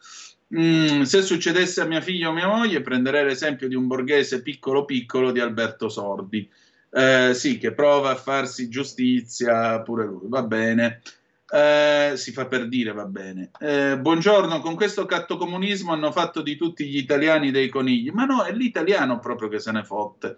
Mm, 0.56 1.02
se 1.02 1.22
succedesse 1.24 1.82
a 1.82 1.86
mia 1.86 2.02
figlia 2.02 2.30
o 2.30 2.34
mia 2.34 2.48
moglie, 2.48 2.82
prenderei 2.82 3.26
l'esempio 3.26 3.68
di 3.68 3.76
un 3.76 3.88
borghese 3.88 4.42
piccolo 4.44 4.86
piccolo 4.86 5.32
di 5.32 5.40
Alberto 5.40 5.90
Sordi. 5.90 6.50
Eh, 6.92 7.34
sì, 7.34 7.58
che 7.58 7.74
prova 7.74 8.12
a 8.12 8.16
farsi 8.16 8.70
giustizia 8.70 9.82
pure 9.82 10.06
lui. 10.06 10.28
Va 10.28 10.44
bene. 10.44 11.02
Eh, 11.50 12.14
si 12.16 12.32
fa 12.32 12.46
per 12.46 12.68
dire, 12.68 12.94
va 12.94 13.06
bene. 13.06 13.50
Eh, 13.60 13.98
buongiorno, 13.98 14.60
con 14.60 14.76
questo 14.76 15.06
cattocomunismo 15.06 15.92
hanno 15.92 16.12
fatto 16.12 16.42
di 16.42 16.56
tutti 16.56 16.86
gli 16.86 16.98
italiani 16.98 17.50
dei 17.50 17.70
conigli. 17.70 18.12
Ma 18.12 18.26
no, 18.26 18.44
è 18.44 18.52
l'italiano 18.52 19.20
proprio 19.20 19.50
che 19.50 19.60
se 19.60 19.72
ne 19.72 19.84
fotte. 19.84 20.38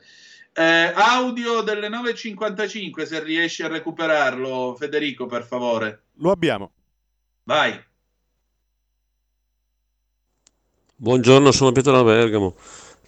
Eh, 0.53 0.93
audio 0.95 1.61
delle 1.61 1.89
9.55, 1.89 3.03
se 3.03 3.21
riesci 3.21 3.63
a 3.63 3.67
recuperarlo, 3.67 4.75
Federico, 4.77 5.25
per 5.25 5.43
favore. 5.43 6.03
Lo 6.19 6.31
abbiamo. 6.31 6.71
Vai. 7.43 7.77
Buongiorno, 10.97 11.51
sono 11.51 11.73
Pietro 11.73 11.91
da 11.91 12.03
Bergamo. 12.03 12.55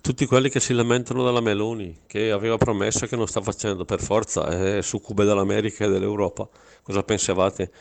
Tutti 0.01 0.25
quelli 0.25 0.49
che 0.49 0.59
si 0.59 0.73
lamentano 0.73 1.23
della 1.23 1.39
Meloni, 1.39 1.99
che 2.05 2.31
aveva 2.31 2.57
promesso 2.57 3.05
che 3.05 3.15
non 3.15 3.27
sta 3.27 3.41
facendo 3.41 3.85
per 3.85 4.01
forza, 4.01 4.45
è 4.49 4.81
succube 4.81 5.23
dell'America 5.23 5.85
e 5.85 5.87
dell'Europa. 5.87 6.49
Cosa 6.81 7.01
pensavate? 7.03 7.71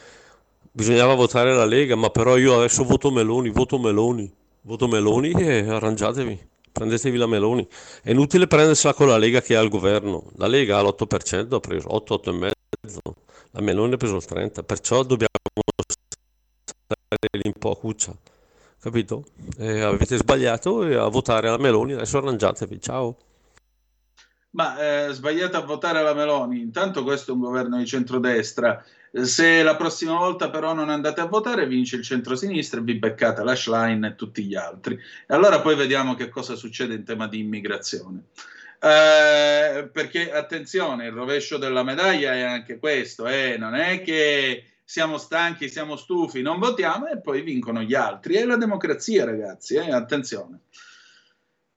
Bisognava 0.70 1.14
votare 1.14 1.52
la 1.56 1.64
Lega, 1.64 1.96
ma 1.96 2.10
però 2.10 2.36
io 2.36 2.56
adesso 2.56 2.84
voto 2.84 3.10
Meloni, 3.10 3.50
voto 3.50 3.80
Meloni, 3.80 4.32
voto 4.60 4.86
Meloni 4.86 5.32
e 5.32 5.68
arrangiatevi, 5.68 6.48
prendetevi 6.70 7.16
la 7.16 7.26
Meloni. 7.26 7.66
È 8.00 8.12
inutile 8.12 8.46
prendersela 8.46 8.94
con 8.94 9.08
la 9.08 9.18
Lega 9.18 9.40
che 9.40 9.56
ha 9.56 9.60
il 9.60 9.68
governo. 9.68 10.30
La 10.36 10.46
Lega 10.46 10.78
ha 10.78 10.82
l'8%, 10.82 11.52
ha 11.52 11.58
preso 11.58 11.92
8, 11.92 12.22
8,5%, 12.24 12.50
la 13.50 13.60
Meloni 13.60 13.94
ha 13.94 13.96
preso 13.96 14.14
il 14.14 14.24
30%, 14.24 14.64
perciò 14.64 15.02
dobbiamo 15.02 15.32
stare 16.64 17.28
lì 17.32 17.50
un 17.52 17.58
po' 17.58 17.72
a 17.72 17.76
cuccia 17.76 18.16
capito? 18.86 19.24
E 19.58 19.80
avete 19.80 20.16
sbagliato 20.16 20.82
a 20.82 21.08
votare 21.08 21.48
la 21.48 21.58
Meloni, 21.58 21.94
adesso 21.94 22.18
arrangiatevi, 22.18 22.80
ciao. 22.80 23.16
Ma 24.50 25.08
eh, 25.08 25.12
sbagliate 25.12 25.56
a 25.56 25.62
votare 25.62 26.02
la 26.02 26.14
Meloni, 26.14 26.60
intanto 26.60 27.02
questo 27.02 27.32
è 27.32 27.34
un 27.34 27.40
governo 27.40 27.78
di 27.78 27.84
centrodestra, 27.84 28.84
se 29.10 29.62
la 29.64 29.74
prossima 29.74 30.16
volta 30.16 30.50
però 30.50 30.72
non 30.72 30.88
andate 30.88 31.20
a 31.20 31.26
votare 31.26 31.66
vince 31.66 31.96
il 31.96 32.04
centrosinistra 32.04 32.78
e 32.78 32.84
vi 32.84 32.94
beccate 32.94 33.42
la 33.42 33.56
Schlein 33.56 34.04
e 34.04 34.14
tutti 34.14 34.44
gli 34.44 34.54
altri. 34.54 34.94
E 34.94 35.34
allora 35.34 35.60
poi 35.60 35.74
vediamo 35.74 36.14
che 36.14 36.28
cosa 36.28 36.54
succede 36.54 36.94
in 36.94 37.02
tema 37.02 37.26
di 37.26 37.40
immigrazione. 37.40 38.26
Eh, 38.78 39.88
perché 39.92 40.32
attenzione, 40.32 41.06
il 41.06 41.12
rovescio 41.12 41.58
della 41.58 41.82
medaglia 41.82 42.34
è 42.34 42.42
anche 42.42 42.78
questo, 42.78 43.26
eh, 43.26 43.56
non 43.58 43.74
è 43.74 44.00
che 44.02 44.64
siamo 44.88 45.18
stanchi, 45.18 45.68
siamo 45.68 45.96
stufi, 45.96 46.42
non 46.42 46.60
votiamo 46.60 47.08
e 47.08 47.18
poi 47.18 47.42
vincono 47.42 47.82
gli 47.82 47.94
altri. 47.94 48.36
È 48.36 48.44
la 48.44 48.56
democrazia, 48.56 49.24
ragazzi, 49.24 49.74
eh? 49.74 49.90
attenzione. 49.90 50.60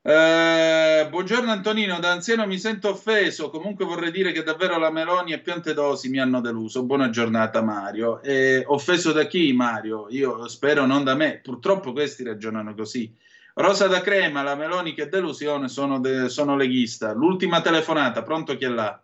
Eh, 0.02 1.08
buongiorno 1.10 1.52
Antonino, 1.52 2.00
da 2.00 2.12
anziano 2.12 2.46
mi 2.46 2.58
sento 2.60 2.90
offeso, 2.90 3.50
comunque 3.50 3.84
vorrei 3.84 4.12
dire 4.12 4.32
che 4.32 4.44
davvero 4.44 4.78
la 4.78 4.92
Meloni 4.92 5.34
e 5.34 5.40
Piantedosi 5.40 6.08
mi 6.10 6.20
hanno 6.20 6.40
deluso. 6.40 6.86
Buona 6.86 7.10
giornata 7.10 7.64
Mario. 7.64 8.22
Eh, 8.22 8.64
offeso 8.68 9.12
da 9.12 9.26
chi 9.26 9.52
Mario? 9.54 10.06
Io 10.10 10.48
spero 10.48 10.86
non 10.86 11.04
da 11.04 11.16
me, 11.16 11.42
purtroppo 11.44 11.92
questi 11.92 12.24
ragionano 12.24 12.76
così. 12.76 13.12
Rosa 13.56 13.88
da 13.88 14.02
Crema, 14.02 14.44
la 14.44 14.56
Meloni 14.56 14.94
che 14.94 15.10
delusione, 15.10 15.68
sono, 15.68 16.00
de- 16.00 16.30
sono 16.30 16.56
leghista. 16.56 17.12
L'ultima 17.12 17.62
telefonata, 17.62 18.22
pronto 18.22 18.56
chi 18.56 18.66
è 18.66 18.70
là? 18.70 19.02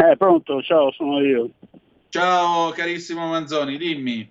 Eh, 0.00 0.16
pronto, 0.16 0.60
ciao, 0.60 0.90
sono 0.90 1.20
io. 1.20 1.50
Ciao 2.10 2.70
carissimo 2.70 3.26
Manzoni, 3.26 3.76
dimmi. 3.76 4.30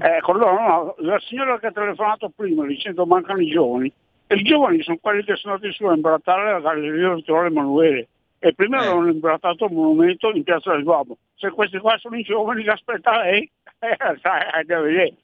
Ecco, 0.00 0.32
no, 0.32 0.52
no, 0.52 0.94
la 0.98 1.18
signora 1.20 1.58
che 1.58 1.66
ha 1.66 1.72
telefonato 1.72 2.30
prima 2.34 2.64
dicendo 2.66 3.04
mancano 3.04 3.40
i 3.40 3.50
giovani, 3.50 3.92
e 4.28 4.36
i 4.36 4.42
giovani 4.42 4.82
sono 4.82 4.98
quelli 5.00 5.24
che 5.24 5.34
sono 5.34 5.54
andati 5.54 5.72
su 5.72 5.84
a 5.86 5.94
imbrattare 5.94 6.52
la 6.52 6.60
Galleria 6.60 7.14
Vittorio 7.14 7.50
Emanuele 7.50 8.08
e 8.38 8.54
prima 8.54 8.76
eh. 8.76 8.86
avevano 8.86 9.08
imbrattato 9.08 9.64
un 9.64 9.72
monumento 9.72 10.30
in 10.30 10.44
Piazza 10.44 10.70
del 10.70 10.84
Duomo. 10.84 11.16
Se 11.34 11.50
questi 11.50 11.78
qua 11.78 11.98
sono 11.98 12.16
i 12.16 12.22
giovani 12.22 12.62
che 12.62 12.70
aspetta 12.70 13.22
lei, 13.22 13.42
eh, 13.80 14.18
sai, 14.20 14.64
da 14.64 14.80
vedere. 14.80 15.14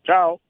Ciao. 0.00 0.40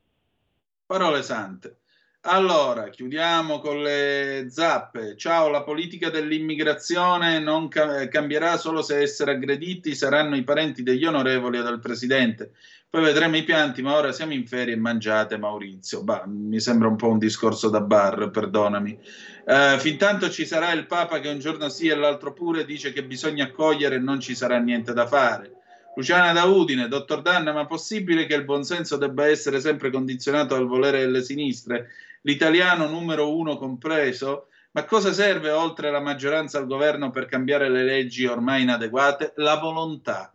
Parole 0.87 1.23
sante. 1.23 1.79
Allora, 2.27 2.89
chiudiamo 2.89 3.59
con 3.59 3.83
le 3.83 4.47
zappe. 4.49 5.15
Ciao, 5.15 5.51
la 5.51 5.63
politica 5.63 6.09
dell'immigrazione 6.09 7.39
non 7.39 7.69
ca- 7.69 8.09
cambierà 8.09 8.57
solo 8.57 8.81
se 8.81 9.01
essere 9.01 9.33
aggrediti 9.33 9.95
saranno 9.95 10.35
i 10.35 10.43
parenti 10.43 10.83
degli 10.83 11.05
onorevoli 11.05 11.59
o 11.59 11.63
del 11.63 11.81
presidente. 11.81 12.53
Poi 12.89 13.03
vedremo 13.03 13.37
i 13.37 13.43
pianti, 13.43 13.83
ma 13.83 13.95
ora 13.95 14.11
siamo 14.11 14.33
in 14.33 14.47
ferie 14.47 14.73
e 14.73 14.79
mangiate 14.79 15.37
Maurizio. 15.37 16.03
Bah, 16.03 16.25
mi 16.27 16.61
sembra 16.61 16.89
un 16.89 16.97
po' 16.97 17.09
un 17.09 17.19
discorso 17.19 17.69
da 17.69 17.83
bar, 17.83 18.31
perdonami. 18.31 18.99
Uh, 19.45 19.79
fin 19.79 19.99
tanto 19.99 20.31
ci 20.31 20.47
sarà 20.47 20.73
il 20.73 20.87
Papa 20.87 21.21
che 21.21 21.29
un 21.29 21.41
giorno 21.41 21.69
sì 21.69 21.89
e 21.89 21.95
l'altro 21.95 22.33
pure 22.33 22.65
dice 22.65 22.95
che 22.95 23.05
bisogna 23.05 23.45
accogliere 23.45 23.97
e 23.97 23.99
non 23.99 24.21
ci 24.21 24.35
sarà 24.35 24.59
niente 24.59 24.95
da 24.95 25.07
fare. 25.07 25.53
Luciana 25.97 26.33
da 26.33 26.45
Udine, 26.45 26.89
dottor 26.89 27.23
Danna, 27.23 27.53
ma 27.53 27.67
possibile 27.67 28.27
che 28.27 28.35
il 28.35 28.45
buonsenso 28.45 28.97
debba 28.97 29.27
essere 29.27 29.61
sempre 29.61 29.91
condizionato 29.91 30.55
dal 30.55 30.67
volere 30.67 31.01
delle 31.01 31.23
sinistre? 31.23 31.89
L'italiano 32.25 32.89
numero 32.89 33.37
uno 33.37 33.57
compreso, 33.57 34.49
ma 34.73 34.85
cosa 34.85 35.13
serve 35.13 35.51
oltre 35.51 35.91
la 35.91 36.01
maggioranza 36.01 36.59
al 36.59 36.67
governo 36.67 37.11
per 37.11 37.27
cambiare 37.27 37.69
le 37.69 37.85
leggi 37.85 38.27
ormai 38.27 38.63
inadeguate? 38.63 39.33
La 39.37 39.57
volontà. 39.59 40.35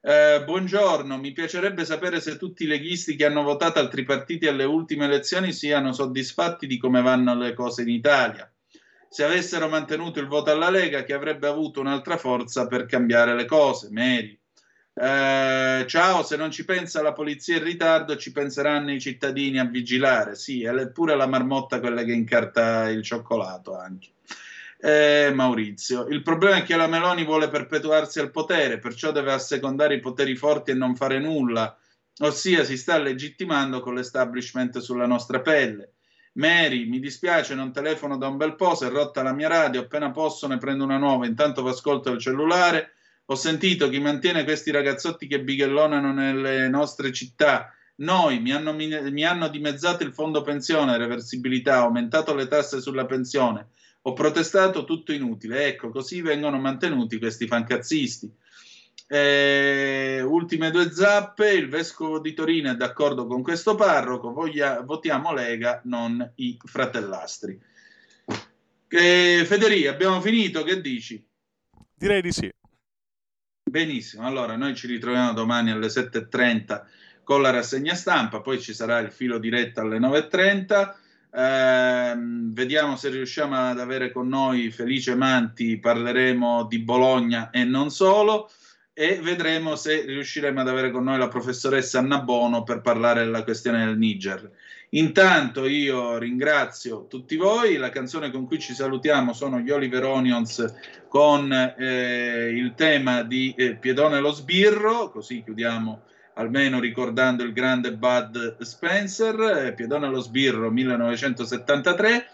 Eh, 0.00 0.42
buongiorno, 0.44 1.16
mi 1.16 1.32
piacerebbe 1.32 1.84
sapere 1.84 2.20
se 2.20 2.36
tutti 2.36 2.64
i 2.64 2.66
leghisti 2.66 3.16
che 3.16 3.24
hanno 3.24 3.42
votato 3.42 3.78
altri 3.78 4.04
partiti 4.04 4.46
alle 4.46 4.64
ultime 4.64 5.04
elezioni 5.06 5.52
siano 5.52 5.92
soddisfatti 5.92 6.66
di 6.66 6.76
come 6.76 7.02
vanno 7.02 7.36
le 7.36 7.54
cose 7.54 7.82
in 7.82 7.88
Italia. 7.88 8.50
Se 9.08 9.24
avessero 9.24 9.68
mantenuto 9.68 10.20
il 10.20 10.26
voto 10.26 10.50
alla 10.50 10.70
Lega, 10.70 11.04
che 11.04 11.12
avrebbe 11.12 11.46
avuto 11.46 11.80
un'altra 11.80 12.16
forza 12.16 12.66
per 12.66 12.86
cambiare 12.86 13.34
le 13.34 13.44
cose, 13.44 13.88
Meri. 13.90 14.38
Eh, 14.94 15.84
ciao, 15.86 16.22
se 16.22 16.36
non 16.36 16.50
ci 16.50 16.66
pensa 16.66 17.00
la 17.00 17.12
polizia 17.12 17.56
in 17.56 17.64
ritardo, 17.64 18.16
ci 18.16 18.30
penseranno 18.30 18.92
i 18.92 19.00
cittadini 19.00 19.58
a 19.58 19.64
vigilare. 19.64 20.34
Sì, 20.34 20.62
è 20.64 20.88
pure 20.90 21.16
la 21.16 21.26
marmotta 21.26 21.80
quella 21.80 22.02
che 22.04 22.12
incarta 22.12 22.90
il 22.90 23.02
cioccolato 23.02 23.76
anche. 23.76 24.10
Eh, 24.78 25.30
Maurizio, 25.32 26.06
il 26.08 26.22
problema 26.22 26.56
è 26.56 26.62
che 26.64 26.76
la 26.76 26.88
Meloni 26.88 27.24
vuole 27.24 27.48
perpetuarsi 27.48 28.18
al 28.18 28.30
potere, 28.32 28.78
perciò 28.78 29.12
deve 29.12 29.32
assecondare 29.32 29.94
i 29.94 30.00
poteri 30.00 30.34
forti 30.34 30.72
e 30.72 30.74
non 30.74 30.96
fare 30.96 31.20
nulla, 31.20 31.76
ossia 32.18 32.64
si 32.64 32.76
sta 32.76 32.98
legittimando 32.98 33.80
con 33.80 33.94
l'establishment 33.94 34.78
sulla 34.78 35.06
nostra 35.06 35.40
pelle. 35.40 35.92
Mary, 36.34 36.86
mi 36.86 36.98
dispiace, 36.98 37.54
non 37.54 37.72
telefono 37.72 38.18
da 38.18 38.26
un 38.26 38.36
bel 38.36 38.56
po', 38.56 38.74
si 38.74 38.84
è 38.84 38.88
rotta 38.88 39.22
la 39.22 39.32
mia 39.32 39.48
radio, 39.48 39.82
appena 39.82 40.10
posso 40.10 40.48
ne 40.48 40.58
prendo 40.58 40.82
una 40.82 40.98
nuova, 40.98 41.26
intanto 41.26 41.62
vi 41.62 41.68
ascolto 41.68 42.10
il 42.10 42.18
cellulare 42.18 42.94
ho 43.32 43.34
sentito 43.34 43.88
chi 43.88 43.98
mantiene 43.98 44.44
questi 44.44 44.70
ragazzotti 44.70 45.26
che 45.26 45.42
bighellonano 45.42 46.12
nelle 46.12 46.68
nostre 46.68 47.12
città. 47.12 47.74
Noi 47.96 48.40
mi 48.40 48.52
hanno, 48.52 48.74
mi 48.74 49.24
hanno 49.24 49.48
dimezzato 49.48 50.02
il 50.02 50.12
fondo 50.12 50.42
pensione, 50.42 50.98
reversibilità, 50.98 51.76
aumentato 51.76 52.34
le 52.34 52.46
tasse 52.46 52.80
sulla 52.80 53.06
pensione. 53.06 53.68
Ho 54.02 54.12
protestato 54.12 54.84
tutto 54.84 55.12
inutile. 55.12 55.66
Ecco, 55.66 55.90
così 55.90 56.20
vengono 56.20 56.58
mantenuti 56.58 57.18
questi 57.18 57.46
fancazzisti. 57.46 58.30
Eh, 59.08 60.22
ultime 60.22 60.70
due 60.70 60.90
zappe, 60.90 61.52
il 61.52 61.68
vescovo 61.68 62.18
di 62.18 62.34
Torino 62.34 62.70
è 62.70 62.76
d'accordo 62.76 63.26
con 63.26 63.42
questo 63.42 63.74
parroco, 63.74 64.32
voglia, 64.32 64.80
votiamo 64.80 65.32
Lega, 65.32 65.80
non 65.84 66.32
i 66.36 66.58
fratellastri. 66.62 67.58
Eh, 68.88 69.44
Federico, 69.46 69.90
abbiamo 69.90 70.20
finito, 70.20 70.62
che 70.64 70.80
dici? 70.80 71.22
Direi 71.94 72.20
di 72.20 72.32
sì. 72.32 72.50
Benissimo, 73.72 74.26
allora 74.26 74.54
noi 74.54 74.74
ci 74.74 74.86
ritroviamo 74.86 75.32
domani 75.32 75.70
alle 75.70 75.86
7.30 75.86 76.82
con 77.24 77.40
la 77.40 77.48
rassegna 77.48 77.94
stampa, 77.94 78.42
poi 78.42 78.60
ci 78.60 78.74
sarà 78.74 78.98
il 78.98 79.10
filo 79.10 79.38
diretto 79.38 79.80
alle 79.80 79.98
9.30. 79.98 80.94
Eh, 81.32 82.14
vediamo 82.52 82.96
se 82.96 83.08
riusciamo 83.08 83.56
ad 83.70 83.80
avere 83.80 84.12
con 84.12 84.28
noi 84.28 84.70
Felice 84.70 85.14
Manti, 85.14 85.78
parleremo 85.78 86.66
di 86.68 86.80
Bologna 86.80 87.48
e 87.48 87.64
non 87.64 87.90
solo 87.90 88.50
e 88.92 89.18
vedremo 89.22 89.74
se 89.74 90.04
riusciremo 90.04 90.60
ad 90.60 90.68
avere 90.68 90.90
con 90.90 91.04
noi 91.04 91.16
la 91.16 91.28
professoressa 91.28 92.00
Anna 92.00 92.20
Bono 92.20 92.64
per 92.64 92.82
parlare 92.82 93.24
della 93.24 93.42
questione 93.42 93.86
del 93.86 93.96
Niger. 93.96 94.50
Intanto 94.94 95.66
io 95.66 96.18
ringrazio 96.18 97.06
tutti 97.06 97.36
voi, 97.36 97.76
la 97.76 97.88
canzone 97.88 98.30
con 98.30 98.46
cui 98.46 98.58
ci 98.58 98.74
salutiamo 98.74 99.32
sono 99.32 99.58
gli 99.58 99.70
Oliver 99.70 100.04
Onions 100.04 100.74
con 101.08 101.50
eh, 101.50 102.50
il 102.54 102.74
tema 102.74 103.22
di 103.22 103.54
eh, 103.56 103.76
Piedone 103.76 104.20
lo 104.20 104.32
sbirro, 104.32 105.08
così 105.08 105.42
chiudiamo 105.42 106.02
almeno 106.34 106.78
ricordando 106.78 107.42
il 107.42 107.54
grande 107.54 107.94
Bud 107.94 108.60
Spencer, 108.60 109.66
eh, 109.66 109.72
Piedone 109.72 110.10
lo 110.10 110.20
sbirro 110.20 110.70
1973. 110.70 112.26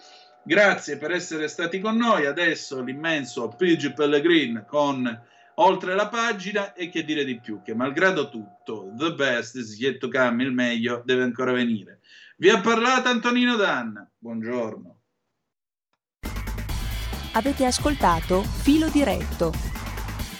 Grazie 0.42 0.96
per 0.96 1.12
essere 1.12 1.46
stati 1.46 1.78
con 1.78 1.96
noi, 1.96 2.26
adesso 2.26 2.82
l'immenso 2.82 3.54
Pidge 3.56 3.92
Pellegrin 3.92 4.64
con 4.66 5.26
Oltre 5.60 5.96
la 5.96 6.06
pagina 6.06 6.72
e 6.72 6.88
che 6.88 7.02
dire 7.02 7.24
di 7.24 7.40
più, 7.40 7.62
che 7.62 7.74
malgrado 7.74 8.28
tutto, 8.28 8.92
the 8.96 9.12
best 9.14 9.56
is 9.56 9.76
yet 9.76 9.98
to 9.98 10.08
come, 10.08 10.44
il 10.44 10.52
meglio 10.52 11.02
deve 11.04 11.24
ancora 11.24 11.50
venire. 11.50 11.97
Vi 12.40 12.48
ha 12.48 12.60
parlato 12.60 13.08
Antonino 13.08 13.56
Danna. 13.56 14.08
Buongiorno. 14.16 15.00
Avete 17.32 17.64
ascoltato 17.64 18.42
Filo 18.42 18.88
Diretto 18.88 19.52